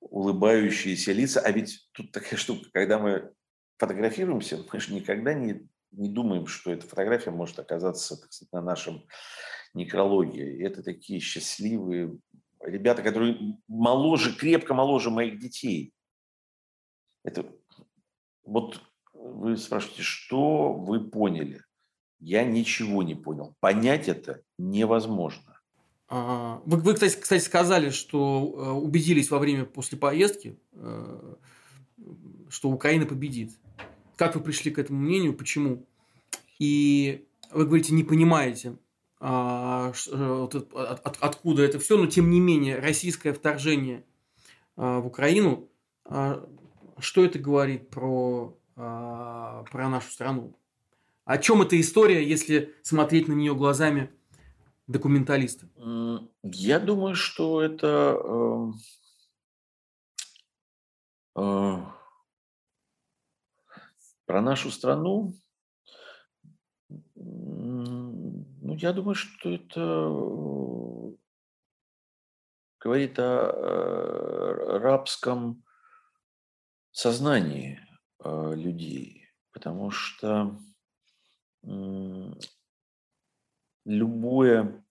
улыбающиеся 0.00 1.12
лица. 1.12 1.40
А 1.40 1.50
ведь 1.50 1.88
тут 1.92 2.12
такая 2.12 2.36
штука, 2.38 2.68
когда 2.72 2.98
мы 2.98 3.32
фотографируемся, 3.78 4.62
мы 4.70 4.80
же 4.80 4.92
никогда 4.92 5.32
не, 5.32 5.66
не 5.92 6.08
думаем, 6.08 6.46
что 6.46 6.72
эта 6.72 6.86
фотография 6.86 7.30
может 7.30 7.58
оказаться 7.58 8.16
так 8.16 8.32
сказать, 8.32 8.52
на 8.52 8.62
нашем 8.62 9.04
некрологе. 9.74 10.64
Это 10.64 10.82
такие 10.82 11.20
счастливые 11.20 12.18
ребята, 12.60 13.02
которые 13.02 13.58
моложе, 13.68 14.34
крепко 14.34 14.74
моложе 14.74 15.10
моих 15.10 15.38
детей. 15.38 15.92
Это 17.24 17.46
вот 18.44 18.80
вы 19.12 19.56
спрашиваете, 19.56 20.02
что 20.02 20.72
вы 20.72 21.00
поняли? 21.00 21.62
Я 22.18 22.44
ничего 22.44 23.02
не 23.02 23.14
понял. 23.14 23.54
Понять 23.60 24.08
это 24.08 24.42
невозможно. 24.58 25.58
А, 26.08 26.60
вы, 26.64 26.78
вы 26.78 26.94
кстати, 26.94 27.18
кстати, 27.18 27.42
сказали, 27.42 27.90
что 27.90 28.54
э, 28.56 28.70
убедились 28.70 29.30
во 29.30 29.38
время 29.38 29.64
после 29.64 29.96
поездки, 29.96 30.58
э, 30.72 31.34
что 32.48 32.70
Украина 32.70 33.06
победит. 33.06 33.52
Как 34.20 34.34
вы 34.34 34.42
пришли 34.42 34.70
к 34.70 34.78
этому 34.78 35.00
мнению? 35.00 35.32
Почему? 35.32 35.86
И 36.58 37.26
вы 37.50 37.64
говорите, 37.64 37.94
не 37.94 38.04
понимаете, 38.04 38.76
а, 39.18 39.94
э, 40.12 40.48
откуда 41.20 41.62
это 41.62 41.78
все, 41.78 41.96
но 41.96 42.04
тем 42.04 42.28
не 42.28 42.38
менее 42.38 42.78
российское 42.78 43.32
вторжение 43.32 44.04
в 44.76 45.06
Украину 45.06 45.70
а, 46.04 46.46
что 46.98 47.24
это 47.24 47.38
говорит 47.38 47.88
про, 47.88 48.58
а, 48.76 49.64
про 49.70 49.88
нашу 49.88 50.10
страну? 50.10 50.54
О 51.24 51.38
чем 51.38 51.62
эта 51.62 51.80
история, 51.80 52.22
если 52.22 52.74
смотреть 52.82 53.26
на 53.26 53.32
нее 53.32 53.54
глазами 53.54 54.10
документалиста? 54.86 55.66
Я 56.42 56.78
думаю, 56.78 57.14
что 57.14 57.62
это 57.62 58.20
э, 58.22 58.72
э, 61.36 61.99
про 64.30 64.40
нашу 64.40 64.70
страну. 64.70 65.34
Ну, 67.16 68.76
я 68.76 68.92
думаю, 68.92 69.16
что 69.16 69.50
это 69.50 69.80
э, 69.80 71.16
говорит 72.78 73.18
о 73.18 73.50
э, 73.50 74.78
рабском 74.78 75.64
сознании 76.92 77.80
э, 78.24 78.54
людей, 78.54 79.26
потому 79.52 79.90
что 79.90 80.56
любое, 83.84 84.84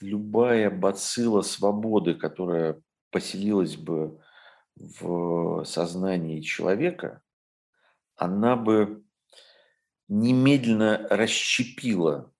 любая 0.00 0.70
бацилла 0.70 1.42
свободы, 1.42 2.14
которая 2.14 2.80
поселилась 3.10 3.76
бы 3.76 4.22
в 4.76 5.64
сознании 5.64 6.40
человека, 6.40 7.22
она 8.16 8.56
бы 8.56 9.04
немедленно 10.08 11.06
расщепила, 11.10 12.32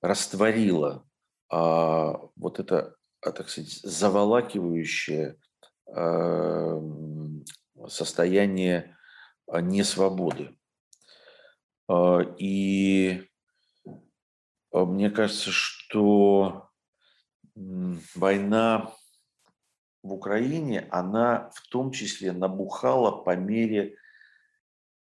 растворила 0.00 1.06
а, 1.48 2.20
вот 2.36 2.60
это, 2.60 2.96
а, 3.20 3.32
так 3.32 3.48
сказать, 3.48 3.80
заволакивающее 3.82 5.38
Эм, 5.88 7.44
состояние 7.88 8.96
а, 9.46 9.60
несвободы. 9.60 10.56
А, 11.88 12.20
и 12.38 13.24
а, 14.72 14.84
мне 14.84 15.10
кажется, 15.10 15.50
что 15.52 16.70
война 17.54 18.92
в 20.02 20.12
Украине, 20.12 20.88
она 20.90 21.50
в 21.54 21.68
том 21.68 21.92
числе 21.92 22.32
набухала 22.32 23.12
по 23.12 23.36
мере 23.36 23.96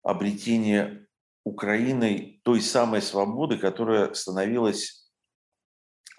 обретения 0.04 1.08
Украиной 1.44 2.42
той 2.44 2.62
самой 2.62 3.02
свободы, 3.02 3.58
которая 3.58 4.14
становилась 4.14 5.12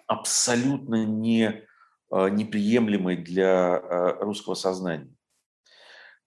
абсолютно 0.07 1.05
не 1.05 1.67
Э, 2.13 2.29
неприемлемой 2.29 3.17
для 3.17 3.77
э, 3.79 4.25
русского 4.25 4.55
сознания. 4.55 5.15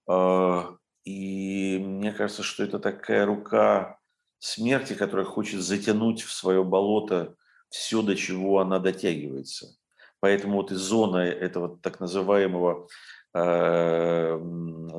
Э, 0.10 0.62
и 1.04 1.78
мне 1.78 2.14
кажется, 2.14 2.42
что 2.42 2.64
это 2.64 2.80
такая 2.80 3.26
рука 3.26 4.00
смерти, 4.40 4.94
которая 4.94 5.26
хочет 5.26 5.62
затянуть 5.62 6.22
в 6.22 6.32
свое 6.32 6.64
болото 6.64 7.36
все, 7.68 8.02
до 8.02 8.16
чего 8.16 8.60
она 8.60 8.80
дотягивается. 8.80 9.76
Поэтому 10.22 10.58
вот 10.58 10.72
и 10.72 10.76
зона 10.76 11.18
этого 11.18 11.78
так 11.80 12.00
называемого 12.00 12.88
э, 13.34 14.40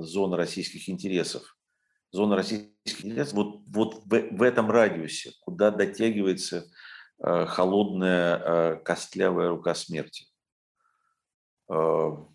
зона 0.00 0.36
российских 0.36 0.90
интересов, 0.90 1.56
зона 2.14 2.37
российских 2.37 3.05
интересов, 3.05 3.35
вот, 3.35 3.62
вот 3.66 3.94
в, 4.05 4.37
в 4.37 4.42
этом 4.42 4.70
радиусе, 4.70 5.33
куда 5.40 5.72
дотягивается 5.72 6.70
э, 7.18 7.46
холодная 7.46 8.37
э, 8.37 8.77
костлявая 8.85 9.48
рука 9.48 9.74
смерти. 9.74 10.27
Эм, 11.68 12.33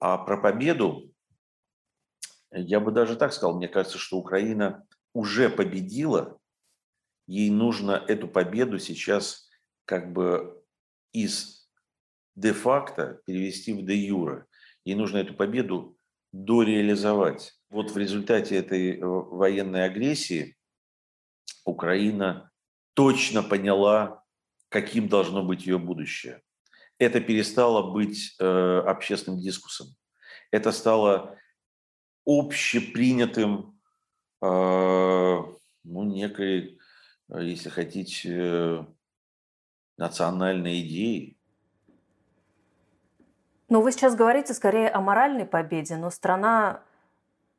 а 0.00 0.16
про 0.16 0.38
победу 0.38 1.12
я 2.52 2.80
бы 2.80 2.90
даже 2.90 3.16
так 3.16 3.34
сказал, 3.34 3.58
мне 3.58 3.68
кажется, 3.68 3.98
что 3.98 4.16
Украина 4.16 4.86
уже 5.12 5.50
победила, 5.50 6.38
ей 7.26 7.50
нужно 7.50 8.02
эту 8.08 8.28
победу 8.28 8.78
сейчас 8.78 9.50
как 9.84 10.10
бы 10.14 10.64
из 11.12 11.70
де-факто 12.34 13.20
перевести 13.26 13.74
в 13.74 13.84
де-юре. 13.84 14.46
Ей 14.86 14.94
нужно 14.94 15.18
эту 15.18 15.34
победу 15.34 15.98
дореализовать. 16.32 17.54
Вот 17.70 17.90
в 17.90 17.96
результате 17.96 18.56
этой 18.56 18.98
э, 18.98 19.04
военной 19.04 19.84
агрессии 19.84 20.56
Украина 21.64 22.50
точно 22.94 23.42
поняла, 23.42 24.24
каким 24.68 25.08
должно 25.08 25.42
быть 25.42 25.66
ее 25.66 25.78
будущее 25.78 26.42
это 27.02 27.20
перестало 27.20 27.90
быть 27.92 28.34
э, 28.38 28.78
общественным 28.86 29.40
дискуссом. 29.40 29.88
Это 30.50 30.72
стало 30.72 31.36
общепринятым, 32.24 33.80
э, 34.40 34.46
ну, 34.46 36.02
некой, 36.04 36.78
если 37.28 37.68
хотите, 37.70 38.86
национальной 39.96 40.80
идеей. 40.80 41.38
Но 43.72 43.80
вы 43.80 43.90
сейчас 43.90 44.14
говорите 44.14 44.52
скорее 44.52 44.90
о 44.90 45.00
моральной 45.00 45.46
победе, 45.46 45.96
но 45.96 46.10
страна 46.10 46.82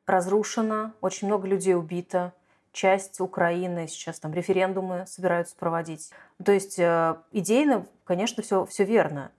разрушена, 0.06 0.94
очень 1.00 1.26
много 1.26 1.48
людей 1.48 1.74
убито, 1.74 2.32
часть 2.70 3.20
Украины 3.20 3.88
сейчас 3.88 4.20
там 4.20 4.32
референдумы 4.32 5.06
собираются 5.08 5.56
проводить. 5.56 6.12
То 6.44 6.52
есть 6.52 6.78
э, 6.78 7.16
идейно, 7.32 7.88
конечно, 8.04 8.44
все, 8.44 8.64
все 8.64 8.84
верно. 8.84 9.32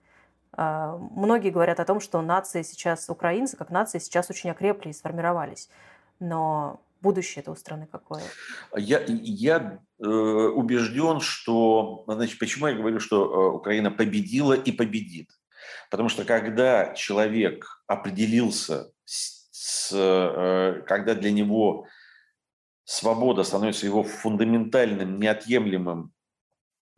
Э, 0.54 0.98
многие 1.12 1.48
говорят 1.48 1.80
о 1.80 1.86
том, 1.86 1.98
что 1.98 2.20
нации 2.20 2.60
сейчас, 2.60 3.08
украинцы 3.08 3.56
как 3.56 3.70
нации 3.70 3.98
сейчас 3.98 4.28
очень 4.28 4.50
окрепли 4.50 4.90
и 4.90 4.92
сформировались. 4.92 5.70
Но 6.20 6.82
будущее 7.00 7.40
это 7.40 7.52
у 7.52 7.56
страны 7.56 7.88
какое? 7.90 8.22
Я, 8.76 9.02
я 9.08 9.78
э, 9.98 10.04
убежден, 10.04 11.20
что... 11.20 12.04
Значит, 12.06 12.38
почему 12.38 12.66
я 12.66 12.74
говорю, 12.74 13.00
что 13.00 13.24
э, 13.24 13.56
Украина 13.56 13.90
победила 13.90 14.52
и 14.52 14.72
победит? 14.72 15.30
Потому 15.90 16.08
что 16.08 16.24
когда 16.24 16.94
человек 16.94 17.82
определился, 17.86 18.90
с, 19.04 19.48
с, 19.50 19.90
э, 19.92 20.82
когда 20.86 21.14
для 21.14 21.30
него 21.32 21.86
свобода 22.84 23.42
становится 23.42 23.86
его 23.86 24.02
фундаментальным, 24.02 25.18
неотъемлемым, 25.18 26.12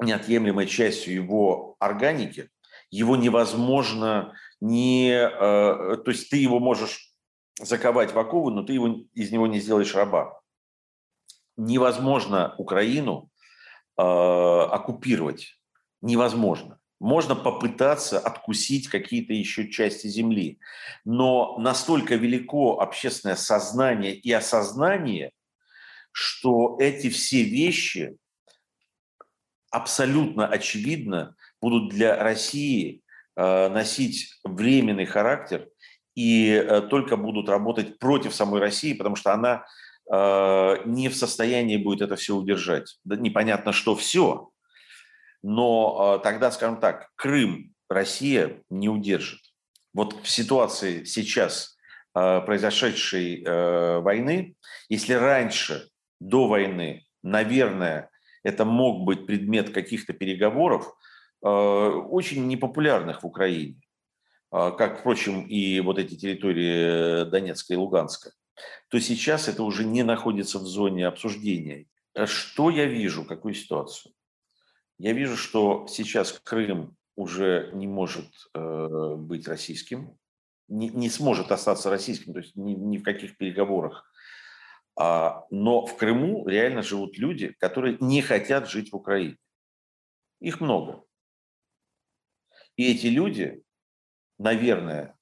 неотъемлемой 0.01 0.67
частью 0.67 1.15
его 1.15 1.77
органики, 1.79 2.51
его 2.91 3.17
невозможно 3.17 4.35
не... 4.61 5.11
Э, 5.11 5.97
то 5.97 6.11
есть 6.11 6.31
ты 6.31 6.37
его 6.37 6.59
можешь 6.61 7.13
заковать 7.61 8.13
в 8.13 8.19
оковы, 8.19 8.53
но 8.53 8.63
ты 8.63 8.75
его, 8.75 9.05
из 9.15 9.31
него 9.33 9.47
не 9.47 9.61
сделаешь 9.61 9.95
раба. 9.95 10.41
Невозможно 11.57 12.55
Украину 12.59 13.31
э, 13.97 14.03
оккупировать. 14.03 15.61
Невозможно. 16.01 16.78
Можно 17.01 17.37
попытаться 17.37 18.19
откусить 18.19 18.89
какие-то 18.89 19.33
еще 19.33 19.71
части 19.71 20.09
земли. 20.09 20.59
Но 21.05 21.57
настолько 21.59 22.17
велико 22.17 22.81
общественное 22.81 23.37
сознание 23.37 24.15
и 24.15 24.33
осознание, 24.33 25.33
что 26.13 26.77
эти 26.81 27.09
все 27.09 27.43
вещи 27.43 28.17
абсолютно 29.71 30.47
очевидно 30.47 31.37
будут 31.61 31.91
для 31.91 32.21
России 32.21 33.03
э, 33.37 33.69
носить 33.69 34.41
временный 34.43 35.07
характер 35.07 35.69
и 36.15 36.51
э, 36.51 36.81
только 36.83 37.17
будут 37.17 37.49
работать 37.49 37.99
против 37.99 38.35
самой 38.35 38.61
России, 38.61 38.93
потому 38.95 39.15
что 39.15 39.33
она 39.33 39.67
э, 40.11 40.83
не 40.87 41.09
в 41.09 41.17
состоянии 41.17 41.77
будет 41.77 42.03
это 42.03 42.17
все 42.17 42.35
удержать. 42.35 42.99
Да 43.05 43.15
непонятно, 43.17 43.73
что 43.73 43.95
все, 43.95 44.51
но 45.43 46.19
тогда, 46.23 46.51
скажем 46.51 46.81
так, 46.81 47.09
Крым 47.17 47.75
Россия 47.89 48.63
не 48.71 48.89
удержит. 48.89 49.41
Вот 49.95 50.15
в 50.23 50.29
ситуации 50.29 51.05
сейчас 51.05 51.77
произошедшей 52.13 53.45
войны, 54.01 54.57
если 54.89 55.15
раньше, 55.15 55.89
до 56.21 56.49
войны, 56.49 57.07
наверное, 57.23 58.11
это 58.43 58.65
мог 58.65 59.05
быть 59.05 59.27
предмет 59.27 59.71
каких-то 59.71 60.13
переговоров, 60.13 60.93
э, 61.43 61.49
очень 61.49 62.47
непопулярных 62.47 63.23
в 63.23 63.27
Украине, 63.27 63.81
э, 64.53 64.73
как, 64.77 65.01
впрочем, 65.01 65.43
и 65.43 65.81
вот 65.81 65.99
эти 65.99 66.17
территории 66.17 67.29
Донецка 67.29 67.75
и 67.75 67.77
Луганска, 67.77 68.33
то 68.89 68.99
сейчас 69.01 69.49
это 69.49 69.63
уже 69.63 69.85
не 69.85 70.03
находится 70.03 70.59
в 70.59 70.67
зоне 70.67 71.07
обсуждения. 71.07 71.87
Что 72.25 72.71
я 72.71 72.87
вижу, 72.87 73.25
какую 73.25 73.55
ситуацию? 73.55 74.13
Я 74.99 75.13
вижу, 75.13 75.37
что 75.37 75.87
сейчас 75.89 76.33
Крым 76.33 76.97
уже 77.15 77.71
не 77.75 77.87
может 77.87 78.29
э, 78.55 79.15
быть 79.17 79.47
российским, 79.49 80.17
не, 80.69 80.89
не 80.89 81.09
сможет 81.09 81.51
остаться 81.53 81.91
российским, 81.91 82.33
то 82.33 82.41
есть 82.41 82.55
ни, 82.57 82.73
ни 82.73 82.99
в 82.99 83.03
каких 83.03 83.37
переговорах 83.37 84.09
а, 85.01 85.47
но 85.51 85.87
в 85.87 85.97
Крыму 85.97 86.49
реально 86.49 86.83
живут 86.83 87.19
люди, 87.19 87.55
которые 87.61 87.97
не 88.01 88.21
хотят 88.21 88.69
жить 88.69 88.91
в 88.91 88.97
Украине. 88.97 89.37
Их 90.41 90.61
много. 90.61 91.05
И 92.77 92.93
эти 92.93 93.07
люди, 93.07 93.63
наверное, 94.39 95.17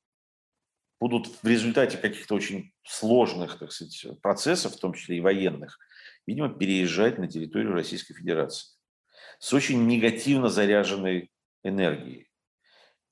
будут 0.99 1.27
в 1.43 1.47
результате 1.47 1.99
каких-то 1.99 2.35
очень 2.35 2.73
сложных 2.85 3.59
так 3.59 3.71
сказать, 3.71 4.19
процессов, 4.23 4.75
в 4.75 4.81
том 4.81 4.95
числе 4.95 5.19
и 5.19 5.21
военных, 5.21 5.79
видимо, 6.27 6.49
переезжать 6.49 7.19
на 7.19 7.29
территорию 7.29 7.75
Российской 7.75 8.15
Федерации 8.15 8.76
с 9.39 9.53
очень 9.53 9.87
негативно 9.87 10.49
заряженной 10.49 11.31
энергией. 11.63 12.29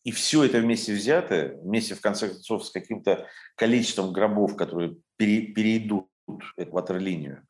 И 0.05 0.13
все 0.13 0.45
это 0.45 0.59
вместе 0.59 0.93
взятое, 0.93 1.57
вместе, 1.57 1.95
в 1.95 2.01
конце 2.01 2.29
концов, 2.29 2.67
с 2.67 2.71
каким-то 2.71 3.27
количеством 3.57 4.13
гробов, 4.13 4.55
которые 4.57 4.97
перейдут 5.17 6.09
эту 6.57 6.73
ватерлинию. 6.73 7.47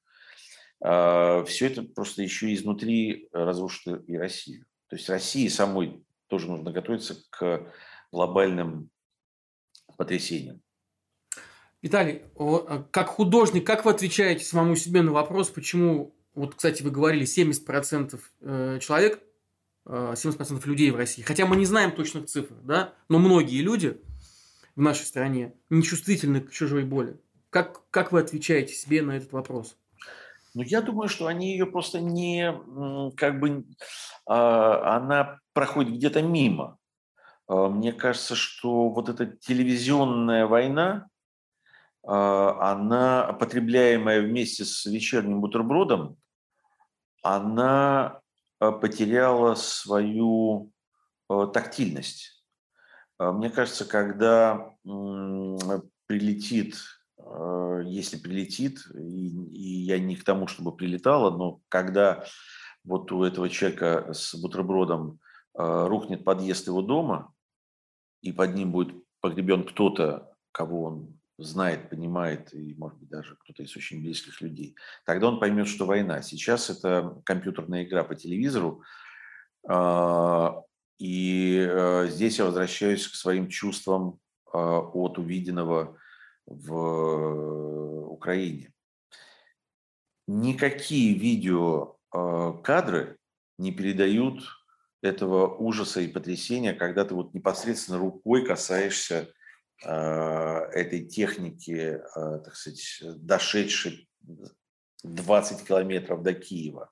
А, 0.81 1.45
Все 1.45 1.67
это 1.67 1.83
просто 1.83 2.23
еще 2.23 2.53
изнутри 2.55 3.29
разрушит 3.33 4.09
и 4.09 4.17
Россию. 4.17 4.67
То 4.89 4.97
есть 4.97 5.09
России 5.09 5.49
самой 5.49 6.05
тоже 6.29 6.49
нужно 6.49 6.71
готовиться 6.71 7.17
к 7.31 7.73
глобальным 8.13 8.91
потрясениям. 9.97 10.61
Виталий, 11.83 12.23
как 12.93 13.09
художник, 13.09 13.67
как 13.67 13.85
вы 13.85 13.91
отвечаете 13.91 14.45
самому 14.45 14.77
себе 14.77 15.03
на 15.03 15.13
вопрос, 15.13 15.51
почему, 15.51 16.15
вот, 16.35 16.55
кстати, 16.55 16.83
вы 16.83 16.91
говорили, 16.91 17.25
70% 17.25 18.21
э, 18.41 18.79
человек, 18.81 19.23
70% 19.87 20.63
э, 20.63 20.69
людей 20.69 20.91
в 20.91 20.97
России, 20.97 21.23
хотя 21.23 21.47
мы 21.47 21.57
не 21.57 21.67
знаем 21.67 21.93
точных 21.93 22.27
цифр, 22.27 22.55
да, 22.63 22.95
но 23.09 23.19
многие 23.19 23.61
люди 23.61 24.01
в 24.77 24.81
нашей 24.81 25.05
стране 25.05 25.55
нечувствительны 25.71 26.41
к 26.41 26.51
чужой 26.51 26.85
боли. 26.85 27.21
Как, 27.51 27.83
как 27.91 28.11
вы 28.13 28.21
отвечаете 28.21 28.75
себе 28.75 29.03
на 29.03 29.13
этот 29.13 29.33
вопрос? 29.33 29.77
Ну, 30.55 30.63
я 30.63 30.81
думаю, 30.83 31.09
что 31.09 31.27
они 31.27 31.53
ее 31.53 31.67
просто 31.67 32.01
не, 32.01 32.53
как 33.17 33.41
бы, 33.41 33.65
а, 34.27 34.97
она 34.97 35.41
проходит 35.53 35.95
где-то 35.95 36.23
мимо. 36.23 36.79
А, 37.49 37.69
мне 37.69 37.93
кажется, 37.93 38.37
что 38.37 38.89
вот 38.89 39.09
эта 39.09 39.27
телевизионная 39.27 40.47
война, 40.47 41.09
а, 42.07 42.73
она, 42.73 43.33
потребляемая 43.33 44.23
вместе 44.23 44.65
с 44.65 44.87
вечерним 44.87 45.41
бутербродом, 45.41 46.17
она 47.25 48.21
потеряла 48.59 49.57
свою 49.57 50.71
тактильность. 51.29 52.45
Мне 53.19 53.51
кажется, 53.51 53.85
когда 53.85 54.71
прилетит 56.07 56.77
Э, 57.25 57.83
если 57.85 58.17
прилетит, 58.17 58.87
и, 58.95 59.85
я 59.87 59.99
не 59.99 60.17
к 60.17 60.25
тому, 60.25 60.47
чтобы 60.47 60.77
прилетало, 60.77 61.37
но 61.37 61.61
когда 61.69 62.25
вот 62.85 63.11
у 63.13 63.25
этого 63.25 63.49
человека 63.49 64.13
с 64.13 64.35
бутербродом 64.35 65.19
э, 65.59 65.87
рухнет 65.87 66.25
подъезд 66.25 66.67
его 66.67 66.83
дома, 66.83 67.33
и 68.21 68.33
под 68.33 68.55
ним 68.55 68.73
будет 68.73 68.95
погребен 69.21 69.65
кто-то, 69.65 70.35
кого 70.53 70.85
он 70.85 71.19
знает, 71.39 71.91
понимает, 71.91 72.53
и, 72.55 72.75
может 72.77 72.99
быть, 72.99 73.09
даже 73.09 73.37
кто-то 73.37 73.63
из 73.63 73.77
очень 73.77 74.01
близких 74.01 74.41
людей, 74.41 74.77
тогда 75.05 75.29
он 75.29 75.41
поймет, 75.41 75.69
что 75.69 75.87
война. 75.87 76.23
Сейчас 76.23 76.71
это 76.71 77.21
компьютерная 77.25 77.85
игра 77.85 78.05
по 78.05 78.15
телевизору, 78.15 78.83
э, 79.69 80.49
и 80.99 82.07
здесь 82.09 82.39
я 82.39 82.45
возвращаюсь 82.45 83.09
к 83.09 83.15
своим 83.15 83.49
чувствам 83.49 84.21
от 84.53 85.19
увиденного 85.19 85.99
в 86.47 86.73
э, 86.75 88.05
Украине. 88.07 88.73
Никакие 90.27 91.15
видеокадры 91.15 93.03
э, 93.03 93.17
не 93.59 93.73
передают 93.73 94.43
этого 95.03 95.55
ужаса 95.57 96.01
и 96.01 96.09
потрясения, 96.09 96.73
когда 96.73 97.05
ты 97.05 97.15
вот 97.15 97.35
непосредственно 97.35 97.99
рукой 97.99 98.47
касаешься 98.47 99.15
э, 99.15 99.27
этой 99.83 101.05
техники, 101.07 102.01
так 102.15 102.55
сказать, 102.55 103.03
дошедшей 103.03 104.09
20 105.03 105.67
километров 105.67 106.23
до 106.23 106.35
Киева, 106.35 106.91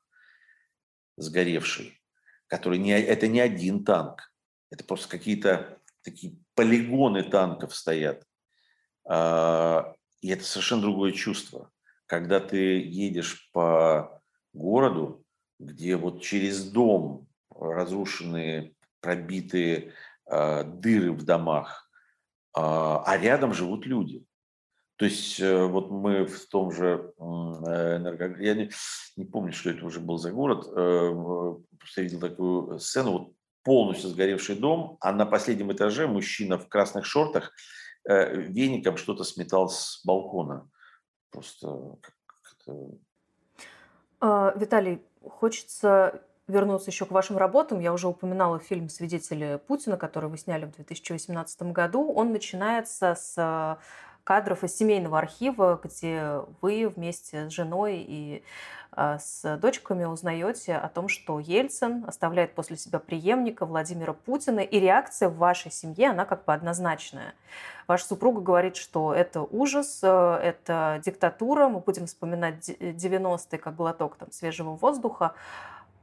сгоревшей, 1.16 2.00
который 2.48 2.78
не, 2.78 2.92
это 2.92 3.28
не 3.28 3.40
один 3.40 3.84
танк, 3.84 4.32
это 4.70 4.84
просто 4.84 5.08
какие-то 5.08 5.78
такие 6.02 6.36
полигоны 6.54 7.22
танков 7.22 7.74
стоят. 7.74 8.26
А, 9.04 9.94
и 10.20 10.30
это 10.30 10.44
совершенно 10.44 10.82
другое 10.82 11.12
чувство. 11.12 11.70
Когда 12.06 12.40
ты 12.40 12.80
едешь 12.80 13.50
по 13.52 14.22
городу, 14.52 15.24
где 15.58 15.96
вот 15.96 16.22
через 16.22 16.64
дом 16.64 17.28
разрушенные, 17.50 18.74
пробитые 19.00 19.92
а, 20.26 20.64
дыры 20.64 21.12
в 21.12 21.22
домах, 21.24 21.90
а, 22.54 23.02
а 23.04 23.18
рядом 23.18 23.54
живут 23.54 23.86
люди. 23.86 24.24
То 24.96 25.06
есть 25.06 25.40
э, 25.40 25.66
вот 25.66 25.90
мы 25.90 26.26
в 26.26 26.46
том 26.48 26.70
же 26.70 27.12
энергограде, 27.18 28.46
я 28.46 28.54
не, 28.54 28.70
не 29.16 29.24
помню, 29.24 29.52
что 29.52 29.70
это 29.70 29.84
уже 29.84 29.98
был 29.98 30.18
за 30.18 30.30
город, 30.30 30.66
э, 30.68 31.12
просто 31.78 32.02
видел 32.02 32.20
такую 32.20 32.78
сцену, 32.78 33.12
вот 33.12 33.32
полностью 33.64 34.10
сгоревший 34.10 34.56
дом, 34.56 34.98
а 35.00 35.12
на 35.12 35.26
последнем 35.26 35.72
этаже 35.72 36.06
мужчина 36.06 36.58
в 36.58 36.68
красных 36.68 37.04
шортах 37.04 37.52
э, 38.04 38.36
веником 38.42 38.96
что-то 38.96 39.24
сметал 39.24 39.68
с 39.68 40.02
балкона. 40.04 40.68
Просто 41.30 41.96
а, 44.20 44.52
Виталий, 44.56 45.02
хочется 45.20 46.22
вернуться 46.48 46.90
еще 46.90 47.06
к 47.06 47.10
вашим 47.10 47.38
работам. 47.38 47.80
Я 47.80 47.92
уже 47.92 48.08
упоминала 48.08 48.58
фильм 48.58 48.88
«Свидетели 48.88 49.60
Путина», 49.66 49.96
который 49.96 50.28
вы 50.28 50.38
сняли 50.38 50.66
в 50.66 50.72
2018 50.72 51.62
году. 51.72 52.12
Он 52.12 52.32
начинается 52.32 53.14
с 53.14 53.78
кадров 54.24 54.62
из 54.64 54.76
семейного 54.76 55.18
архива, 55.18 55.80
где 55.82 56.40
вы 56.60 56.88
вместе 56.88 57.48
с 57.48 57.52
женой 57.52 58.04
и 58.06 58.44
а, 58.94 59.18
с 59.18 59.56
дочками 59.56 60.04
узнаете 60.04 60.76
о 60.76 60.88
том, 60.88 61.08
что 61.08 61.40
Ельцин 61.40 62.04
оставляет 62.06 62.54
после 62.54 62.76
себя 62.76 62.98
преемника 62.98 63.64
Владимира 63.64 64.12
Путина, 64.12 64.60
и 64.60 64.78
реакция 64.78 65.28
в 65.28 65.38
вашей 65.38 65.72
семье, 65.72 66.10
она 66.10 66.24
как 66.26 66.44
бы 66.44 66.52
однозначная. 66.52 67.34
Ваша 67.88 68.06
супруга 68.06 68.42
говорит, 68.42 68.76
что 68.76 69.14
это 69.14 69.40
ужас, 69.42 70.00
э, 70.02 70.40
это 70.42 71.00
диктатура, 71.04 71.68
мы 71.68 71.80
будем 71.80 72.06
вспоминать 72.06 72.68
90-е 72.68 73.58
как 73.58 73.76
глоток 73.76 74.16
там, 74.16 74.30
свежего 74.30 74.76
воздуха. 74.76 75.34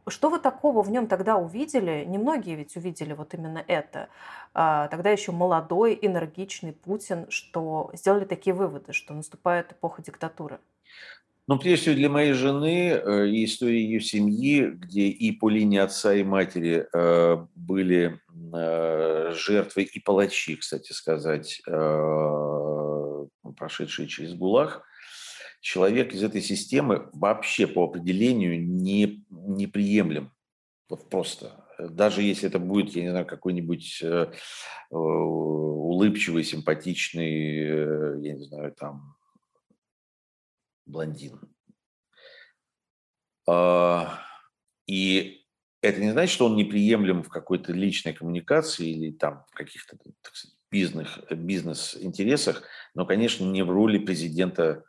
Что 0.08 0.30
вы 0.30 0.40
такого 0.40 0.82
в 0.82 0.90
нем 0.90 1.08
тогда 1.08 1.38
увидели? 1.38 2.04
Немногие 2.08 2.56
ведь 2.56 2.76
увидели 2.76 3.14
вот 3.14 3.34
именно 3.34 3.64
это. 3.68 4.10
А, 4.54 4.88
тогда 4.88 5.10
еще 5.12 5.32
молодой, 5.32 5.98
энергичный 6.02 6.74
Путин, 6.74 7.26
что 7.30 7.92
сделали 7.94 8.26
такие 8.26 8.54
выводы, 8.54 8.94
что 8.94 9.14
наступает 9.14 9.72
эпоха 9.72 10.02
диктатуры. 10.02 10.60
Ну, 11.50 11.58
прежде 11.58 11.82
всего, 11.82 11.96
для 11.96 12.10
моей 12.10 12.34
жены 12.34 12.92
э, 12.92 13.28
и 13.28 13.44
истории 13.44 13.80
ее 13.80 14.02
семьи, 14.02 14.68
где 14.68 15.08
и 15.08 15.32
по 15.32 15.50
линии 15.50 15.80
отца 15.80 16.14
и 16.14 16.24
матери 16.24 16.88
э, 16.94 17.46
были 17.56 18.20
э, 18.54 19.32
жертвы 19.34 19.82
и 19.82 20.00
палачи, 20.00 20.58
кстати 20.58 20.94
сказать, 20.94 21.60
прошедшие 23.58 24.08
через 24.08 24.36
ГУЛАГ, 24.36 24.84
человек 25.60 26.14
из 26.14 26.24
этой 26.24 26.42
системы 26.42 27.10
вообще 27.14 27.68
по 27.68 27.84
определению 27.86 28.66
не, 28.66 29.26
неприемлем. 29.30 30.32
Вот 30.90 31.10
просто. 31.10 31.66
Даже 31.78 32.22
если 32.22 32.48
это 32.50 32.60
будет, 32.60 32.96
я 32.96 33.04
не 33.04 33.10
знаю, 33.10 33.26
какой-нибудь 33.26 34.04
улыбчивый, 34.90 36.44
симпатичный, 36.44 38.22
я 38.22 38.34
не 38.34 38.44
знаю, 38.44 38.74
там, 38.74 39.16
блондин. 40.86 41.40
А, 43.48 44.20
и 44.88 45.46
это 45.82 46.02
не 46.02 46.12
значит, 46.12 46.34
что 46.34 46.48
он 46.48 46.56
неприемлем 46.56 47.24
в 47.24 47.30
какой-то 47.30 47.72
личной 47.72 48.14
коммуникации 48.14 48.90
или 48.90 49.12
там 49.12 49.46
в 49.50 49.56
каких-то 49.56 49.98
бизнес, 50.72 51.08
бизнес-интересах, 51.32 52.64
но, 52.94 53.06
конечно, 53.06 53.46
не 53.46 53.64
в 53.64 53.70
роли 53.70 53.98
президента 53.98 54.84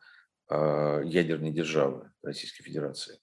ядерной 0.51 1.53
державы 1.53 2.11
Российской 2.23 2.65
Федерации. 2.65 3.21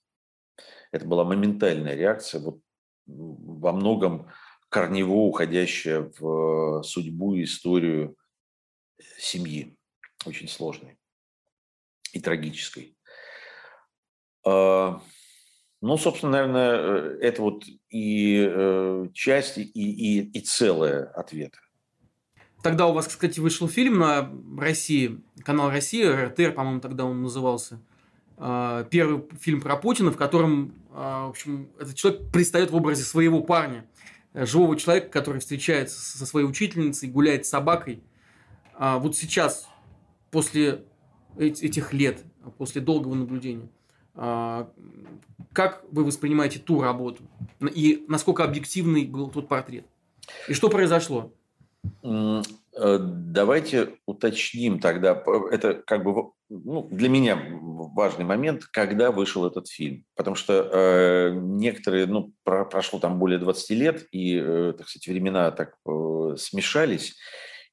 Это 0.92 1.06
была 1.06 1.26
моментальная 1.26 1.96
реакция, 1.96 2.42
вот 2.42 2.62
во 3.06 3.72
многом 3.74 4.30
корнево 4.70 5.14
уходящая 5.14 6.12
в 6.20 6.84
судьбу 6.84 7.36
и 7.36 7.44
историю 7.44 8.16
семьи, 9.18 9.78
очень 10.26 10.48
сложной 10.48 10.98
и 12.14 12.20
трагической. 12.20 12.98
А, 14.46 15.02
ну, 15.82 15.98
собственно, 15.98 16.32
наверное, 16.32 16.76
э, 16.76 17.20
это 17.22 17.42
вот 17.42 17.64
и 17.90 18.48
э, 18.50 19.08
часть, 19.14 19.58
и, 19.58 19.64
и, 19.64 20.22
и 20.32 20.42
целое 20.42 21.06
ответа. 21.06 21.60
Тогда 22.62 22.88
у 22.88 22.94
вас, 22.94 23.08
кстати, 23.08 23.40
вышел 23.40 23.68
фильм 23.68 24.00
на 24.00 24.32
России, 24.58 25.22
канал 25.44 25.70
Россия, 25.70 26.28
РТР, 26.28 26.54
по-моему, 26.54 26.82
тогда 26.82 27.06
он 27.06 27.22
назывался. 27.22 27.80
А, 28.38 28.84
первый 28.86 29.24
фильм 29.40 29.62
про 29.62 29.76
Путина, 29.78 30.12
в 30.12 30.18
котором, 30.18 30.74
а, 30.92 31.28
в 31.28 31.30
общем, 31.30 31.70
этот 31.80 31.96
человек 31.96 32.32
предстает 32.32 32.72
в 32.72 32.76
образе 32.76 33.04
своего 33.04 33.42
парня, 33.42 33.86
э, 34.34 34.46
живого 34.46 34.76
человека, 34.78 35.10
который 35.10 35.40
встречается 35.40 36.00
со 36.00 36.26
своей 36.26 36.48
учительницей, 36.48 37.10
гуляет 37.10 37.46
с 37.46 37.50
собакой. 37.50 38.04
Вот 38.80 39.18
сейчас, 39.18 39.68
после 40.30 40.84
этих 41.36 41.94
лет, 41.94 42.24
после 42.60 42.80
долгого 42.80 43.16
наблюдения. 43.16 43.70
А, 44.14 44.72
как 45.54 45.84
вы 45.92 46.04
воспринимаете 46.04 46.60
ту 46.60 46.82
работу? 46.82 47.24
И 47.74 48.06
насколько 48.08 48.44
объективный 48.44 49.06
был 49.06 49.30
тот 49.30 49.48
портрет? 49.48 49.86
И 50.48 50.54
что 50.54 50.70
произошло? 50.70 51.32
Э, 52.04 52.98
давайте 53.00 53.96
уточним 54.06 54.80
тогда, 54.80 55.24
это 55.52 55.74
как 55.74 56.04
бы 56.04 56.32
ну, 56.50 56.88
для 56.92 57.10
меня 57.10 57.38
важный 57.96 58.26
момент, 58.26 58.66
когда 58.66 59.12
вышел 59.12 59.46
этот 59.46 59.68
фильм. 59.68 60.06
Потому 60.16 60.36
что 60.36 60.70
э, 60.72 61.32
некоторые, 61.34 62.06
ну, 62.06 62.34
про, 62.44 62.66
прошло 62.66 63.00
там 63.00 63.20
более 63.20 63.40
20 63.40 63.70
лет, 63.72 64.08
и, 64.12 64.40
э, 64.42 64.74
так 64.78 64.88
сказать, 64.88 65.08
времена 65.08 65.52
так 65.52 65.76
э, 65.86 66.36
смешались. 66.38 67.16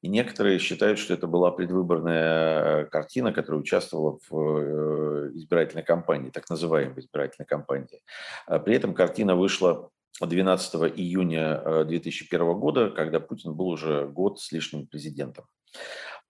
И 0.01 0.07
некоторые 0.07 0.59
считают, 0.59 0.99
что 0.99 1.13
это 1.13 1.25
была 1.25 1.51
предвыборная 1.51 2.83
э, 2.83 2.85
картина, 2.85 3.31
которая 3.31 3.61
участвовала 3.61 4.19
в 4.29 4.59
э, 4.59 5.31
избирательной 5.33 5.83
кампании, 5.83 6.29
так 6.29 6.49
называемой 6.49 6.99
избирательной 6.99 7.47
кампании. 7.47 8.01
А 8.45 8.59
при 8.59 8.75
этом 8.75 8.93
картина 8.93 9.35
вышла 9.35 9.89
12 10.21 10.75
июня 10.97 11.83
2001 11.85 12.41
э, 12.41 12.53
года, 12.55 12.89
когда 12.89 13.19
Путин 13.19 13.53
был 13.53 13.67
уже 13.67 14.07
год 14.07 14.39
с 14.39 14.51
лишним 14.51 14.87
президентом. 14.87 15.45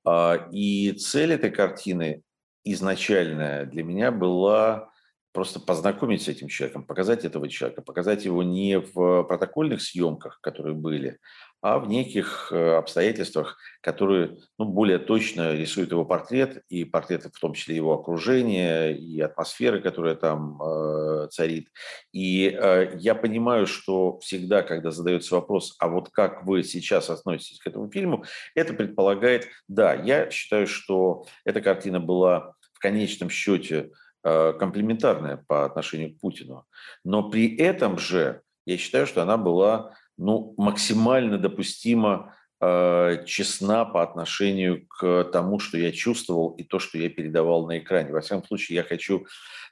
А, 0.03 0.47
и 0.51 0.91
цель 0.93 1.33
этой 1.33 1.51
картины 1.51 2.23
изначальная 2.63 3.65
для 3.65 3.83
меня 3.83 4.11
была 4.11 4.89
просто 5.31 5.59
познакомить 5.59 6.23
с 6.23 6.27
этим 6.29 6.47
человеком, 6.47 6.85
показать 6.85 7.25
этого 7.25 7.49
человека, 7.49 7.81
показать 7.81 8.25
его 8.25 8.41
не 8.41 8.79
в 8.79 9.23
протокольных 9.23 9.81
съемках, 9.81 10.39
которые 10.41 10.75
были, 10.75 11.19
а 11.65 11.79
в 11.79 11.87
неких 11.87 12.49
э, 12.51 12.75
обстоятельствах, 12.75 13.57
которые 13.81 14.37
ну, 14.59 14.65
более 14.65 14.99
точно 14.99 15.55
рисуют 15.55 15.89
его 15.89 16.05
портрет, 16.05 16.63
и 16.69 16.85
портреты 16.85 17.31
в 17.33 17.39
том 17.39 17.55
числе 17.55 17.75
его 17.75 17.95
окружения, 17.95 18.91
и 18.91 19.19
атмосферы, 19.19 19.81
которая 19.81 20.13
там 20.13 20.61
э, 20.61 21.27
царит. 21.31 21.69
И 22.11 22.55
э, 22.55 22.91
я 22.99 23.15
понимаю, 23.15 23.65
что 23.65 24.19
всегда, 24.19 24.61
когда 24.61 24.91
задается 24.91 25.33
вопрос, 25.33 25.75
а 25.79 25.87
вот 25.87 26.09
как 26.11 26.45
вы 26.45 26.61
сейчас 26.61 27.09
относитесь 27.09 27.57
к 27.57 27.65
этому 27.65 27.89
фильму, 27.89 28.25
это 28.53 28.75
предполагает, 28.75 29.47
да, 29.67 29.95
я 29.95 30.29
считаю, 30.29 30.67
что 30.67 31.25
эта 31.45 31.61
картина 31.61 31.99
была 31.99 32.53
в 32.73 32.79
конечном 32.79 33.31
счете 33.31 33.89
э, 34.23 34.53
комплементарная 34.53 35.43
по 35.47 35.65
отношению 35.65 36.13
к 36.13 36.19
Путину, 36.19 36.67
но 37.03 37.27
при 37.27 37.57
этом 37.57 37.97
же 37.97 38.43
я 38.67 38.77
считаю, 38.77 39.07
что 39.07 39.23
она 39.23 39.37
была 39.37 39.95
ну, 40.17 40.53
максимально 40.57 41.37
допустимо 41.37 42.33
честна 42.59 43.85
по 43.85 44.01
отношению 44.01 44.87
к 44.87 45.25
тому, 45.25 45.59
что 45.59 45.77
я 45.77 45.91
чувствовал 45.91 46.51
и 46.51 46.63
то, 46.63 46.79
что 46.79 46.97
я 46.97 47.09
передавал 47.09 47.67
на 47.67 47.79
экране. 47.79 48.11
Во 48.11 48.21
всяком 48.21 48.45
случае, 48.45 48.77
я 48.77 48.83
хочу 48.83 49.25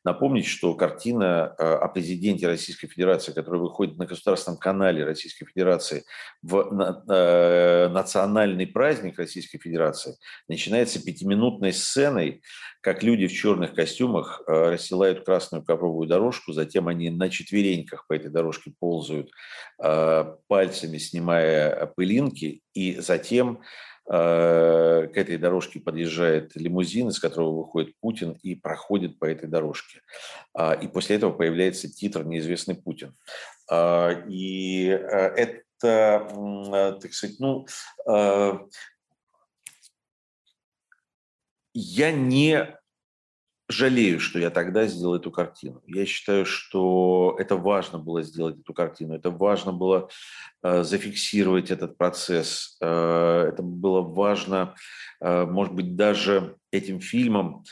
напомнить, 0.04 0.46
что 0.46 0.74
картина 0.76 1.56
э, 1.58 1.64
о 1.64 1.88
президенте 1.88 2.48
Российской 2.48 2.88
Федерации, 2.88 3.32
которая 3.32 3.62
выходит 3.62 3.98
на 3.98 4.06
государственном 4.06 4.60
канале 4.60 5.06
Российской 5.06 5.46
Федерации 5.46 6.04
в 6.42 6.60
э, 7.10 7.88
национальный 7.90 8.68
праздник 8.68 9.18
Российской 9.18 9.60
Федерации, 9.60 10.18
начинается 10.48 11.04
пятиминутной 11.04 11.72
сценой, 11.72 12.42
как 12.82 13.02
люди 13.02 13.28
в 13.28 13.34
черных 13.34 13.74
костюмах 13.74 14.42
э, 14.46 14.72
расстилают 14.72 15.26
красную 15.26 15.64
ковровую 15.64 16.08
дорожку, 16.08 16.52
затем 16.52 16.90
они 16.90 17.10
на 17.10 17.30
четвереньках 17.30 18.06
по 18.08 18.14
этой 18.14 18.30
дорожке 18.30 18.74
ползают, 18.78 19.32
э, 19.82 20.36
пальцами 20.48 20.98
снимая 20.98 21.86
пылинки, 21.96 22.63
и 22.74 23.00
затем 23.00 23.62
э, 24.08 25.08
к 25.14 25.18
этой 25.18 25.38
дорожке 25.38 25.80
подъезжает 25.80 26.56
лимузин, 26.56 27.10
из 27.10 27.20
которого 27.20 27.58
выходит 27.58 27.96
Путин 28.00 28.38
и 28.44 28.56
проходит 28.56 29.20
по 29.20 29.26
этой 29.26 29.48
дорожке. 29.48 30.02
А, 30.54 30.74
и 30.74 30.88
после 30.88 31.16
этого 31.18 31.32
появляется 31.32 31.92
титр 31.92 32.24
«Неизвестный 32.24 32.76
Путин». 32.76 33.16
А, 33.70 34.12
и 34.28 34.86
это, 34.86 35.58
так 37.02 37.14
сказать, 37.14 37.40
ну, 37.40 37.66
я 41.74 42.12
не 42.12 42.78
жалею, 43.74 44.20
что 44.20 44.40
я 44.40 44.50
тогда 44.50 44.86
сделал 44.86 45.16
эту 45.16 45.32
картину. 45.32 45.82
Я 45.86 46.06
считаю, 46.06 46.46
что 46.46 47.36
это 47.40 47.58
важно 47.58 48.00
было 48.00 48.22
сделать 48.22 48.60
эту 48.60 48.74
картину, 48.74 49.16
это 49.16 49.32
важно 49.32 49.74
было 49.74 50.10
э, 50.62 50.84
зафиксировать 50.84 51.72
этот 51.72 51.98
процесс, 51.98 52.78
э, 52.82 53.50
это 53.50 53.62
было 53.64 54.02
важно, 54.02 54.76
э, 55.20 55.46
может 55.46 55.74
быть, 55.74 55.96
даже 55.96 56.56
этим 56.72 57.00
фильмом, 57.00 57.64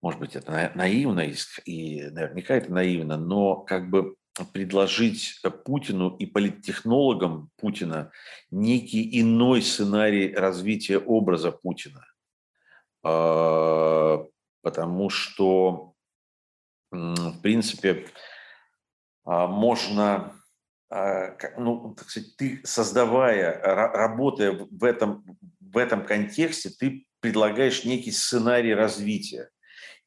может 0.00 0.20
быть, 0.20 0.36
это 0.36 0.72
наивно 0.74 1.20
и 1.64 2.02
наверняка 2.10 2.56
это 2.56 2.70
наивно, 2.72 3.16
но 3.16 3.56
как 3.56 3.90
бы 3.90 4.16
предложить 4.52 5.40
Путину 5.64 6.16
и 6.16 6.26
политтехнологам 6.26 7.50
Путина 7.56 8.10
некий 8.50 9.20
иной 9.20 9.62
сценарий 9.62 10.34
развития 10.34 10.98
образа 10.98 11.52
Путина. 11.52 12.04
Потому 14.64 15.10
что, 15.10 15.92
в 16.90 17.40
принципе, 17.42 18.06
а, 19.24 19.46
можно, 19.46 20.32
а, 20.90 21.36
ну, 21.58 21.94
так 21.94 22.08
сказать, 22.08 22.34
ты 22.36 22.60
создавая, 22.64 23.60
работая 23.60 24.52
в 24.52 24.82
этом, 24.82 25.22
в 25.60 25.76
этом 25.76 26.06
контексте, 26.06 26.70
ты 26.70 27.06
предлагаешь 27.20 27.84
некий 27.84 28.10
сценарий 28.10 28.74
развития. 28.74 29.50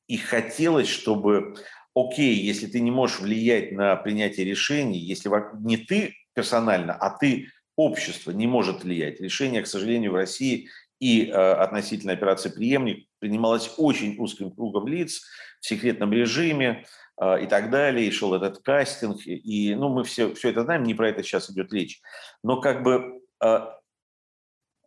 И 0.08 0.18
хотелось, 0.18 0.88
чтобы 0.88 1.54
окей, 1.94 2.36
если 2.36 2.66
ты 2.66 2.80
не 2.80 2.92
можешь 2.92 3.20
влиять 3.20 3.74
на 3.74 3.96
принятие 3.96 4.46
решений, 4.48 4.98
если 4.98 5.32
не 5.64 5.78
ты 5.78 6.16
персонально, 6.34 6.96
а 6.96 7.16
ты 7.16 7.50
общество 7.76 8.32
не 8.32 8.48
может 8.48 8.84
влиять. 8.84 9.22
Решение, 9.22 9.62
к 9.62 9.68
сожалению, 9.68 10.14
в 10.14 10.16
России 10.16 10.70
и 11.00 11.28
э, 11.28 11.32
относительно 11.32 12.14
операции 12.14 12.50
«Преемник» 12.50 13.07
принималось 13.20 13.74
очень 13.78 14.16
узким 14.20 14.52
кругом 14.52 14.88
лиц 14.88 15.24
в 15.60 15.68
секретном 15.68 16.14
режиме 16.14 16.86
э, 17.22 17.44
и 17.44 17.48
так 17.48 17.70
далее, 17.70 18.08
и 18.08 18.12
шел 18.12 18.34
этот 18.34 18.60
кастинг, 18.60 19.26
и, 19.26 19.76
ну, 19.76 19.90
мы 19.90 20.04
все, 20.04 20.34
все 20.34 20.50
это 20.50 20.64
знаем, 20.64 20.84
не 20.84 20.94
про 20.94 21.10
это 21.10 21.24
сейчас 21.24 21.50
идет 21.50 21.74
речь. 21.74 22.02
Но 22.44 22.62
как 22.62 22.84
бы 22.84 23.22
э, 23.44 23.60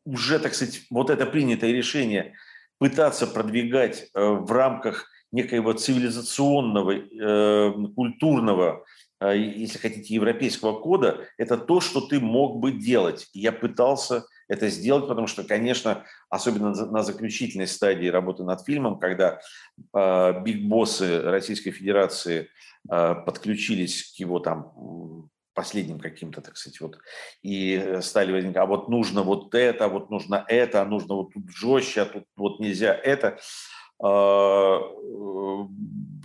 уже, 0.04 0.38
так 0.38 0.54
сказать, 0.54 0.82
вот 0.90 1.10
это 1.10 1.26
принятое 1.26 1.72
решение 1.72 2.34
пытаться 2.78 3.26
продвигать 3.26 4.10
э, 4.14 4.20
в 4.22 4.50
рамках 4.50 5.06
некоего 5.32 5.72
цивилизационного, 5.72 6.92
э, 6.92 7.72
культурного, 7.94 8.84
э, 9.20 9.36
если 9.36 9.78
хотите, 9.78 10.14
европейского 10.14 10.80
кода, 10.80 11.26
это 11.36 11.56
то, 11.56 11.80
что 11.80 12.00
ты 12.00 12.20
мог 12.20 12.58
бы 12.58 12.72
делать. 12.72 13.28
я 13.32 13.52
пытался 13.52 14.24
это 14.50 14.68
сделать, 14.68 15.06
потому 15.06 15.28
что, 15.28 15.44
конечно, 15.44 16.04
особенно 16.28 16.74
на 16.74 17.02
заключительной 17.04 17.68
стадии 17.68 18.08
работы 18.08 18.42
над 18.42 18.64
фильмом, 18.64 18.98
когда 18.98 19.40
э, 19.94 20.42
биг-боссы 20.42 21.22
Российской 21.22 21.70
Федерации 21.70 22.48
э, 22.90 23.14
подключились 23.24 24.12
к 24.12 24.18
его 24.18 24.40
там 24.40 25.30
последним 25.54 26.00
каким-то, 26.00 26.40
так 26.40 26.56
сказать, 26.56 26.80
вот, 26.80 26.98
и 27.42 27.98
стали 28.00 28.32
возникать, 28.32 28.56
а 28.56 28.66
вот 28.66 28.88
нужно 28.88 29.22
вот 29.22 29.54
это, 29.54 29.86
вот 29.86 30.10
нужно 30.10 30.44
это, 30.48 30.82
а 30.82 30.84
нужно 30.84 31.14
вот 31.14 31.32
тут 31.32 31.44
жестче, 31.50 32.02
а 32.02 32.06
тут 32.06 32.24
вот 32.36 32.58
нельзя 32.58 32.92
это. 32.92 33.38
А, 34.02 34.80
э, 34.80 35.66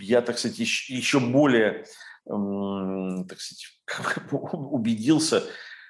я, 0.00 0.20
так 0.20 0.36
сказать, 0.38 0.58
еще 0.58 1.20
более 1.20 1.84
так 2.28 3.40
сказать, 3.40 3.78
убедился, 4.32 5.44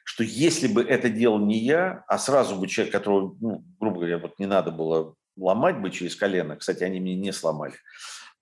что 0.07 0.23
если 0.23 0.69
бы 0.69 0.83
это 0.85 1.11
делал 1.11 1.41
не 1.41 1.59
я, 1.59 2.05
а 2.07 2.17
сразу 2.19 2.55
бы 2.55 2.69
человек, 2.69 2.93
которого, 2.93 3.37
ну, 3.41 3.65
грубо 3.81 3.97
говоря, 3.97 4.19
вот 4.19 4.39
не 4.39 4.47
надо 4.47 4.71
было 4.71 5.17
ломать 5.37 5.81
бы 5.81 5.91
через 5.91 6.15
колено, 6.15 6.57
кстати, 6.57 6.85
они 6.85 7.01
меня 7.01 7.17
не 7.17 7.33
сломали, 7.33 7.75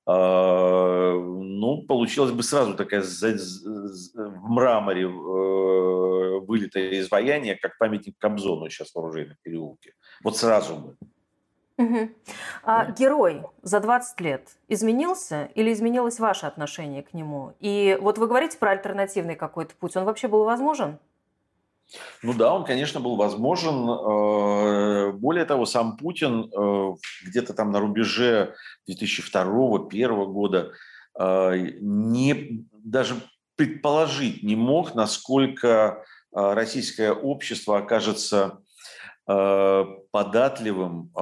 а, 0.07 1.15
ну, 1.15 1.83
получилось 1.89 2.33
бы 2.33 2.43
сразу 2.43 2.75
такая 2.75 3.01
в 3.01 4.51
мраморе 4.51 5.05
э, 5.05 6.41
вылитое 6.41 7.01
изваяние, 7.01 7.57
как 7.57 7.79
памятник 7.79 8.19
Кобзону 8.19 8.69
сейчас 8.69 8.93
в 8.93 8.99
оружейном 8.99 9.39
переулке. 9.43 9.95
Вот 10.23 10.37
сразу 10.37 10.77
бы. 10.77 10.97
Угу. 11.79 12.11
А 12.63 12.93
герой 12.93 13.43
за 13.63 13.81
20 13.81 14.21
лет 14.21 14.49
изменился 14.69 15.47
или 15.55 15.73
изменилось 15.73 16.21
ваше 16.21 16.45
отношение 16.45 17.03
к 17.03 17.15
нему? 17.15 17.55
И 17.59 17.97
вот 18.03 18.19
вы 18.19 18.27
говорите 18.27 18.59
про 18.59 18.73
альтернативный 18.73 19.35
какой-то 19.35 19.75
путь. 19.75 19.97
Он 19.97 20.05
вообще 20.05 20.29
был 20.29 20.45
возможен? 20.45 20.99
Ну 22.23 22.33
да, 22.33 22.55
он, 22.55 22.65
конечно, 22.65 23.01
был 23.01 23.17
возможен. 23.17 23.89
Э, 23.89 25.13
более 25.13 25.45
того, 25.45 25.67
сам 25.67 25.97
Путин 25.97 26.51
э, 26.51 26.95
где-то 27.27 27.55
там 27.55 27.71
на 27.71 27.81
рубеже 27.81 28.55
2002-2001 28.89 30.27
года 30.27 30.73
э, 31.19 31.71
не, 31.81 32.67
даже 32.73 33.17
предположить 33.57 34.43
не 34.43 34.57
мог, 34.57 34.95
насколько 34.95 36.05
российское 36.33 37.13
общество 37.13 37.79
окажется 37.79 38.59
податливым, 39.25 41.13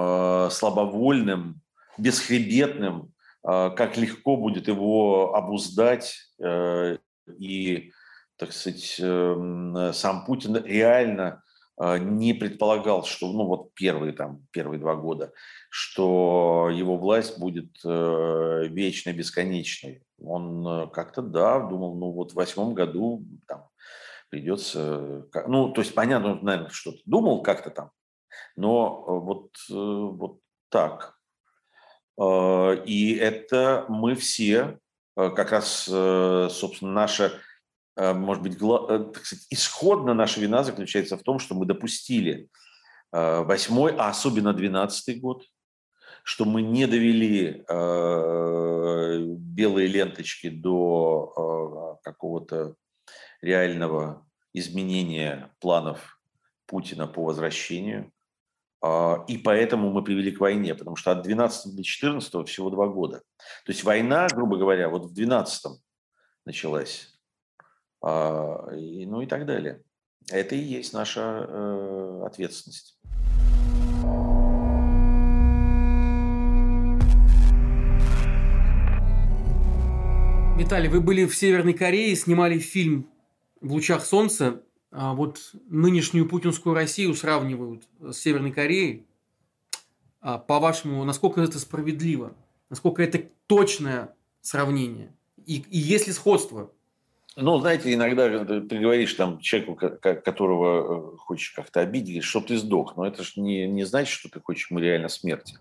слабовольным, 0.51 1.61
бесхребетным, 1.99 3.13
как 3.43 3.99
легко 3.99 4.39
будет 4.39 4.69
его 4.69 5.35
обуздать 5.35 6.33
и, 7.39 7.93
так 8.47 8.53
сказать, 8.53 8.97
эм, 9.01 9.93
сам 9.93 10.25
Путин 10.25 10.57
реально 10.65 11.43
не 11.79 12.35
предполагал, 12.35 13.05
что, 13.05 13.33
ну 13.33 13.47
вот 13.47 13.75
первые 13.75 14.13
там, 14.13 14.47
первые 14.53 14.79
два 14.79 14.95
года, 14.95 15.33
что 15.71 16.71
его 16.73 16.97
власть 16.97 17.39
будет 17.39 17.83
вечной, 17.83 19.15
бесконечной. 19.15 20.05
Он 20.23 20.91
как-то, 20.91 21.23
да, 21.23 21.61
думал, 21.61 21.97
ну 21.97 22.13
вот 22.13 22.33
в 22.33 22.35
восьмом 22.35 22.75
году 22.75 23.25
там, 23.49 23.69
придется... 24.33 25.27
Ну, 25.47 25.73
то 25.73 25.81
есть, 25.81 25.95
понятно, 25.95 26.33
он, 26.33 26.39
наверное, 26.43 26.71
что-то 26.71 26.99
думал 27.05 27.43
как-то 27.43 27.71
там, 27.71 27.91
но 28.57 29.05
э, 29.07 29.11
вот, 29.11 29.51
э, 29.71 29.75
вот 29.75 30.39
так. 30.71 31.19
Э, 32.19 32.83
и 32.85 33.15
это 33.15 33.85
мы 33.89 34.15
все, 34.15 34.79
как 35.15 35.53
раз, 35.53 35.83
собственно, 35.85 36.91
наша, 36.93 37.33
может 37.97 38.43
быть, 38.43 38.59
так 38.59 39.25
сказать, 39.25 39.47
исходно 39.51 40.15
наша 40.15 40.41
вина 40.41 40.65
заключается 40.65 41.17
в 41.17 41.23
том, 41.23 41.39
что 41.39 41.55
мы 41.55 41.67
допустили 41.67 42.49
восьмой, 43.11 43.95
а 43.97 44.09
особенно 44.09 44.53
двенадцатый 44.55 45.17
год, 45.17 45.45
что 46.25 46.45
мы 46.45 46.63
не 46.63 46.87
довели 46.87 47.65
белые 49.55 49.89
ленточки 49.89 50.49
до 50.49 51.99
какого-то 52.03 52.77
реального 53.43 54.27
изменения 54.55 55.51
планов 55.61 56.21
Путина 56.67 57.07
по 57.07 57.25
возвращению. 57.25 58.11
И 59.29 59.39
поэтому 59.39 59.91
мы 59.91 60.03
привели 60.03 60.33
к 60.33 60.41
войне, 60.41 60.75
потому 60.75 60.97
что 60.97 61.13
от 61.13 61.23
12 61.23 61.77
до 61.77 61.85
14 61.85 62.49
всего 62.49 62.71
два 62.71 62.89
года. 62.89 63.23
То 63.65 63.73
есть 63.73 63.85
война, 63.85 64.27
грубо 64.33 64.57
говоря, 64.57 64.89
вот 64.89 65.05
в 65.05 65.13
12 65.13 65.81
началась. 66.47 67.12
А, 68.03 68.69
и, 68.75 69.07
ну 69.07 69.23
и 69.23 69.27
так 69.27 69.47
далее. 69.47 69.83
Это 70.31 70.55
и 70.55 70.59
есть 70.59 70.93
наша 70.93 71.47
э, 71.49 72.23
ответственность. 72.27 72.99
Виталий, 80.59 80.89
вы 80.89 81.01
были 81.01 81.27
в 81.27 81.37
Северной 81.37 81.73
Корее, 81.73 82.15
снимали 82.15 82.59
фильм 82.59 83.09
в 83.61 83.73
лучах 83.73 84.05
солнца 84.05 84.63
а, 84.93 85.15
вот 85.15 85.55
нынешнюю 85.69 86.29
путинскую 86.29 86.75
Россию 86.75 87.15
сравнивают 87.15 87.89
с 88.01 88.19
Северной 88.19 88.53
Кореей. 88.53 89.07
А, 90.21 90.39
по-вашему, 90.39 91.03
насколько 91.05 91.41
это 91.41 91.59
справедливо? 91.59 92.35
Насколько 92.69 93.03
это 93.03 93.25
точное 93.47 94.15
сравнение? 94.43 95.17
И, 95.47 95.65
и 95.71 95.79
есть 95.79 96.07
ли 96.07 96.13
сходство? 96.13 96.71
Ну, 97.37 97.59
знаете, 97.61 97.95
иногда 97.95 98.45
ты 98.45 98.79
говоришь 98.79 99.15
там 99.15 99.41
человеку, 99.41 99.75
которого 100.01 101.15
э, 101.15 101.17
хочешь 101.17 101.51
как-то 101.51 101.81
обидеть, 101.81 102.25
что 102.25 102.41
ты 102.41 102.59
сдох. 102.59 102.97
Но 102.97 103.07
это 103.07 103.23
же 103.23 103.41
не, 103.41 103.67
не 103.67 103.85
значит, 103.85 104.13
что 104.13 104.29
ты 104.29 104.39
хочешь 104.39 104.71
ему 104.71 104.81
реально 104.81 105.09
смерти. 105.09 105.57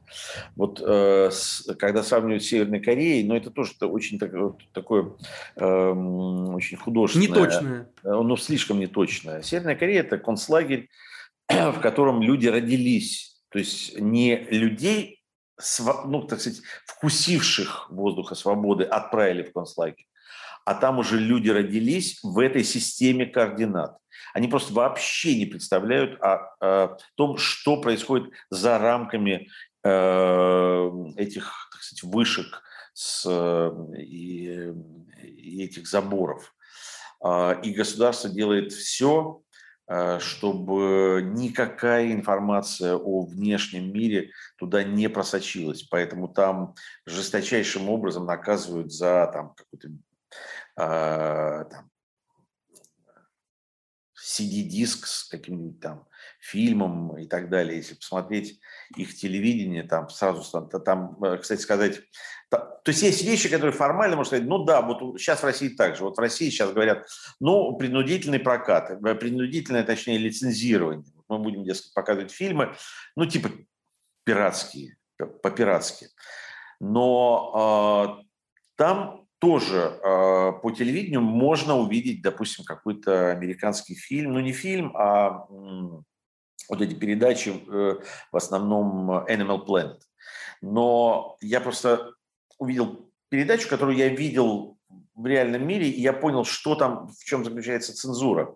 Вот 0.57 0.81
э, 0.85 1.29
с, 1.31 1.73
когда 1.79 2.03
сравнивают 2.03 2.43
с 2.43 2.47
Северной 2.47 2.81
Кореей, 2.81 3.23
но 3.23 3.33
ну, 3.33 3.39
это 3.39 3.51
тоже 3.51 3.73
очень 3.81 4.19
так, 4.19 4.31
такое 4.73 5.13
э, 5.55 5.91
очень 5.91 6.75
художественное. 6.75 7.27
Неточное. 7.29 7.89
Э, 8.03 8.21
ну, 8.21 8.35
слишком 8.35 8.79
неточное. 8.79 9.41
Северная 9.41 9.75
Корея– 9.75 9.99
это 10.01 10.17
концлагерь, 10.17 10.89
в 11.47 11.79
котором 11.79 12.21
люди 12.21 12.47
родились. 12.47 13.41
То 13.47 13.59
есть 13.59 13.97
не 13.97 14.35
людей, 14.49 15.20
ну, 16.05 16.23
так 16.23 16.39
сказать, 16.39 16.61
вкусивших 16.85 17.89
воздуха 17.91 18.35
свободы, 18.35 18.83
отправили 18.83 19.43
в 19.43 19.53
концлагерь 19.53 20.07
а 20.65 20.75
там 20.75 20.99
уже 20.99 21.17
люди 21.17 21.49
родились 21.49 22.19
в 22.23 22.39
этой 22.39 22.63
системе 22.63 23.25
координат. 23.25 23.97
Они 24.33 24.47
просто 24.47 24.73
вообще 24.73 25.35
не 25.35 25.45
представляют 25.45 26.21
о, 26.21 26.55
о 26.59 26.97
том, 27.15 27.37
что 27.37 27.81
происходит 27.81 28.31
за 28.49 28.77
рамками 28.77 29.49
э, 29.83 30.91
этих 31.17 31.69
так 31.71 31.81
сказать, 31.81 32.03
вышек 32.03 32.63
с, 32.93 33.27
и, 33.97 34.73
и 35.23 35.63
этих 35.63 35.87
заборов. 35.87 36.53
А, 37.23 37.53
и 37.63 37.71
государство 37.71 38.29
делает 38.29 38.71
все, 38.71 39.41
чтобы 40.19 41.21
никакая 41.33 42.11
информация 42.13 42.95
о 42.95 43.25
внешнем 43.25 43.91
мире 43.91 44.31
туда 44.57 44.83
не 44.83 45.09
просочилась. 45.09 45.83
Поэтому 45.83 46.27
там 46.27 46.75
жесточайшим 47.05 47.89
образом 47.89 48.25
наказывают 48.25 48.91
за 48.93 49.29
там, 49.33 49.53
какой-то 49.55 49.89
э, 50.77 51.65
там, 51.69 51.91
CD-диск 54.17 55.07
с 55.07 55.27
каким-нибудь 55.27 55.79
там 55.79 56.07
фильмом 56.39 57.17
и 57.17 57.27
так 57.27 57.49
далее. 57.49 57.77
Если 57.77 57.95
посмотреть 57.95 58.59
их 58.95 59.15
телевидение, 59.15 59.83
там 59.83 60.09
сразу 60.09 60.69
там, 60.69 60.81
там 60.81 61.23
э, 61.23 61.37
кстати 61.37 61.61
сказать, 61.61 62.01
то 62.83 62.89
есть 62.89 63.03
есть 63.03 63.23
вещи, 63.23 63.49
которые 63.49 63.73
формально 63.73 64.15
можно 64.15 64.29
сказать, 64.29 64.47
ну 64.47 64.63
да, 64.63 64.81
вот 64.81 65.19
сейчас 65.19 65.41
в 65.41 65.45
России 65.45 65.69
так 65.69 65.95
же. 65.95 66.03
Вот 66.03 66.17
в 66.17 66.19
России 66.19 66.49
сейчас 66.49 66.71
говорят, 66.71 67.07
ну, 67.39 67.75
принудительный 67.77 68.39
прокат, 68.39 68.91
э, 68.91 69.15
принудительное, 69.15 69.83
точнее, 69.83 70.17
лицензирование. 70.17 71.05
Мы 71.27 71.39
будем, 71.39 71.63
дескать, 71.63 71.93
показывать 71.93 72.31
фильмы, 72.31 72.75
ну, 73.15 73.25
типа 73.25 73.49
пиратские, 74.23 74.97
по-пиратски. 75.17 76.07
Но 76.79 78.17
э, 78.19 78.23
там 78.75 79.27
тоже 79.37 79.99
э, 80.03 80.51
по 80.61 80.71
телевидению 80.71 81.21
можно 81.21 81.77
увидеть, 81.77 82.21
допустим, 82.21 82.65
какой-то 82.65 83.31
американский 83.31 83.95
фильм, 83.95 84.33
ну 84.33 84.39
не 84.39 84.53
фильм, 84.53 84.95
а 84.95 85.45
э, 85.49 86.01
вот 86.69 86.81
эти 86.81 86.93
передачи, 86.93 87.49
э, 87.49 87.99
в 88.31 88.37
основном 88.37 89.11
Animal 89.11 89.65
Planet. 89.65 89.99
Но 90.61 91.37
я 91.41 91.59
просто 91.59 92.13
увидел 92.61 93.09
передачу, 93.29 93.67
которую 93.67 93.97
я 93.97 94.07
видел 94.09 94.77
в 95.15 95.25
реальном 95.25 95.67
мире, 95.67 95.89
и 95.89 95.99
я 95.99 96.13
понял, 96.13 96.45
что 96.45 96.75
там, 96.75 97.07
в 97.07 97.23
чем 97.25 97.43
заключается 97.43 97.95
цензура. 97.95 98.55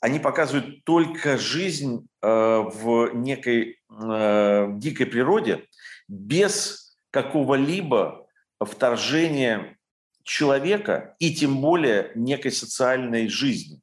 Они 0.00 0.18
показывают 0.18 0.84
только 0.84 1.38
жизнь 1.38 2.06
э, 2.20 2.26
в 2.26 3.14
некой 3.14 3.80
э, 3.88 4.68
дикой 4.72 5.06
природе 5.06 5.64
без 6.08 6.94
какого-либо 7.10 8.26
вторжения 8.60 9.78
человека 10.24 11.16
и 11.18 11.34
тем 11.34 11.60
более 11.60 12.12
некой 12.14 12.52
социальной 12.52 13.28
жизни. 13.28 13.80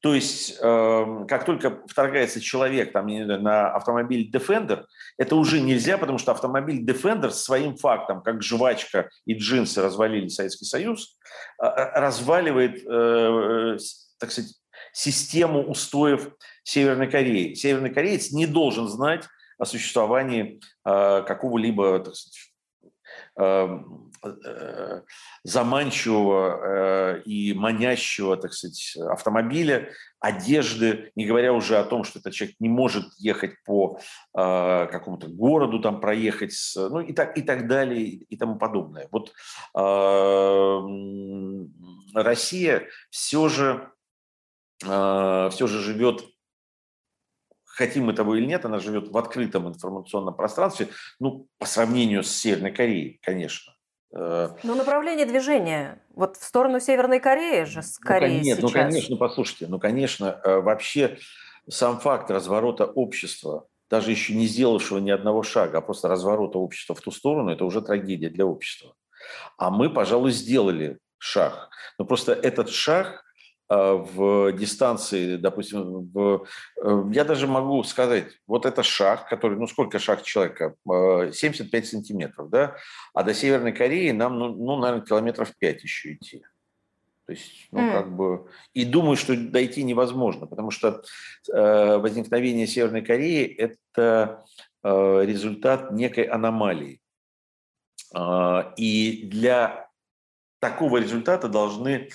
То 0.00 0.14
есть, 0.14 0.58
э, 0.60 1.24
как 1.28 1.44
только 1.44 1.82
вторгается 1.86 2.40
человек 2.40 2.92
там, 2.92 3.06
на 3.06 3.70
автомобиль 3.74 4.30
Defender, 4.32 4.84
это 5.18 5.36
уже 5.36 5.60
нельзя, 5.60 5.98
потому 5.98 6.16
что 6.16 6.32
автомобиль 6.32 6.82
Defender 6.82 7.30
своим 7.30 7.76
фактом, 7.76 8.22
как 8.22 8.42
жвачка 8.42 9.10
и 9.26 9.34
джинсы 9.34 9.82
развалили 9.82 10.28
Советский 10.28 10.64
Союз, 10.64 11.18
э, 11.62 11.66
э 11.66 12.00
разваливает, 12.00 12.82
э, 12.86 13.76
так 14.18 14.32
сказать, 14.32 14.54
систему 14.92 15.62
устоев 15.64 16.30
Северной 16.62 17.10
Кореи. 17.10 17.52
Северный 17.52 17.90
кореец 17.90 18.32
не 18.32 18.46
должен 18.46 18.88
знать 18.88 19.26
о 19.58 19.66
существовании 19.66 20.60
какого-либо 20.84 21.98
так 21.98 22.14
сказать, 22.14 22.38
эм, 22.38 22.49
заманчивого 25.44 27.16
э, 27.16 27.22
и 27.22 27.54
манящего, 27.54 28.36
так 28.36 28.52
сказать, 28.52 28.96
автомобиля, 29.08 29.90
одежды, 30.18 31.10
не 31.14 31.24
говоря 31.24 31.52
уже 31.52 31.78
о 31.78 31.84
том, 31.84 32.04
что 32.04 32.18
этот 32.18 32.34
человек 32.34 32.56
не 32.60 32.68
может 32.68 33.06
ехать 33.18 33.54
по 33.64 33.98
э, 34.36 34.86
какому-то 34.90 35.28
городу, 35.28 35.80
там 35.80 36.00
проехать, 36.00 36.54
ну 36.76 37.00
и 37.00 37.12
так, 37.12 37.38
и 37.38 37.42
так 37.42 37.66
далее, 37.66 38.04
и 38.04 38.36
тому 38.36 38.56
подобное. 38.56 39.08
Вот 39.10 39.32
Россия 42.14 42.88
все 43.10 43.48
же, 43.48 43.90
все 44.80 45.66
же 45.66 45.80
живет 45.80 46.24
хотим 47.80 48.04
мы 48.04 48.12
того 48.12 48.36
или 48.36 48.44
нет, 48.44 48.64
она 48.66 48.78
живет 48.78 49.08
в 49.08 49.16
открытом 49.16 49.66
информационном 49.66 50.34
пространстве, 50.34 50.88
ну, 51.18 51.46
по 51.58 51.66
сравнению 51.66 52.22
с 52.22 52.30
Северной 52.30 52.72
Кореей, 52.72 53.18
конечно. 53.22 53.72
Э, 54.14 54.50
ну, 54.62 54.74
направление 54.74 55.24
движения 55.24 56.02
вот 56.14 56.36
в 56.36 56.44
сторону 56.44 56.78
Северной 56.78 57.20
Кореи 57.20 57.64
же 57.64 57.78
ну, 57.78 57.82
скорее 57.82 58.38
ну, 58.38 58.44
нет, 58.44 58.58
сейчас. 58.58 58.62
Ну, 58.62 58.70
конечно, 58.70 59.16
послушайте, 59.16 59.66
ну, 59.68 59.78
конечно, 59.78 60.40
э, 60.44 60.60
вообще 60.60 61.18
сам 61.68 61.98
факт 62.00 62.30
разворота 62.30 62.84
общества, 62.84 63.66
даже 63.88 64.10
еще 64.10 64.34
не 64.34 64.46
сделавшего 64.46 64.98
ни 64.98 65.10
одного 65.10 65.42
шага, 65.42 65.78
а 65.78 65.80
просто 65.80 66.08
разворота 66.08 66.58
общества 66.58 66.94
в 66.94 67.00
ту 67.00 67.10
сторону, 67.10 67.50
это 67.50 67.64
уже 67.64 67.80
трагедия 67.80 68.28
для 68.28 68.44
общества. 68.44 68.92
А 69.56 69.70
мы, 69.70 69.88
пожалуй, 69.88 70.32
сделали 70.32 70.98
шаг. 71.18 71.70
Но 71.98 72.04
просто 72.04 72.32
этот 72.32 72.68
шаг 72.68 73.24
в 73.70 74.52
дистанции, 74.52 75.36
допустим, 75.36 76.10
в, 76.12 76.44
э, 76.82 77.04
я 77.12 77.24
даже 77.24 77.46
могу 77.46 77.84
сказать, 77.84 78.26
вот 78.48 78.66
это 78.66 78.82
шаг, 78.82 79.28
который, 79.28 79.56
ну 79.56 79.68
сколько 79.68 80.00
шаг 80.00 80.22
человека? 80.22 80.74
75 80.84 81.84
а, 81.84 81.86
сантиметров, 81.86 82.50
да? 82.50 82.76
А 83.14 83.22
до 83.22 83.32
Северной 83.32 83.72
Кореи 83.72 84.10
нам, 84.10 84.40
ну, 84.40 84.48
ну 84.48 84.76
наверное, 84.76 85.06
километров 85.06 85.52
5 85.56 85.84
еще 85.84 86.14
идти. 86.14 86.42
То 87.26 87.32
есть, 87.32 87.68
ну, 87.70 87.78
mm. 87.78 87.92
как 87.92 88.16
бы... 88.16 88.50
И 88.74 88.84
думаю, 88.84 89.16
что 89.16 89.36
дойти 89.36 89.84
невозможно, 89.84 90.48
потому 90.48 90.72
что 90.72 91.04
э, 91.52 91.96
возникновение 91.98 92.66
Северной 92.66 93.02
Кореи– 93.02 93.46
это 93.56 94.44
э, 94.82 95.24
результат 95.24 95.92
некой 95.92 96.24
аномалии. 96.24 97.00
Э, 98.16 98.72
и 98.76 99.28
для 99.30 99.88
такого 100.58 100.96
результата 100.96 101.48
должны 101.48 102.08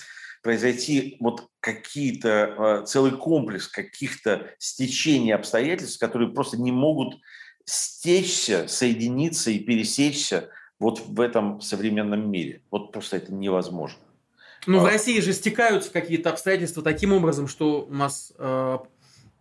произойти 0.46 1.16
вот 1.18 1.48
какие-то, 1.58 2.54
а, 2.56 2.82
целый 2.84 3.10
комплекс 3.10 3.66
каких-то 3.66 4.46
стечений 4.60 5.34
обстоятельств, 5.34 5.98
которые 5.98 6.30
просто 6.30 6.56
не 6.56 6.70
могут 6.70 7.16
стечься, 7.64 8.68
соединиться 8.68 9.50
и 9.50 9.58
пересечься 9.58 10.50
вот 10.78 11.00
в 11.00 11.20
этом 11.20 11.60
современном 11.60 12.30
мире. 12.30 12.62
Вот 12.70 12.92
просто 12.92 13.16
это 13.16 13.34
невозможно. 13.34 13.98
Ну, 14.68 14.78
а... 14.78 14.82
в 14.82 14.86
России 14.86 15.18
же 15.18 15.32
стекаются 15.32 15.90
какие-то 15.90 16.30
обстоятельства 16.30 16.80
таким 16.80 17.12
образом, 17.12 17.48
что 17.48 17.82
у 17.82 17.92
нас 17.92 18.32
э, 18.38 18.78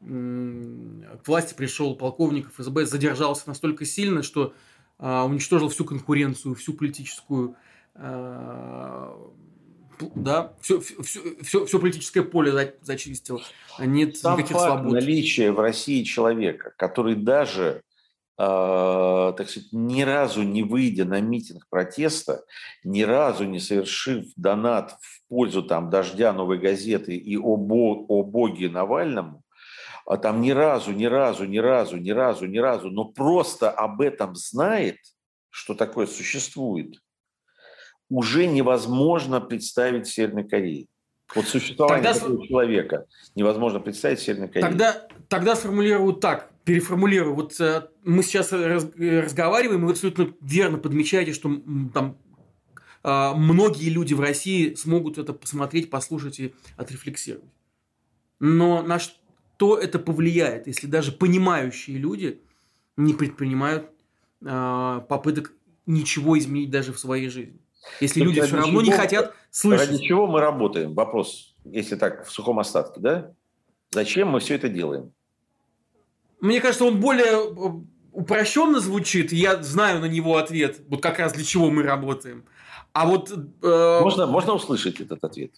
к 0.02 1.28
власти 1.28 1.54
пришел 1.54 1.96
полковник 1.96 2.52
ФСБ, 2.52 2.88
задержался 2.88 3.44
настолько 3.46 3.86
сильно, 3.86 4.24
что 4.24 4.56
э, 4.98 5.22
уничтожил 5.22 5.70
всю 5.70 5.86
конкуренцию, 5.86 6.56
всю 6.56 6.74
политическую 6.74 7.58
э, 7.94 9.16
да, 10.16 10.54
все, 10.62 10.80
все, 10.80 10.96
все, 11.42 11.66
все 11.66 11.80
политическое 11.80 12.24
поле 12.24 12.76
зачистил, 12.82 13.42
а 13.78 13.86
нет 13.86 14.18
Сам 14.18 14.38
никаких 14.38 14.58
факт 14.58 14.74
свобод. 14.74 14.94
наличие 14.94 15.52
в 15.52 15.60
России 15.60 16.04
человека, 16.04 16.74
который 16.78 17.16
даже, 17.16 17.82
э, 18.38 19.34
так 19.38 19.50
сказать, 19.50 19.70
ни 19.72 20.02
разу 20.02 20.44
не 20.44 20.64
выйдя 20.64 21.06
на 21.06 21.22
митинг 21.22 21.68
протеста, 21.70 22.44
ни 22.84 23.04
разу 23.04 23.46
не 23.46 23.60
совершив 23.60 24.26
донат 24.36 24.98
в 25.02 25.28
пользу 25.30 25.64
там 25.64 25.90
дождя 25.90 26.34
новой 26.34 26.60
газеты 26.60 27.16
и 27.16 27.38
о, 27.38 27.56
бо, 27.58 28.06
о 28.08 28.24
боге 28.24 28.70
Навальному, 28.70 29.44
а 30.06 30.18
там 30.18 30.42
ни 30.42 30.52
разу, 30.52 30.92
ни 30.92 31.06
разу, 31.06 31.46
ни 31.46 31.58
разу, 31.58 31.98
ни 31.98 32.12
разу, 32.12 32.46
ни 32.46 32.58
разу, 32.58 32.92
но 32.92 33.06
просто 33.06 33.72
об 33.72 34.02
этом 34.02 34.36
знает, 34.36 34.98
что 35.50 35.74
такое 35.74 36.06
существует, 36.06 37.00
уже 38.10 38.46
невозможно 38.46 39.42
представить 39.42 40.08
в 40.08 40.14
Северной 40.14 40.48
Корее. 40.48 40.88
Вот 41.34 41.48
существование 41.48 42.04
тогда, 42.04 42.20
такого 42.20 42.48
человека 42.48 43.06
невозможно 43.36 43.80
представить 43.80 44.20
в 44.20 44.24
Северной 44.24 44.48
Корее. 44.48 44.70
Тогда, 44.70 45.08
тогда 45.28 45.56
сформулирую 45.56 46.14
так, 46.14 46.52
переформулирую. 46.66 47.36
Вот 47.36 47.60
э, 47.60 47.88
мы 48.04 48.22
сейчас 48.24 48.52
раз, 48.52 48.88
разговариваем, 48.98 49.82
и 49.82 49.86
вы 49.86 49.92
абсолютно 49.92 50.34
верно 50.42 50.78
подмечаете, 50.78 51.34
что 51.34 51.62
там 51.94 52.18
э, 53.04 53.32
многие 53.36 53.90
люди 53.90 54.14
в 54.14 54.20
России 54.20 54.76
смогут 54.76 55.18
это 55.18 55.34
посмотреть, 55.34 55.90
послушать 55.90 56.40
и 56.40 56.54
отрефлексировать. 56.78 57.50
Но 58.40 58.84
на 58.84 59.00
что 59.00 59.78
это 59.78 59.98
повлияет, 59.98 60.68
если 60.68 60.88
даже 60.88 61.12
понимающие 61.12 61.98
люди 61.98 62.42
не 62.98 63.14
предпринимают 63.14 63.90
э, 64.42 65.02
попыток 65.10 65.54
ничего 65.88 66.38
изменить 66.38 66.70
даже 66.70 66.94
в 66.94 67.00
своей 67.00 67.30
жизни? 67.30 67.60
Если 68.00 68.22
люди 68.22 68.42
все 68.42 68.56
равно 68.56 68.72
чего, 68.72 68.82
не 68.82 68.92
хотят 68.92 69.34
слышать. 69.52 69.90
Ради 69.90 70.04
чего 70.04 70.28
мы 70.28 70.40
работаем? 70.40 70.94
Вопрос, 70.94 71.56
если 71.64 71.96
так, 71.96 72.26
в 72.28 72.32
сухом 72.32 72.60
остатке, 72.60 73.00
да? 73.00 73.32
Зачем 73.92 74.30
мы 74.30 74.40
все 74.40 74.56
это 74.56 74.70
делаем? 74.70 75.12
Мне 76.42 76.60
кажется, 76.62 76.86
он 76.86 77.00
более 77.00 77.50
э, 77.50 77.82
упрощенно 78.12 78.80
звучит. 78.80 79.32
Я 79.32 79.62
знаю 79.64 80.00
на 80.00 80.06
него 80.06 80.38
ответ. 80.38 80.82
Вот 80.90 81.02
как 81.02 81.20
раз 81.20 81.34
для 81.34 81.44
чего 81.44 81.72
мы 81.72 81.84
работаем. 81.84 82.46
А 82.94 83.06
вот... 83.06 83.32
Э... 83.62 84.00
Можно, 84.02 84.28
можно 84.28 84.54
услышать 84.54 85.00
этот 85.00 85.24
ответ? 85.24 85.52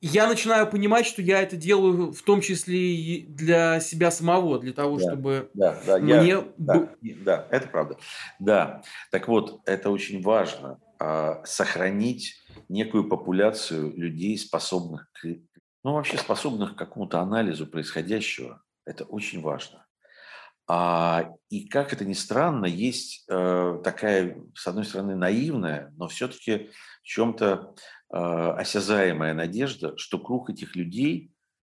Я 0.00 0.28
начинаю 0.28 0.68
понимать, 0.68 1.06
что 1.06 1.22
я 1.22 1.42
это 1.42 1.56
делаю 1.56 2.12
в 2.12 2.22
том 2.22 2.40
числе 2.40 2.94
и 2.94 3.26
для 3.26 3.80
себя 3.80 4.10
самого, 4.10 4.58
для 4.58 4.72
того, 4.72 4.98
да, 4.98 5.02
чтобы 5.02 5.50
да, 5.54 5.78
да, 5.86 5.98
мне... 5.98 6.26
Я, 6.26 6.44
да, 6.56 6.88
да, 7.00 7.46
это 7.50 7.68
правда. 7.68 7.96
Да, 8.38 8.82
так 9.10 9.28
вот, 9.28 9.60
это 9.66 9.90
очень 9.90 10.22
важно, 10.22 10.80
а, 11.00 11.42
сохранить 11.44 12.36
некую 12.68 13.08
популяцию 13.08 13.96
людей, 13.96 14.38
способных 14.38 15.10
к, 15.12 15.26
ну, 15.84 15.94
вообще 15.94 16.16
способных 16.18 16.74
к 16.74 16.78
какому-то 16.78 17.20
анализу 17.20 17.66
происходящего. 17.66 18.62
Это 18.84 19.04
очень 19.04 19.40
важно. 19.40 19.84
А, 20.70 21.30
и 21.48 21.66
как 21.66 21.94
это 21.94 22.04
ни 22.04 22.12
странно, 22.12 22.66
есть 22.66 23.24
э, 23.30 23.80
такая, 23.82 24.36
с 24.54 24.66
одной 24.66 24.84
стороны, 24.84 25.16
наивная, 25.16 25.94
но 25.96 26.08
все-таки 26.08 26.70
в 27.02 27.06
чем-то 27.06 27.74
э, 27.74 27.80
осязаемая 28.10 29.34
надежда, 29.34 29.96
что 29.96 30.18
круг 30.18 30.50
этих 30.50 30.76
людей 30.76 31.32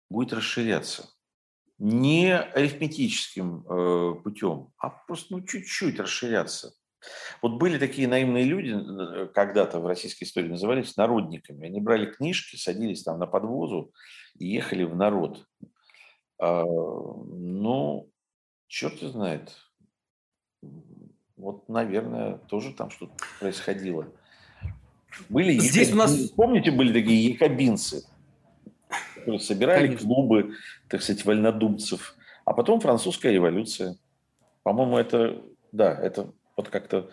будет 0.09 0.33
расширяться. 0.33 1.09
Не 1.77 2.37
арифметическим 2.37 3.65
э, 3.67 4.15
путем, 4.23 4.71
а 4.77 4.89
просто 4.89 5.33
ну, 5.33 5.41
чуть-чуть 5.41 5.99
расширяться. 5.99 6.73
Вот 7.41 7.53
были 7.53 7.79
такие 7.79 8.07
наивные 8.07 8.43
люди, 8.43 8.69
э, 8.69 9.27
когда-то 9.33 9.79
в 9.79 9.87
российской 9.87 10.25
истории 10.25 10.49
назывались 10.49 10.95
народниками. 10.97 11.65
Они 11.65 11.81
брали 11.81 12.05
книжки, 12.05 12.55
садились 12.55 13.03
там 13.03 13.17
на 13.17 13.25
подвозу 13.25 13.91
и 14.37 14.47
ехали 14.47 14.83
в 14.83 14.95
народ. 14.95 15.45
А, 16.39 16.63
ну, 16.63 18.11
черт 18.67 18.99
знает. 18.99 19.55
Вот, 21.35 21.67
наверное, 21.67 22.37
тоже 22.37 22.73
там 22.73 22.91
что-то 22.91 23.15
происходило. 23.39 24.13
Были 25.29 25.57
Здесь 25.59 25.89
якоб... 25.89 25.93
у 25.93 25.97
нас... 25.97 26.15
Помните, 26.31 26.71
были 26.71 26.93
такие 26.93 27.31
якобинцы, 27.31 28.03
которые 29.15 29.39
собирали 29.39 29.87
Конечно. 29.87 30.07
клубы, 30.07 30.53
так 30.87 31.01
сказать, 31.01 31.25
вольнодумцев. 31.25 32.15
А 32.45 32.53
потом 32.53 32.79
французская 32.79 33.31
революция. 33.31 33.97
По-моему, 34.63 34.97
это, 34.97 35.41
да, 35.71 35.93
это 35.93 36.33
вот 36.57 36.69
как-то 36.69 37.09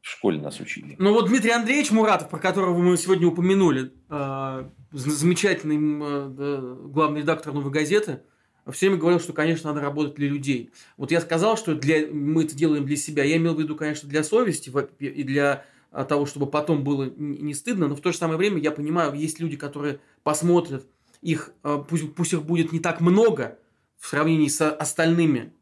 в 0.00 0.08
школе 0.08 0.40
нас 0.40 0.60
учили. 0.60 0.96
Ну 0.98 1.12
вот 1.12 1.28
Дмитрий 1.28 1.50
Андреевич 1.50 1.90
Муратов, 1.90 2.30
про 2.30 2.38
которого 2.38 2.76
мы 2.76 2.96
сегодня 2.96 3.26
упомянули, 3.26 3.92
э, 4.08 4.64
замечательный 4.92 5.76
э, 5.76 6.76
главный 6.88 7.20
редактор 7.20 7.52
«Новой 7.52 7.70
газеты», 7.70 8.22
все 8.70 8.86
время 8.86 9.00
говорил, 9.00 9.20
что, 9.20 9.32
конечно, 9.32 9.70
надо 9.70 9.80
работать 9.80 10.14
для 10.14 10.28
людей. 10.28 10.72
Вот 10.96 11.10
я 11.10 11.20
сказал, 11.20 11.56
что 11.56 11.74
для, 11.74 12.06
мы 12.06 12.44
это 12.44 12.54
делаем 12.54 12.84
для 12.84 12.96
себя. 12.96 13.24
Я 13.24 13.36
имел 13.36 13.54
в 13.54 13.60
виду, 13.60 13.74
конечно, 13.74 14.08
для 14.08 14.22
совести 14.22 14.70
и 14.98 15.22
для 15.24 15.64
э, 15.92 16.04
того, 16.04 16.26
чтобы 16.26 16.46
потом 16.46 16.84
было 16.84 17.04
не 17.16 17.54
стыдно, 17.54 17.88
но 17.88 17.96
в 17.96 18.00
то 18.00 18.12
же 18.12 18.18
самое 18.18 18.38
время 18.38 18.58
я 18.58 18.70
понимаю, 18.70 19.14
есть 19.14 19.40
люди, 19.40 19.56
которые 19.56 20.00
посмотрят, 20.22 20.86
их, 21.22 21.52
пусть, 21.88 22.14
пусть 22.14 22.32
их 22.32 22.44
будет 22.44 22.72
не 22.72 22.80
так 22.80 23.00
много 23.00 23.58
в 23.98 24.06
сравнении 24.06 24.48
с 24.48 24.68
остальными, 24.70 25.52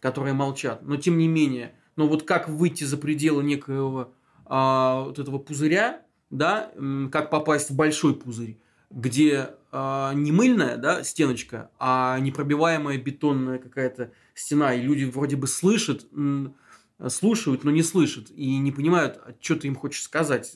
которые 0.00 0.34
молчат, 0.34 0.82
но 0.82 0.96
тем 0.96 1.18
не 1.18 1.28
менее, 1.28 1.74
но 1.96 2.06
вот 2.06 2.22
как 2.22 2.48
выйти 2.48 2.84
за 2.84 2.96
пределы 2.96 3.42
некоего 3.42 4.12
а, 4.44 5.04
вот 5.04 5.18
этого 5.18 5.38
пузыря, 5.38 6.02
да, 6.30 6.70
как 7.10 7.30
попасть 7.30 7.70
в 7.70 7.76
большой 7.76 8.14
пузырь, 8.14 8.58
где 8.90 9.50
а, 9.72 10.12
не 10.14 10.30
мыльная, 10.30 10.76
да, 10.76 11.02
стеночка, 11.02 11.70
а 11.78 12.18
непробиваемая 12.20 12.98
бетонная 12.98 13.58
какая-то 13.58 14.12
стена, 14.34 14.74
и 14.74 14.80
люди 14.80 15.04
вроде 15.04 15.36
бы 15.36 15.46
слышат, 15.46 16.06
слушают, 17.06 17.64
но 17.64 17.70
не 17.70 17.82
слышат, 17.82 18.30
и 18.30 18.58
не 18.58 18.72
понимают, 18.72 19.20
а 19.24 19.32
что 19.40 19.56
ты 19.56 19.68
им 19.68 19.76
хочешь 19.76 20.02
сказать, 20.02 20.52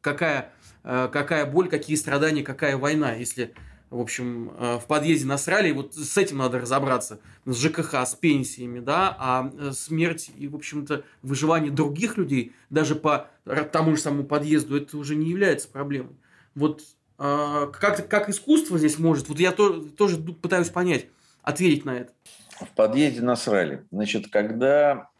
какая, 0.00 0.52
а, 0.82 1.08
какая 1.08 1.44
боль, 1.44 1.68
какие 1.68 1.96
страдания, 1.96 2.42
какая 2.42 2.76
война, 2.76 3.12
если 3.12 3.54
в 3.90 4.00
общем, 4.00 4.52
э, 4.58 4.78
в 4.78 4.86
подъезде 4.86 5.26
насрали, 5.26 5.68
и 5.68 5.72
вот 5.72 5.94
с 5.94 6.16
этим 6.16 6.38
надо 6.38 6.58
разобраться, 6.58 7.20
с 7.44 7.54
ЖКХ, 7.54 8.06
с 8.06 8.14
пенсиями, 8.14 8.80
да, 8.80 9.14
а 9.18 9.52
э, 9.52 9.72
смерть 9.72 10.30
и, 10.34 10.48
в 10.48 10.56
общем-то, 10.56 11.04
выживание 11.20 11.70
других 11.70 12.16
людей, 12.16 12.52
даже 12.70 12.94
по 12.94 13.28
тому 13.70 13.94
же 13.94 14.00
самому 14.00 14.24
подъезду, 14.24 14.78
это 14.78 14.96
уже 14.96 15.14
не 15.14 15.28
является 15.28 15.68
проблемой. 15.68 16.16
Вот 16.54 16.82
как, 17.18 18.08
как 18.08 18.30
искусство 18.30 18.78
здесь 18.78 18.98
может, 18.98 19.28
вот 19.28 19.38
я 19.38 19.52
то, 19.52 19.80
тоже 19.80 20.16
пытаюсь 20.16 20.70
понять, 20.70 21.06
ответить 21.42 21.84
на 21.84 21.98
это. 21.98 22.12
В 22.60 22.74
подъезде 22.74 23.20
насрали. 23.20 23.84
Значит, 23.92 24.28
когда 24.28 25.10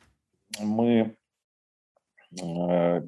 мы 0.61 1.17
э, 2.41 3.03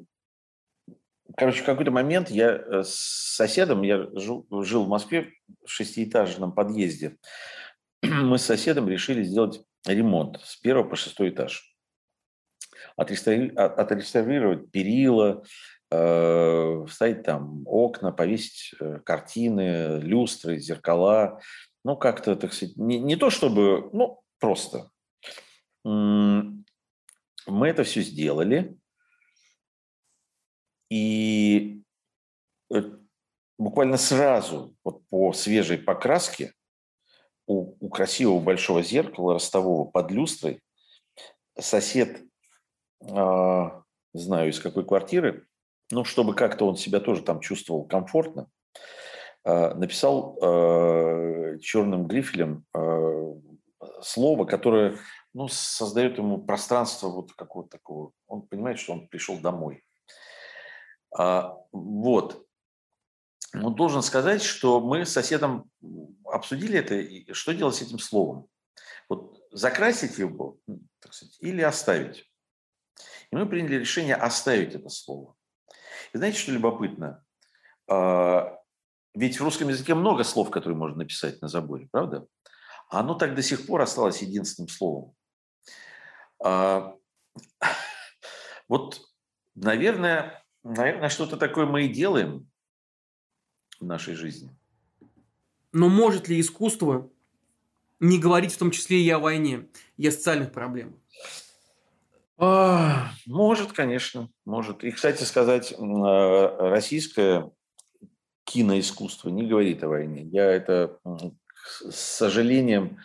Короче, 1.37 1.63
в 1.63 1.65
какой-то 1.65 1.91
момент 1.91 2.29
я 2.29 2.51
э, 2.51 2.83
с 2.83 3.35
соседом, 3.35 3.81
я 3.81 4.07
жил, 4.13 4.45
жил 4.63 4.85
в 4.85 4.89
Москве 4.89 5.33
в 5.65 5.69
шестиэтажном 5.69 6.53
подъезде, 6.53 7.17
мы 8.03 8.37
с 8.37 8.45
соседом 8.45 8.87
решили 8.87 9.23
сделать 9.23 9.61
ремонт 9.85 10.39
с 10.43 10.55
первого 10.55 10.87
по 10.87 10.95
шестой 10.95 11.29
этаж. 11.29 11.75
Отреставрировать 12.95 14.71
перила, 14.71 15.43
э, 15.91 16.85
вставить 16.87 17.23
там 17.23 17.63
окна, 17.65 18.11
повесить 18.11 18.73
картины, 19.03 19.99
люстры, 19.99 20.59
зеркала. 20.59 21.41
Ну, 21.83 21.97
как-то, 21.97 22.35
так 22.35 22.53
сказать, 22.53 22.77
не, 22.77 22.99
не 22.99 23.15
то 23.17 23.29
чтобы, 23.29 23.89
ну, 23.91 24.21
просто. 24.39 24.89
Мы 27.47 27.67
это 27.67 27.83
все 27.83 28.01
сделали. 28.01 28.77
И 30.89 31.83
э, 32.73 32.81
буквально 33.57 33.97
сразу 33.97 34.75
вот 34.83 35.07
по 35.09 35.33
свежей 35.33 35.77
покраске 35.77 36.53
у, 37.47 37.75
у 37.79 37.89
красивого 37.89 38.39
большого 38.39 38.83
зеркала 38.83 39.33
ростового 39.33 39.89
под 39.89 40.11
люстрой 40.11 40.61
сосед, 41.59 42.21
э, 43.01 43.69
знаю 44.13 44.49
из 44.49 44.59
какой 44.59 44.85
квартиры, 44.85 45.47
ну, 45.91 46.03
чтобы 46.03 46.33
как-то 46.33 46.67
он 46.67 46.77
себя 46.77 46.99
тоже 46.99 47.21
там 47.21 47.39
чувствовал 47.39 47.85
комфортно, 47.85 48.47
э, 49.43 49.73
написал 49.75 50.37
э, 50.41 51.59
черным 51.59 52.07
грифелем 52.07 52.65
э, 52.75 53.33
слово, 54.01 54.45
которое 54.45 54.97
ну, 55.35 55.49
создает 55.49 56.17
ему 56.17 56.37
пространство 56.37 57.09
вот 57.09 57.33
какого-то 57.33 57.71
такого. 57.71 58.13
Он 58.25 58.41
понимает, 58.41 58.79
что 58.79 58.93
он 58.93 59.09
пришел 59.09 59.37
домой. 59.37 59.83
А, 61.13 61.57
вот. 61.73 62.47
Но 63.51 63.69
должен 63.69 64.01
сказать, 64.01 64.41
что 64.41 64.79
мы 64.79 65.05
с 65.05 65.11
соседом 65.11 65.69
обсудили 66.23 66.79
это, 66.79 66.95
и 66.95 67.33
что 67.33 67.53
делать 67.53 67.75
с 67.75 67.81
этим 67.81 67.99
словом. 67.99 68.47
Вот 69.09 69.37
закрасить 69.51 70.17
его, 70.17 70.57
так 70.99 71.13
сказать, 71.13 71.37
или 71.41 71.61
оставить. 71.61 72.31
И 73.29 73.35
мы 73.35 73.45
приняли 73.45 73.75
решение 73.75 74.15
оставить 74.15 74.73
это 74.73 74.87
слово. 74.87 75.35
И 76.13 76.17
знаете, 76.17 76.39
что 76.39 76.53
любопытно? 76.53 77.25
А, 77.89 78.57
ведь 79.13 79.37
в 79.37 79.43
русском 79.43 79.67
языке 79.67 79.95
много 79.95 80.23
слов, 80.23 80.49
которые 80.49 80.77
можно 80.77 80.99
написать 80.99 81.41
на 81.41 81.49
заборе, 81.49 81.89
правда? 81.91 82.25
А 82.89 83.01
оно 83.01 83.15
так 83.15 83.35
до 83.35 83.41
сих 83.41 83.65
пор 83.65 83.81
осталось 83.81 84.21
единственным 84.21 84.69
словом. 84.69 85.13
А, 86.45 86.95
вот, 88.67 89.01
наверное, 89.55 90.45
Наверное, 90.65 91.09
что-то 91.09 91.37
такое 91.37 91.67
мы 91.67 91.85
и 91.85 91.87
делаем 91.87 92.49
в 93.79 93.85
нашей 93.85 94.15
жизни. 94.15 94.49
Но 95.71 95.89
может 95.89 96.27
ли 96.27 96.41
искусство 96.41 97.07
не 97.99 98.17
говорить 98.17 98.51
в 98.51 98.57
том 98.57 98.71
числе 98.71 98.99
и 98.99 99.09
о 99.11 99.19
войне, 99.19 99.67
и 99.97 100.07
о 100.07 100.11
социальных 100.11 100.51
проблемах? 100.51 100.95
А, 102.39 103.11
может, 103.27 103.73
конечно, 103.73 104.31
может. 104.43 104.83
И, 104.83 104.89
кстати 104.89 105.23
сказать, 105.23 105.75
а, 105.77 106.69
российское 106.71 107.51
киноискусство 108.43 109.29
не 109.29 109.45
говорит 109.45 109.83
о 109.83 109.89
войне. 109.89 110.23
Я 110.23 110.45
это 110.45 110.99
с 111.61 111.95
сожалением 111.95 112.97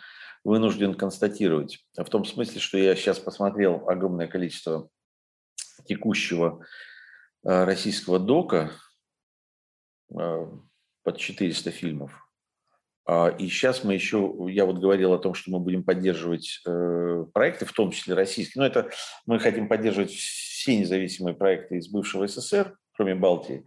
вынужден 0.43 0.95
констатировать. 0.95 1.79
В 1.95 2.05
том 2.05 2.25
смысле, 2.25 2.59
что 2.59 2.77
я 2.77 2.95
сейчас 2.95 3.19
посмотрел 3.19 3.87
огромное 3.87 4.27
количество 4.27 4.89
текущего 5.85 6.65
Э, 7.43 7.63
российского 7.63 8.19
дока 8.19 8.71
э, 10.15 10.47
под 11.03 11.17
400 11.17 11.71
фильмов. 11.71 12.11
А, 13.03 13.29
и 13.29 13.47
сейчас 13.47 13.83
мы 13.83 13.95
еще, 13.95 14.31
я 14.49 14.65
вот 14.65 14.77
говорил 14.77 15.13
о 15.13 15.17
том, 15.17 15.33
что 15.33 15.49
мы 15.49 15.59
будем 15.59 15.83
поддерживать 15.83 16.61
э, 16.67 17.25
проекты, 17.33 17.65
в 17.65 17.73
том 17.73 17.89
числе 17.89 18.13
российские. 18.13 18.61
Но 18.61 18.67
это 18.67 18.91
мы 19.25 19.39
хотим 19.39 19.67
поддерживать 19.67 20.11
все 20.11 20.77
независимые 20.77 21.33
проекты 21.33 21.77
из 21.77 21.89
бывшего 21.89 22.27
СССР, 22.27 22.77
кроме 22.93 23.15
Балтии. 23.15 23.65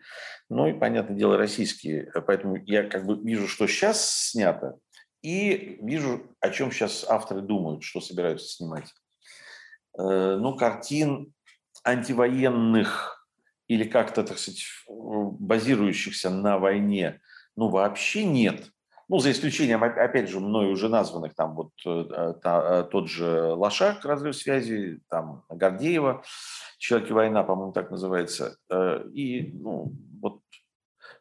Ну 0.49 0.69
и, 0.69 0.73
понятное 0.73 1.17
дело, 1.17 1.37
российские. 1.37 2.13
Поэтому 2.29 2.57
я 2.67 2.85
как 2.85 3.05
бы 3.05 3.21
вижу, 3.21 3.49
что 3.49 3.67
сейчас 3.67 4.29
снято, 4.31 4.79
и 5.25 5.79
вижу, 5.81 6.21
о 6.41 6.51
чем 6.51 6.71
сейчас 6.71 7.05
авторы 7.09 7.41
думают, 7.41 7.83
что 7.83 8.01
собираются 8.01 8.47
снимать. 8.47 8.93
Ну, 9.97 10.55
картин 10.57 11.33
антивоенных 11.83 13.27
или 13.67 13.85
как-то, 13.85 14.23
так 14.23 14.39
сказать, 14.39 14.65
базирующихся 14.87 16.29
на 16.29 16.59
войне, 16.59 17.21
ну, 17.57 17.69
вообще 17.69 18.25
нет. 18.25 18.71
Ну, 19.09 19.19
за 19.19 19.31
исключением, 19.31 19.85
опять 19.85 20.29
же, 20.29 20.41
мною 20.41 20.73
уже 20.73 20.89
названных, 20.89 21.35
там 21.35 21.55
вот 21.55 21.71
э, 21.87 22.35
та, 22.43 22.81
э, 22.81 22.85
тот 22.85 23.09
же 23.09 23.53
Лошак, 23.53 24.03
разрыв 24.05 24.35
связи, 24.35 25.01
там 25.09 25.45
Гордеева, 25.51 26.23
«Человек 26.79 27.11
и 27.11 27.13
война», 27.13 27.45
по-моему, 27.45 27.73
так 27.73 27.91
называется. 27.91 28.57
Э, 28.71 29.05
и, 29.13 29.53
ну, 29.53 29.93
вот, 30.23 30.41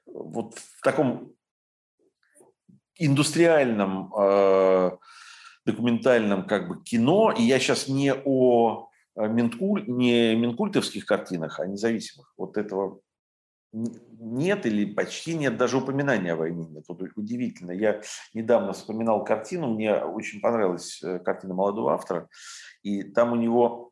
вот 0.05 0.55
в 0.55 0.81
таком 0.81 1.33
индустриальном 2.97 4.11
документальном 5.65 6.45
как 6.45 6.67
бы 6.67 6.83
кино, 6.83 7.31
и 7.31 7.43
я 7.43 7.59
сейчас 7.59 7.87
не 7.87 8.13
о 8.13 8.89
Минкуль, 9.15 9.85
не 9.87 10.35
минкультовских 10.35 11.05
картинах, 11.05 11.59
а 11.59 11.67
независимых. 11.67 12.33
Вот 12.35 12.57
этого 12.57 12.99
нет 13.73 14.65
или 14.65 14.85
почти 14.85 15.35
нет 15.35 15.57
даже 15.57 15.77
упоминания 15.77 16.33
о 16.33 16.35
войне. 16.35 16.67
Вот 16.87 17.01
удивительно. 17.15 17.71
Я 17.71 18.01
недавно 18.33 18.73
вспоминал 18.73 19.23
картину, 19.23 19.73
мне 19.73 19.95
очень 19.95 20.41
понравилась 20.41 21.01
э, 21.03 21.19
картина 21.19 21.53
молодого 21.53 21.93
автора, 21.93 22.27
и 22.81 23.03
там 23.03 23.33
у 23.33 23.35
него 23.35 23.91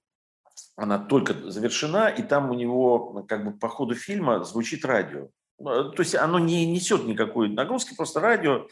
она 0.76 0.97
только 0.97 1.34
завершена, 1.52 2.10
и 2.10 2.24
там 2.24 2.49
у 2.49 2.54
него 2.54 3.24
как 3.28 3.45
бы 3.45 3.52
по 3.52 3.70
ходу 3.70 3.93
фильма 3.93 4.43
звучит 4.43 4.86
радио. 4.86 5.30
Ну, 5.64 5.91
то 5.91 6.01
есть 6.01 6.16
оно 6.16 6.39
не 6.39 6.66
несет 6.66 7.05
никакой 7.05 7.49
нагрузки, 7.49 7.95
просто 7.95 8.20
радио. 8.20 8.68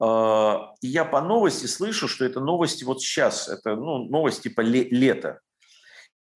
А, 0.00 0.74
я 0.80 1.04
по 1.04 1.20
новости 1.20 1.66
слышу, 1.66 2.08
что 2.08 2.24
это 2.24 2.40
новости 2.40 2.84
вот 2.84 3.02
сейчас, 3.02 3.48
это 3.48 3.76
ну, 3.76 4.04
новости 4.04 4.48
типа 4.48 4.60
лета. 4.60 5.40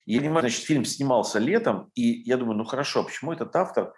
Я 0.07 0.20
понимаю, 0.20 0.40
значит, 0.40 0.64
фильм 0.64 0.84
снимался 0.84 1.38
летом, 1.38 1.90
и 1.95 2.22
я 2.28 2.36
думаю, 2.36 2.59
ну 2.59 2.64
хорошо, 2.64 3.01
а 3.01 3.05
почему 3.05 3.32
этот 3.32 3.57
автор 3.57 3.95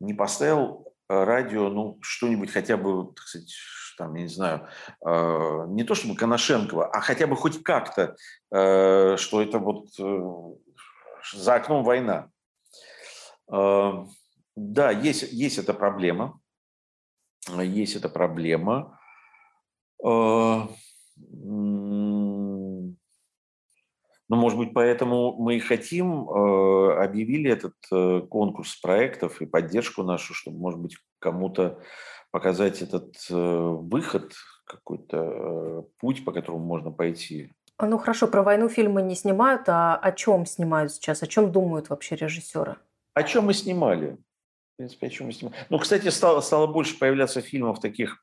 не 0.00 0.14
поставил 0.14 0.94
э, 1.10 1.24
радио, 1.24 1.68
ну, 1.68 1.98
что-нибудь 2.00 2.50
хотя 2.50 2.78
бы, 2.78 3.12
так 3.14 3.26
сказать, 3.26 3.52
там, 3.98 4.14
я 4.14 4.22
не 4.22 4.28
знаю, 4.28 4.68
э, 5.04 5.64
не 5.68 5.84
то 5.84 5.94
чтобы 5.94 6.16
Коношенкова, 6.16 6.86
а 6.86 7.00
хотя 7.00 7.26
бы 7.26 7.36
хоть 7.36 7.62
как-то, 7.62 8.16
э, 8.50 9.16
что 9.18 9.42
это 9.42 9.58
вот 9.58 9.88
за 11.34 11.54
окном 11.54 11.84
война. 11.84 12.28
Да, 14.56 14.90
есть, 14.90 15.32
есть 15.32 15.58
эта 15.58 15.74
проблема. 15.74 16.40
Есть 17.48 17.96
эта 17.96 18.08
проблема. 18.08 18.98
Ну, 24.32 24.38
может 24.38 24.58
быть, 24.58 24.72
поэтому 24.72 25.36
мы 25.36 25.56
и 25.56 25.60
хотим, 25.60 26.26
э, 26.26 27.04
объявили 27.04 27.50
этот 27.50 27.74
э, 27.92 28.22
конкурс 28.30 28.76
проектов 28.76 29.42
и 29.42 29.46
поддержку 29.46 30.02
нашу, 30.04 30.32
чтобы, 30.32 30.56
может 30.56 30.80
быть, 30.80 30.96
кому-то 31.18 31.82
показать 32.30 32.80
этот 32.80 33.14
э, 33.28 33.34
выход, 33.34 34.32
какой-то 34.64 35.86
путь, 35.98 36.24
по 36.24 36.32
которому 36.32 36.64
можно 36.64 36.90
пойти. 36.90 37.52
А, 37.76 37.86
ну 37.86 37.98
хорошо, 37.98 38.26
про 38.26 38.42
войну 38.42 38.70
фильмы 38.70 39.02
не 39.02 39.16
снимают, 39.16 39.68
а 39.68 39.96
о 39.96 40.12
чем 40.12 40.46
снимают 40.46 40.92
сейчас? 40.92 41.22
О 41.22 41.26
чем 41.26 41.52
думают 41.52 41.90
вообще 41.90 42.16
режиссеры? 42.16 42.76
О 43.12 43.22
чем 43.24 43.44
мы 43.44 43.52
снимали? 43.52 44.16
Принципе, 44.82 45.06
о 45.06 45.10
чем 45.10 45.26
мы 45.26 45.32
снимали. 45.32 45.56
Ну, 45.70 45.78
кстати, 45.78 46.08
стало, 46.08 46.40
стало 46.40 46.66
больше 46.66 46.98
появляться 46.98 47.40
фильмов 47.40 47.80
таких 47.80 48.18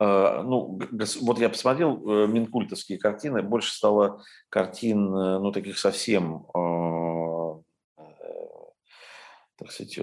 Э, 0.00 0.40
ну, 0.42 0.80
вот 1.20 1.38
я 1.38 1.50
посмотрел 1.50 2.02
э, 2.08 2.26
минкультовские 2.26 2.98
картины, 2.98 3.42
больше 3.42 3.72
стало 3.72 4.24
картин, 4.48 5.14
э, 5.14 5.38
ну, 5.38 5.52
таких 5.52 5.78
совсем, 5.78 6.46
так 9.56 9.70
сказать, 9.70 9.98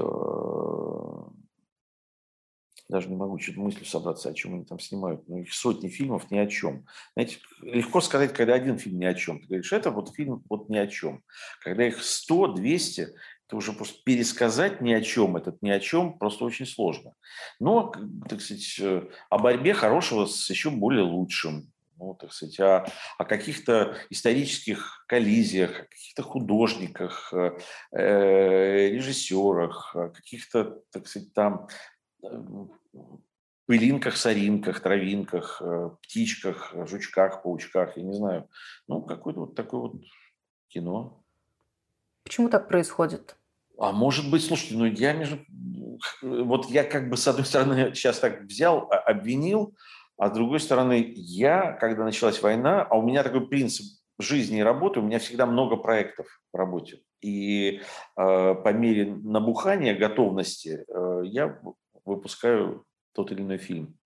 даже 2.90 3.10
не 3.10 3.16
могу 3.16 3.40
что-то 3.40 3.60
мыслью 3.60 3.86
собраться, 3.86 4.30
о 4.30 4.34
чем 4.34 4.54
они 4.54 4.66
там 4.66 4.80
снимают. 4.80 5.28
Ну, 5.28 5.40
их 5.40 5.54
сотни 5.54 5.90
фильмов 5.90 6.30
ни 6.32 6.38
о 6.38 6.48
чем. 6.48 6.86
Знаете, 7.14 7.40
легко 7.62 8.00
сказать, 8.00 8.34
когда 8.34 8.54
один 8.54 8.78
фильм 8.78 9.00
ни 9.00 9.06
о 9.06 9.16
чем. 9.16 9.40
Ты 9.42 9.48
говоришь, 9.48 9.74
это 9.74 9.92
вот 9.92 10.16
фильм 10.16 10.44
вот 10.48 10.70
ни 10.70 10.78
о 10.78 10.88
чем. 10.88 11.24
Когда 11.64 11.86
их 11.86 12.02
100, 12.02 12.54
200, 12.54 13.08
это 13.48 13.56
уже 13.56 13.72
просто 13.72 14.04
пересказать 14.04 14.82
ни 14.82 14.92
о 14.92 15.02
чем, 15.02 15.38
этот 15.38 15.62
ни 15.62 15.70
о 15.70 15.80
чем 15.80 16.18
просто 16.18 16.44
очень 16.44 16.66
сложно. 16.66 17.14
Но, 17.60 17.94
так 18.28 18.42
сказать, 18.42 18.78
э, 18.80 19.08
о 19.30 19.38
борьбе 19.38 19.74
хорошего 19.74 20.26
с 20.26 20.50
еще 20.50 20.70
более 20.70 21.04
лучшим. 21.04 21.72
Ну, 21.98 22.14
так 22.14 22.34
сказать, 22.34 22.60
о, 22.60 22.86
о 23.18 23.24
каких-то 23.24 23.96
исторических 24.10 25.06
коллизиях, 25.08 25.72
о 25.72 25.86
каких-то 25.86 26.24
художниках, 26.24 27.34
э, 27.34 27.58
э 27.94 28.90
режиссерах, 28.90 29.96
о 29.96 30.10
каких-то, 30.10 30.82
так 30.92 31.08
сказать, 31.08 31.34
там 31.34 31.70
э, 32.24 32.28
пылинках, 33.66 34.18
соринках, 34.18 34.82
травинках, 34.82 35.62
птичках, 36.04 36.74
жучках, 36.86 37.44
паучках, 37.44 37.98
я 37.98 38.04
не 38.04 38.14
знаю. 38.14 38.50
Ну, 38.88 39.02
какое-то 39.02 39.42
вот 39.42 39.56
такое 39.56 39.82
вот 39.82 39.96
кино. 40.68 41.24
Почему 42.28 42.50
так 42.50 42.68
происходит? 42.68 43.38
А 43.80 43.94
может 43.94 44.30
быть, 44.30 44.44
слушайте, 44.44 44.76
ну 44.76 44.84
я 44.84 45.14
между... 45.14 45.40
Вот 46.22 46.70
я 46.70 46.84
как 46.84 47.10
бы 47.10 47.16
с 47.16 47.26
одной 47.26 47.46
стороны 47.46 47.96
сейчас 47.96 48.20
так 48.20 48.42
взял, 48.42 48.90
а, 48.92 48.98
обвинил, 48.98 49.78
а 50.18 50.28
с 50.28 50.34
другой 50.34 50.60
стороны, 50.60 51.14
я, 51.16 51.72
когда 51.72 52.04
началась 52.04 52.42
война, 52.42 52.84
а 52.84 52.98
у 52.98 53.02
меня 53.02 53.24
такой 53.24 53.48
принцип 53.48 53.86
жизни 54.20 54.60
и 54.60 54.62
работы, 54.62 55.00
у 55.00 55.04
меня 55.04 55.20
всегда 55.20 55.46
много 55.46 55.78
проектов 55.78 56.28
в 56.52 56.58
работе. 56.58 57.00
И 57.22 57.80
э, 57.80 57.82
по 58.18 58.74
мере 58.74 59.06
набухания, 59.06 59.96
готовности, 59.96 60.84
э, 60.86 61.22
я 61.24 61.58
выпускаю 62.04 62.84
тот 63.14 63.32
или 63.32 63.42
иной 63.42 63.58
фильм. 63.58 63.98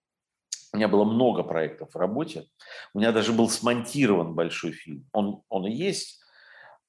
У 0.73 0.77
меня 0.77 0.87
было 0.87 1.05
много 1.05 1.41
проектов 1.41 1.89
в 1.95 1.97
работе. 1.97 2.45
У 2.93 2.99
меня 2.99 3.11
даже 3.11 3.33
был 3.33 3.49
смонтирован 3.49 4.35
большой 4.35 4.73
фильм. 4.73 5.07
Он, 5.11 5.41
он 5.49 5.65
и 5.65 5.71
есть, 5.71 6.20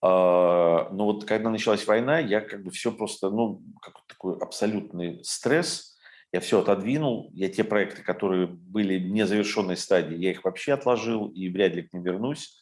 но 0.02 0.88
вот 0.90 1.24
когда 1.26 1.48
началась 1.48 1.86
война, 1.86 2.18
я 2.18 2.40
как 2.40 2.64
бы 2.64 2.72
все 2.72 2.90
просто, 2.90 3.30
ну, 3.30 3.62
как 3.80 3.94
такой 4.08 4.36
абсолютный 4.36 5.20
стресс, 5.22 5.96
я 6.32 6.40
все 6.40 6.60
отодвинул, 6.60 7.30
я 7.34 7.48
те 7.48 7.62
проекты, 7.62 8.02
которые 8.02 8.46
были 8.46 8.98
в 8.98 9.12
незавершенной 9.12 9.76
стадии, 9.76 10.16
я 10.16 10.30
их 10.30 10.44
вообще 10.44 10.72
отложил 10.72 11.28
и 11.28 11.48
вряд 11.48 11.74
ли 11.74 11.82
к 11.82 11.92
ним 11.92 12.02
вернусь. 12.02 12.58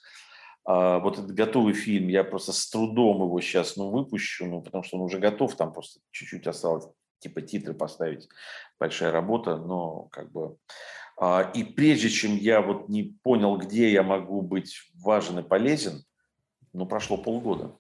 А 0.64 0.99
вот 0.99 1.18
этот 1.18 1.32
готовый 1.32 1.72
фильм, 1.72 2.09
я 2.09 2.24
просто 2.24 2.53
с 2.53 2.68
трудом 2.68 3.22
его 3.22 3.41
сейчас 3.41 3.76
ну, 3.76 3.91
выпущу, 3.91 4.47
ну, 4.47 4.61
потому 4.61 4.84
что 4.84 4.99
он 4.99 5.05
уже 5.05 5.18
готов, 5.18 5.57
там 5.57 5.72
просто 5.72 6.01
чуть-чуть 6.11 6.47
осталось 6.47 6.86
типа 7.20 7.43
титры 7.43 7.74
поставить, 7.74 8.28
большая 8.78 9.12
работа, 9.12 9.57
но 9.57 10.05
как 10.11 10.32
бы... 10.32 10.57
А, 11.18 11.51
и 11.55 11.64
прежде 11.64 12.09
чем 12.09 12.36
я 12.36 12.62
вот 12.62 12.88
не 12.88 13.14
понял, 13.22 13.57
где 13.57 13.91
я 13.93 14.03
могу 14.03 14.43
быть 14.43 14.74
важен 14.95 15.38
и 15.38 15.43
полезен, 15.43 16.03
но 16.72 16.86
прошло 16.86 17.16
полгода. 17.16 17.72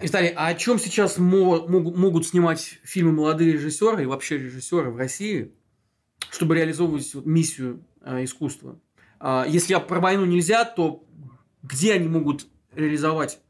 Виталий, 0.00 0.32
а 0.36 0.46
о 0.46 0.54
чем 0.54 0.78
сейчас 0.78 1.18
могут 1.18 2.26
снимать 2.26 2.78
фильмы 2.84 3.12
молодые 3.12 3.52
режиссеры 3.52 4.04
и 4.04 4.06
вообще 4.06 4.38
режиссеры 4.38 4.90
в 4.90 4.96
России, 4.96 5.52
чтобы 6.30 6.54
реализовывать 6.54 7.14
миссию 7.14 7.84
э, 8.02 8.22
искусства? 8.22 8.78
А, 9.18 9.44
если 9.48 9.74
про 9.74 9.98
войну 9.98 10.24
нельзя, 10.24 10.64
то 10.64 11.04
где 11.62 11.94
они 11.94 12.06
могут 12.06 12.46
реализовать 12.72 13.40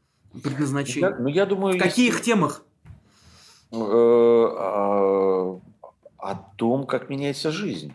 предназначение? 0.43 1.15
Ну, 1.19 1.27
я 1.27 1.45
думаю, 1.45 1.75
в 1.75 1.79
каких 1.79 2.13
если... 2.15 2.23
темах? 2.23 2.65
Э, 3.71 3.75
о 6.17 6.35
том, 6.57 6.87
как 6.87 7.09
меняется 7.09 7.51
жизнь. 7.51 7.93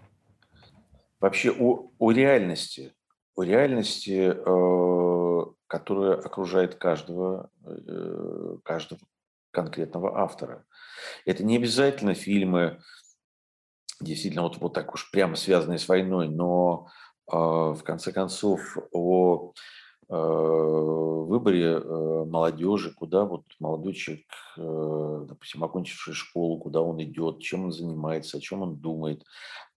Вообще 1.19 1.51
о, 1.51 1.91
о 1.99 2.13
реальности 2.13 2.93
реальности, 3.43 4.33
э, 4.35 5.45
которая 5.67 6.15
окружает 6.15 6.77
каждого, 6.77 7.51
э, 7.65 8.57
каждого 8.63 9.01
конкретного 9.51 10.21
автора. 10.21 10.65
Это 11.25 11.45
не 11.45 11.57
обязательно 11.57 12.15
фильмы, 12.15 12.81
действительно, 14.01 14.43
вот, 14.43 14.59
вот 14.59 14.75
так 14.75 14.95
уж 14.95 15.11
прямо 15.11 15.37
связанные 15.37 15.79
с 15.79 15.89
войной, 15.89 16.29
но 16.29 16.89
э, 17.31 17.37
в 17.37 17.83
конце 17.85 18.13
концов 18.13 18.77
о 18.93 19.53
выборе 20.07 21.79
молодежи, 21.81 22.93
куда 22.95 23.25
вот 23.25 23.45
молодой 23.59 23.95
человек, 23.95 24.27
допустим, 24.55 25.65
окончивший 25.65 26.13
школу, 26.13 26.59
куда 26.59 26.83
он 26.83 27.03
идет, 27.03 27.41
чем 27.41 27.65
он 27.65 27.73
занимается, 27.73 28.37
о 28.37 28.41
чем 28.41 28.61
он 28.61 28.77
думает, 28.77 29.25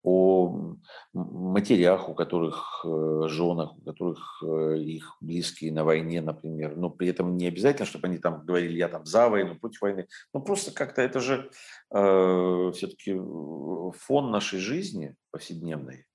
о 0.06 0.78
матерях, 1.14 2.10
у 2.10 2.14
которых 2.14 2.86
э, 2.86 3.28
женах, 3.28 3.76
у 3.76 3.82
которых 3.82 4.44
э, 4.44 4.78
их 4.78 5.18
близкие 5.20 5.72
на 5.74 5.84
войне, 5.84 6.22
например. 6.22 6.78
Но 6.78 6.92
при 6.92 7.08
этом 7.08 7.38
не 7.38 7.48
обязательно, 7.48 7.88
чтобы 7.88 8.08
они 8.08 8.20
там 8.20 8.46
говорили, 8.46 8.78
я 8.78 8.88
там 8.88 9.06
за 9.06 9.30
войну, 9.30 9.56
против 9.56 9.82
войны. 9.82 10.08
Ну 10.32 10.42
просто 10.42 10.72
как-то 10.72 11.02
это 11.02 11.20
же 11.20 11.50
э, 11.92 12.72
все-таки 12.76 13.14
фон 13.16 14.30
нашей 14.30 14.60
жизни 14.60 15.16
повседневной. 15.32 16.06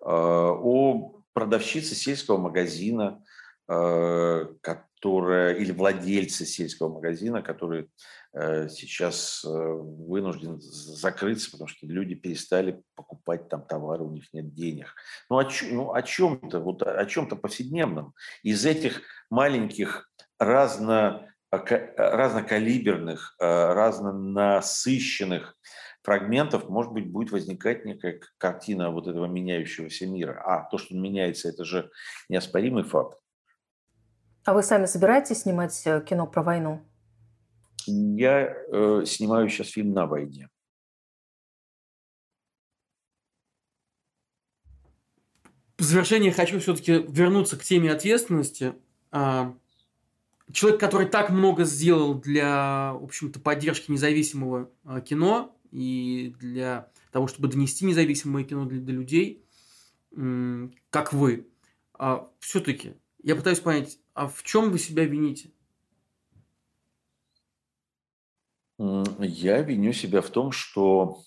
Э, 0.00 0.06
о 0.08 1.20
продавщице 1.34 1.94
сельского 1.94 2.38
магазина, 2.38 3.22
э, 3.68 4.46
которая, 5.04 5.52
или 5.52 5.70
владельцы 5.70 6.46
сельского 6.46 6.88
магазина, 6.88 7.42
который 7.42 7.90
э, 8.32 8.70
сейчас 8.70 9.44
э, 9.44 9.48
вынужден 9.50 10.58
закрыться, 10.62 11.50
потому 11.50 11.68
что 11.68 11.86
люди 11.86 12.14
перестали 12.14 12.82
покупать 12.94 13.50
там 13.50 13.66
товары, 13.66 14.02
у 14.02 14.10
них 14.10 14.32
нет 14.32 14.54
денег. 14.54 14.94
Ну 15.28 15.36
о, 15.36 15.46
ну, 15.70 15.92
о 15.92 16.00
чем-то, 16.00 16.60
вот 16.60 16.82
о 16.82 17.04
чем-то 17.04 17.36
повседневном. 17.36 18.14
Из 18.42 18.64
этих 18.64 19.02
маленьких 19.28 20.10
разно, 20.38 21.28
разнокалиберных, 21.50 23.36
разнонасыщенных 23.38 25.54
фрагментов, 26.02 26.70
может 26.70 26.92
быть, 26.92 27.12
будет 27.12 27.30
возникать 27.30 27.84
некая 27.84 28.22
картина 28.38 28.90
вот 28.90 29.06
этого 29.06 29.26
меняющегося 29.26 30.06
мира. 30.06 30.42
А 30.46 30.66
то, 30.70 30.78
что 30.78 30.96
меняется, 30.96 31.50
это 31.50 31.66
же 31.66 31.90
неоспоримый 32.30 32.84
факт. 32.84 33.18
А 34.44 34.52
вы 34.52 34.62
сами 34.62 34.84
собираетесь 34.86 35.42
снимать 35.42 35.80
э, 35.86 36.04
кино 36.06 36.26
про 36.26 36.42
войну? 36.42 36.82
Я 37.86 38.54
э, 38.72 39.04
снимаю 39.06 39.48
сейчас 39.48 39.68
фильм 39.68 39.92
на 39.92 40.06
войне. 40.06 40.50
В 45.78 45.82
завершение 45.82 46.32
хочу 46.32 46.60
все-таки 46.60 47.04
вернуться 47.08 47.58
к 47.58 47.62
теме 47.62 47.90
ответственности. 47.90 48.74
А, 49.10 49.54
человек, 50.52 50.80
который 50.80 51.06
так 51.08 51.30
много 51.30 51.64
сделал 51.64 52.14
для, 52.14 52.92
в 52.94 53.04
общем-то, 53.04 53.40
поддержки 53.40 53.90
независимого 53.90 54.70
а, 54.84 55.00
кино 55.00 55.56
и 55.72 56.34
для 56.38 56.90
того, 57.12 57.26
чтобы 57.26 57.48
донести 57.48 57.84
независимое 57.84 58.44
кино 58.44 58.66
для, 58.66 58.80
для 58.80 58.94
людей, 58.94 59.44
как 60.90 61.12
вы, 61.12 61.48
а, 61.94 62.30
все-таки 62.38 62.94
я 63.22 63.34
пытаюсь 63.34 63.60
понять, 63.60 63.98
а 64.14 64.28
в 64.28 64.42
чем 64.42 64.70
вы 64.70 64.78
себя 64.78 65.04
вините? 65.04 65.50
Я 68.78 69.60
виню 69.62 69.92
себя 69.92 70.20
в 70.20 70.30
том, 70.30 70.50
что 70.52 71.20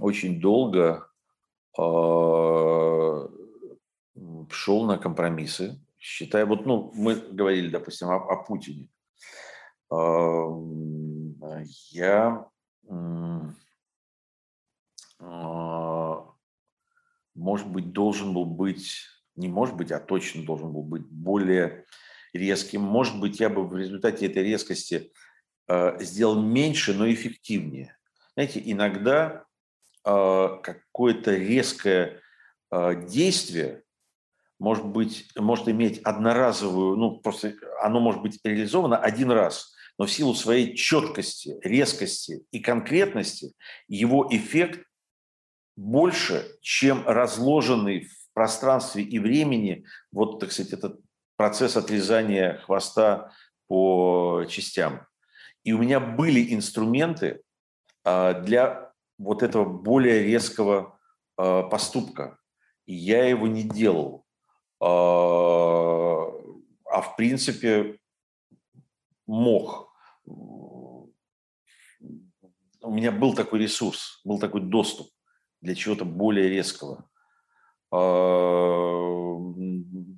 очень 0.00 0.40
долго 0.40 1.10
шел 4.50 4.84
на 4.84 4.98
компромиссы, 4.98 5.80
считая, 5.98 6.46
вот, 6.46 6.64
ну, 6.64 6.92
мы 6.94 7.14
говорили, 7.16 7.68
допустим, 7.68 8.08
о, 8.08 8.16
о 8.16 8.42
Путине. 8.44 8.88
Я, 11.90 12.48
а, 15.20 16.34
может 17.34 17.68
быть, 17.68 17.92
должен 17.92 18.34
был 18.34 18.44
быть, 18.44 19.04
не 19.36 19.48
может 19.48 19.76
быть, 19.76 19.92
а 19.92 20.00
точно 20.00 20.44
должен 20.44 20.72
был 20.72 20.82
быть 20.82 21.06
более 21.06 21.84
резким. 22.32 22.82
Может 22.82 23.18
быть, 23.18 23.40
я 23.40 23.48
бы 23.48 23.66
в 23.66 23.76
результате 23.76 24.26
этой 24.26 24.42
резкости 24.42 25.12
а, 25.66 25.96
сделал 26.00 26.40
меньше, 26.42 26.94
но 26.94 27.10
эффективнее. 27.10 27.96
Знаете, 28.34 28.62
иногда 28.64 29.44
а, 30.04 30.58
какое-то 30.58 31.34
резкое 31.34 32.20
действие 32.70 33.84
может 34.58 34.84
быть, 34.86 35.28
может 35.36 35.68
иметь 35.68 36.00
одноразовую, 36.02 36.96
ну, 36.96 37.18
просто 37.18 37.54
оно 37.80 38.00
может 38.00 38.22
быть 38.22 38.40
реализовано 38.44 38.98
один 38.98 39.30
раз, 39.30 39.74
но 39.98 40.06
в 40.06 40.10
силу 40.10 40.34
своей 40.34 40.74
четкости, 40.74 41.58
резкости 41.62 42.44
и 42.50 42.60
конкретности 42.60 43.54
его 43.86 44.28
эффект 44.30 44.84
больше, 45.76 46.44
чем 46.60 47.06
разложенный 47.06 48.04
в 48.04 48.32
пространстве 48.34 49.04
и 49.04 49.18
времени, 49.18 49.84
вот, 50.10 50.40
так 50.40 50.52
сказать, 50.52 50.72
этот 50.72 51.00
процесс 51.38 51.76
отрезания 51.76 52.58
хвоста 52.64 53.32
по 53.68 54.44
частям. 54.48 55.06
И 55.62 55.72
у 55.72 55.78
меня 55.78 56.00
были 56.00 56.52
инструменты 56.52 57.42
а, 58.04 58.34
для 58.34 58.92
вот 59.18 59.42
этого 59.44 59.64
более 59.64 60.24
резкого 60.24 60.98
а, 61.36 61.62
поступка. 61.62 62.38
И 62.86 62.94
я 62.94 63.24
его 63.24 63.46
не 63.46 63.62
делал. 63.62 64.26
А, 64.80 66.26
а 66.90 67.00
в 67.02 67.16
принципе 67.16 68.00
мог. 69.26 69.94
У 70.26 71.08
меня 72.82 73.12
был 73.12 73.34
такой 73.34 73.60
ресурс, 73.60 74.20
был 74.24 74.40
такой 74.40 74.62
доступ 74.62 75.08
для 75.60 75.76
чего-то 75.76 76.04
более 76.04 76.48
резкого. 76.48 77.08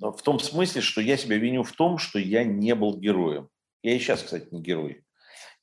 А, 0.01 0.11
в 0.11 0.21
том 0.21 0.39
смысле, 0.39 0.81
что 0.81 1.01
я 1.01 1.17
себя 1.17 1.37
виню 1.37 1.63
в 1.63 1.71
том, 1.71 1.97
что 1.97 2.19
я 2.19 2.43
не 2.43 2.75
был 2.75 2.97
героем. 2.97 3.49
Я 3.83 3.95
и 3.95 3.99
сейчас, 3.99 4.23
кстати, 4.23 4.47
не 4.51 4.61
герой. 4.61 5.03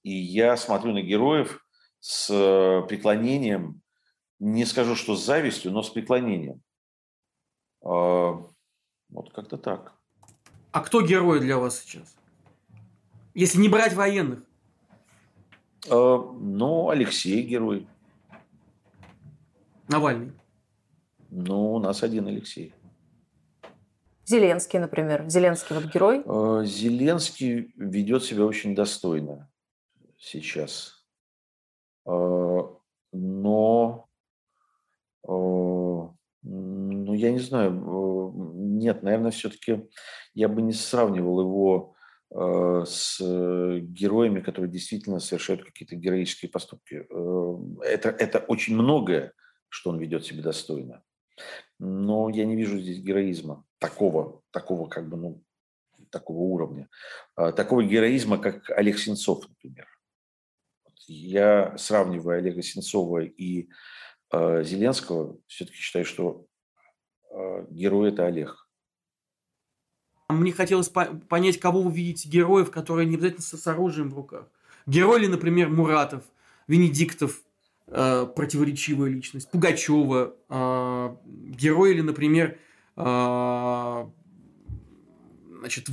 И 0.02 0.12
я 0.12 0.56
смотрю 0.56 0.92
на 0.92 1.02
героев 1.02 1.64
с 2.00 2.28
преклонением, 2.88 3.82
не 4.38 4.64
скажу, 4.64 4.94
что 4.94 5.16
с 5.16 5.24
завистью, 5.24 5.72
но 5.72 5.82
с 5.82 5.90
преклонением. 5.90 6.62
А, 7.82 8.46
вот 9.08 9.32
как-то 9.32 9.58
так. 9.58 9.94
А 10.70 10.80
кто 10.80 11.02
герой 11.02 11.40
для 11.40 11.58
вас 11.58 11.80
сейчас? 11.80 12.14
Если 13.34 13.60
не 13.60 13.68
брать 13.68 13.94
военных. 13.94 14.40
Э, 15.86 15.90
ну, 15.90 16.90
Алексей 16.90 17.42
герой. 17.42 17.86
Навальный. 19.88 20.32
Ну, 21.30 21.74
у 21.74 21.78
нас 21.78 22.02
один 22.02 22.26
Алексей. 22.26 22.74
Зеленский, 24.28 24.78
например. 24.78 25.26
Зеленский 25.26 25.74
вот 25.74 25.86
герой? 25.86 26.22
Э, 26.26 26.62
Зеленский 26.66 27.72
ведет 27.76 28.24
себя 28.24 28.44
очень 28.44 28.74
достойно 28.74 29.50
сейчас. 30.18 31.02
Э, 32.06 32.58
но 33.12 34.06
э, 35.26 35.30
ну, 35.30 37.14
я 37.14 37.32
не 37.32 37.38
знаю. 37.38 37.72
Нет, 38.54 39.02
наверное, 39.02 39.30
все-таки 39.30 39.88
я 40.34 40.48
бы 40.48 40.60
не 40.60 40.72
сравнивал 40.72 41.40
его 41.40 41.94
с 42.30 43.18
героями, 43.20 44.40
которые 44.40 44.70
действительно 44.70 45.18
совершают 45.18 45.64
какие-то 45.64 45.96
героические 45.96 46.50
поступки. 46.50 47.06
Это, 47.82 48.10
это 48.10 48.38
очень 48.40 48.74
многое, 48.74 49.32
что 49.70 49.88
он 49.88 49.98
ведет 49.98 50.26
себя 50.26 50.42
достойно. 50.42 51.02
Но 51.78 52.28
я 52.28 52.44
не 52.44 52.56
вижу 52.56 52.78
здесь 52.78 52.98
героизма 52.98 53.64
такого, 53.78 54.42
такого 54.50 54.88
как 54.88 55.08
бы, 55.08 55.16
ну, 55.16 55.44
такого 56.10 56.38
уровня. 56.38 56.88
Э, 57.36 57.52
такого 57.52 57.84
героизма, 57.84 58.38
как 58.38 58.70
Олег 58.70 58.98
Сенцов, 58.98 59.48
например. 59.48 59.86
Я 61.06 61.76
сравниваю 61.78 62.38
Олега 62.38 62.62
Сенцова 62.62 63.22
и 63.22 63.68
э, 64.32 64.62
Зеленского, 64.64 65.38
все-таки 65.46 65.78
считаю, 65.78 66.04
что 66.04 66.46
э, 67.30 67.66
герой– 67.70 68.08
это 68.12 68.26
Олег. 68.26 68.68
Мне 70.28 70.52
хотелось 70.52 70.90
понять, 70.90 71.58
кого 71.58 71.80
вы 71.80 71.92
видите 71.92 72.28
героев, 72.28 72.70
которые 72.70 73.06
не 73.06 73.14
обязательно 73.14 73.42
с 73.42 73.66
оружием 73.66 74.10
в 74.10 74.14
руках. 74.14 74.50
Герой 74.86 75.20
ли, 75.20 75.28
например, 75.28 75.70
Муратов, 75.70 76.24
Венедиктов, 76.66 77.42
э, 77.90 78.26
противоречивая 78.34 79.08
личность, 79.10 79.50
Пугачева, 79.50 80.34
э, 80.48 81.16
герой 81.26 81.92
или, 81.92 82.00
например, 82.00 82.58
э, 82.96 84.06
значит, 85.60 85.86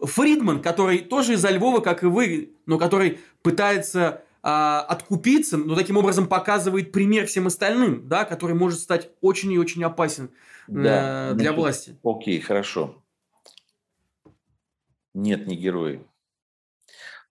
Фридман, 0.00 0.62
который 0.62 0.98
тоже 0.98 1.34
из-за 1.34 1.50
Львова, 1.50 1.80
как 1.80 2.02
и 2.02 2.06
вы, 2.06 2.52
но 2.66 2.78
который 2.78 3.20
пытается 3.42 4.22
э, 4.42 4.48
откупиться, 4.48 5.56
но 5.56 5.74
таким 5.74 5.96
образом 5.96 6.26
показывает 6.26 6.92
пример 6.92 7.26
всем 7.26 7.46
остальным, 7.46 8.08
да, 8.08 8.24
который 8.24 8.54
может 8.54 8.80
стать 8.80 9.10
очень 9.20 9.52
и 9.52 9.58
очень 9.58 9.84
опасен 9.84 10.30
да. 10.66 11.32
э, 11.32 11.34
для 11.34 11.52
власти. 11.52 11.96
Окей, 12.02 12.40
хорошо. 12.40 13.02
Нет, 15.14 15.46
не 15.46 15.56
герои. 15.56 16.04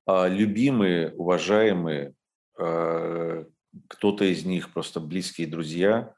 А 0.06 0.28
любимые, 0.28 1.14
уважаемые, 1.14 2.14
кто-то 3.88 4.26
из 4.26 4.46
них 4.46 4.74
просто 4.74 5.00
близкие 5.00 5.48
друзья, 5.48 6.14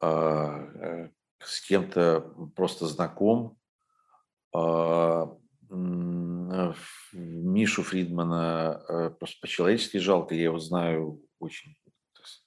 а, 0.00 0.58
э, 0.74 1.10
с 1.40 1.60
кем-то 1.66 2.20
просто 2.54 2.86
знаком. 2.86 3.58
А, 4.54 5.36
Мишу 7.12 7.82
Фридмана 7.82 8.84
э, 8.88 9.10
просто 9.10 9.38
по-человечески 9.40 9.96
жалко, 9.96 10.34
я 10.34 10.44
его 10.44 10.58
знаю 10.58 11.22
очень, 11.40 11.76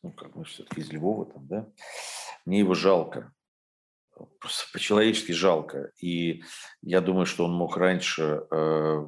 ну, 0.02 0.12
как 0.14 0.36
мы 0.36 0.46
все-таки 0.46 0.82
из 0.82 0.92
Львова 0.92 1.26
там, 1.26 1.48
да, 1.48 1.68
мне 2.46 2.60
его 2.60 2.74
жалко 2.74 3.34
просто 4.40 4.66
по-человечески 4.74 5.32
жалко. 5.32 5.92
И 6.02 6.44
я 6.82 7.02
думаю, 7.02 7.26
что 7.26 7.46
он 7.46 7.54
мог 7.54 7.78
раньше, 7.78 8.46
э, 8.50 9.06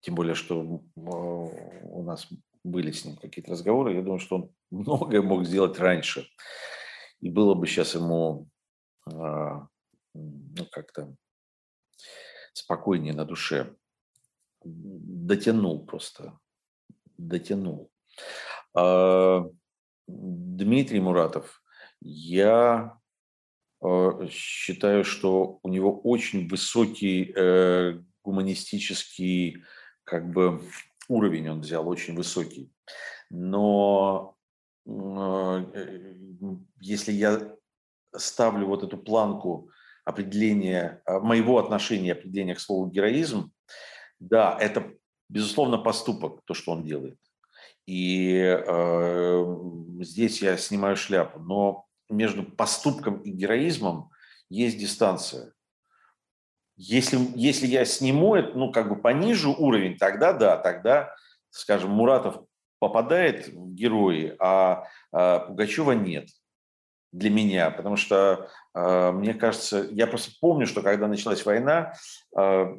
тем 0.00 0.14
более, 0.14 0.34
что 0.34 0.62
э, 0.62 1.00
у 1.00 2.02
нас 2.02 2.28
были 2.64 2.90
с 2.90 3.04
ним 3.04 3.16
какие-то 3.16 3.52
разговоры, 3.52 3.94
я 3.94 4.02
думаю, 4.02 4.18
что 4.18 4.36
он 4.36 4.54
многое 4.70 5.22
мог 5.22 5.44
сделать 5.44 5.78
раньше. 5.78 6.28
И 7.20 7.30
было 7.30 7.54
бы 7.54 7.66
сейчас 7.66 7.94
ему 7.94 8.48
а, 9.06 9.66
ну, 10.14 10.66
как-то 10.70 11.14
спокойнее 12.52 13.14
на 13.14 13.24
душе. 13.24 13.74
Дотянул 14.64 15.86
просто. 15.86 16.38
Дотянул. 17.16 17.90
А, 18.74 19.48
Дмитрий 20.06 21.00
Муратов, 21.00 21.62
я 22.00 22.98
Э, 23.82 24.28
считаю, 24.30 25.04
что 25.04 25.58
у 25.62 25.68
него 25.68 26.00
очень 26.00 26.48
высокий 26.48 27.32
э, 27.34 28.00
гуманистический 28.22 29.64
как 30.04 30.30
бы 30.30 30.60
уровень 31.12 31.48
он 31.48 31.60
взял, 31.60 31.88
очень 31.88 32.16
высокий. 32.16 32.70
Но 33.30 34.36
если 36.80 37.12
я 37.12 37.56
ставлю 38.16 38.66
вот 38.66 38.82
эту 38.82 38.98
планку 38.98 39.70
определения, 40.04 41.02
моего 41.06 41.58
отношения, 41.58 42.12
определения 42.12 42.54
к 42.54 42.60
слову 42.60 42.86
героизм, 42.86 43.52
да, 44.18 44.56
это, 44.60 44.92
безусловно, 45.28 45.78
поступок, 45.78 46.42
то, 46.44 46.54
что 46.54 46.72
он 46.72 46.84
делает. 46.84 47.18
И 47.86 48.34
э, 48.34 49.56
здесь 50.00 50.42
я 50.42 50.56
снимаю 50.56 50.96
шляпу. 50.96 51.40
Но 51.40 51.86
между 52.08 52.44
поступком 52.44 53.20
и 53.22 53.30
героизмом 53.30 54.10
есть 54.48 54.78
дистанция. 54.78 55.52
Если, 56.76 57.18
если 57.34 57.66
я 57.66 57.84
сниму 57.84 58.34
это, 58.34 58.56
ну, 58.56 58.72
как 58.72 58.88
бы 58.88 58.96
понижу 58.96 59.52
уровень, 59.52 59.98
тогда 59.98 60.32
да, 60.32 60.56
тогда, 60.56 61.14
скажем, 61.50 61.90
Муратов 61.90 62.42
попадает 62.78 63.48
в 63.48 63.74
герои, 63.74 64.34
а, 64.38 64.84
а 65.12 65.40
Пугачева 65.40 65.92
нет 65.92 66.28
для 67.12 67.28
меня, 67.30 67.70
потому 67.70 67.96
что 67.96 68.48
э, 68.74 69.10
мне 69.12 69.34
кажется, 69.34 69.86
я 69.90 70.06
просто 70.06 70.32
помню, 70.40 70.66
что 70.66 70.80
когда 70.80 71.06
началась 71.06 71.44
война, 71.44 71.92
э, 72.36 72.76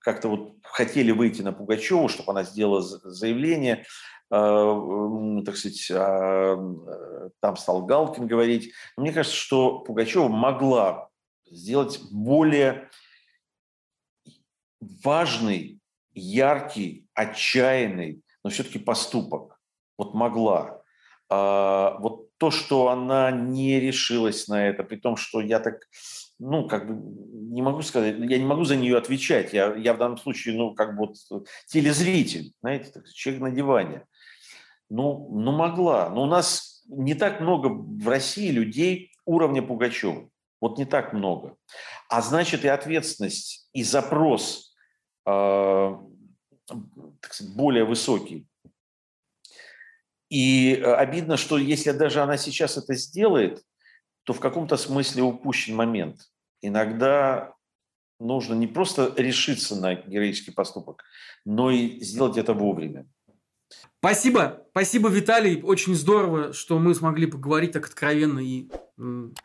как-то 0.00 0.28
вот 0.28 0.54
хотели 0.64 1.12
выйти 1.12 1.42
на 1.42 1.52
Пугачеву, 1.52 2.08
чтобы 2.08 2.32
она 2.32 2.42
сделала 2.42 2.82
заявление, 2.82 3.84
э, 4.32 5.42
так 5.46 5.56
сказать, 5.56 5.88
там 7.40 7.56
стал 7.56 7.86
Галкин 7.86 8.26
говорить. 8.26 8.72
Мне 8.96 9.12
кажется, 9.12 9.38
что 9.38 9.78
Пугачева 9.78 10.26
могла 10.26 11.08
сделать 11.50 12.00
более 12.10 12.90
важный, 14.80 15.80
яркий, 16.12 17.06
отчаянный, 17.14 18.22
но 18.44 18.50
все-таки 18.50 18.78
поступок. 18.78 19.58
Вот 19.98 20.14
могла. 20.14 20.82
А, 21.28 21.98
вот 21.98 22.30
то, 22.38 22.50
что 22.50 22.88
она 22.88 23.30
не 23.30 23.80
решилась 23.80 24.46
на 24.48 24.68
это, 24.68 24.84
при 24.84 24.96
том, 24.96 25.16
что 25.16 25.40
я 25.40 25.58
так, 25.58 25.80
ну, 26.38 26.68
как 26.68 26.86
бы, 26.86 26.94
не 27.50 27.62
могу 27.62 27.82
сказать, 27.82 28.16
я 28.18 28.38
не 28.38 28.44
могу 28.44 28.64
за 28.64 28.76
нее 28.76 28.96
отвечать. 28.98 29.52
Я, 29.52 29.74
я 29.74 29.94
в 29.94 29.98
данном 29.98 30.18
случае, 30.18 30.56
ну, 30.56 30.74
как 30.74 30.96
бы 30.96 31.06
вот 31.06 31.48
телезритель, 31.66 32.52
знаете, 32.60 32.90
так, 32.92 33.08
человек 33.08 33.42
на 33.42 33.50
диване. 33.50 34.04
Ну, 34.88 35.28
ну, 35.32 35.52
могла. 35.52 36.10
Но 36.10 36.22
у 36.22 36.26
нас 36.26 36.84
не 36.88 37.14
так 37.14 37.40
много 37.40 37.68
в 37.68 38.08
России 38.08 38.50
людей 38.50 39.12
уровня 39.24 39.62
Пугачева. 39.62 40.28
Вот 40.66 40.78
не 40.78 40.84
так 40.84 41.12
много. 41.12 41.56
А 42.08 42.20
значит, 42.20 42.64
и 42.64 42.68
ответственность, 42.68 43.68
и 43.72 43.84
запрос 43.84 44.74
э, 45.24 45.96
сказать, 47.22 47.54
более 47.54 47.84
высокий. 47.84 48.48
И 50.28 50.74
э, 50.74 50.92
обидно, 50.94 51.36
что 51.36 51.56
если 51.56 51.92
даже 51.92 52.20
она 52.20 52.36
сейчас 52.36 52.76
это 52.76 52.94
сделает, 52.94 53.62
то 54.24 54.32
в 54.32 54.40
каком-то 54.40 54.76
смысле 54.76 55.22
упущен 55.22 55.76
момент. 55.76 56.22
Иногда 56.62 57.54
нужно 58.18 58.54
не 58.54 58.66
просто 58.66 59.14
решиться 59.16 59.76
на 59.76 59.94
героический 59.94 60.50
поступок, 60.50 61.04
но 61.44 61.70
и 61.70 62.00
сделать 62.00 62.38
это 62.38 62.54
вовремя. 62.54 63.06
Спасибо, 63.98 64.66
спасибо, 64.70 65.08
Виталий. 65.10 65.62
Очень 65.62 65.94
здорово, 65.94 66.52
что 66.52 66.80
мы 66.80 66.92
смогли 66.92 67.26
поговорить 67.26 67.70
так 67.70 67.86
откровенно 67.86 68.40
и 68.40 68.68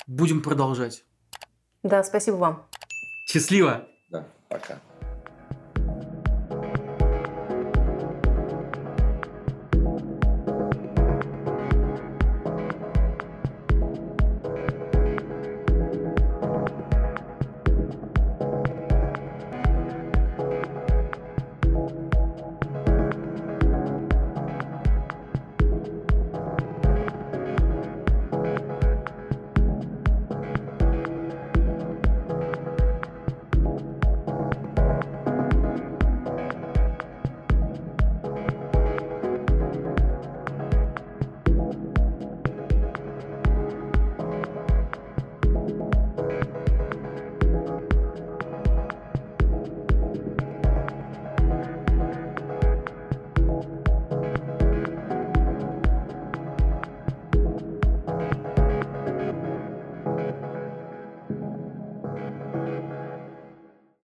будем 0.08 0.42
продолжать. 0.42 1.06
Да, 1.84 2.04
спасибо 2.04 2.36
вам. 2.36 2.68
Счастливо. 3.26 3.88
Да, 4.10 4.26
пока. 4.50 4.80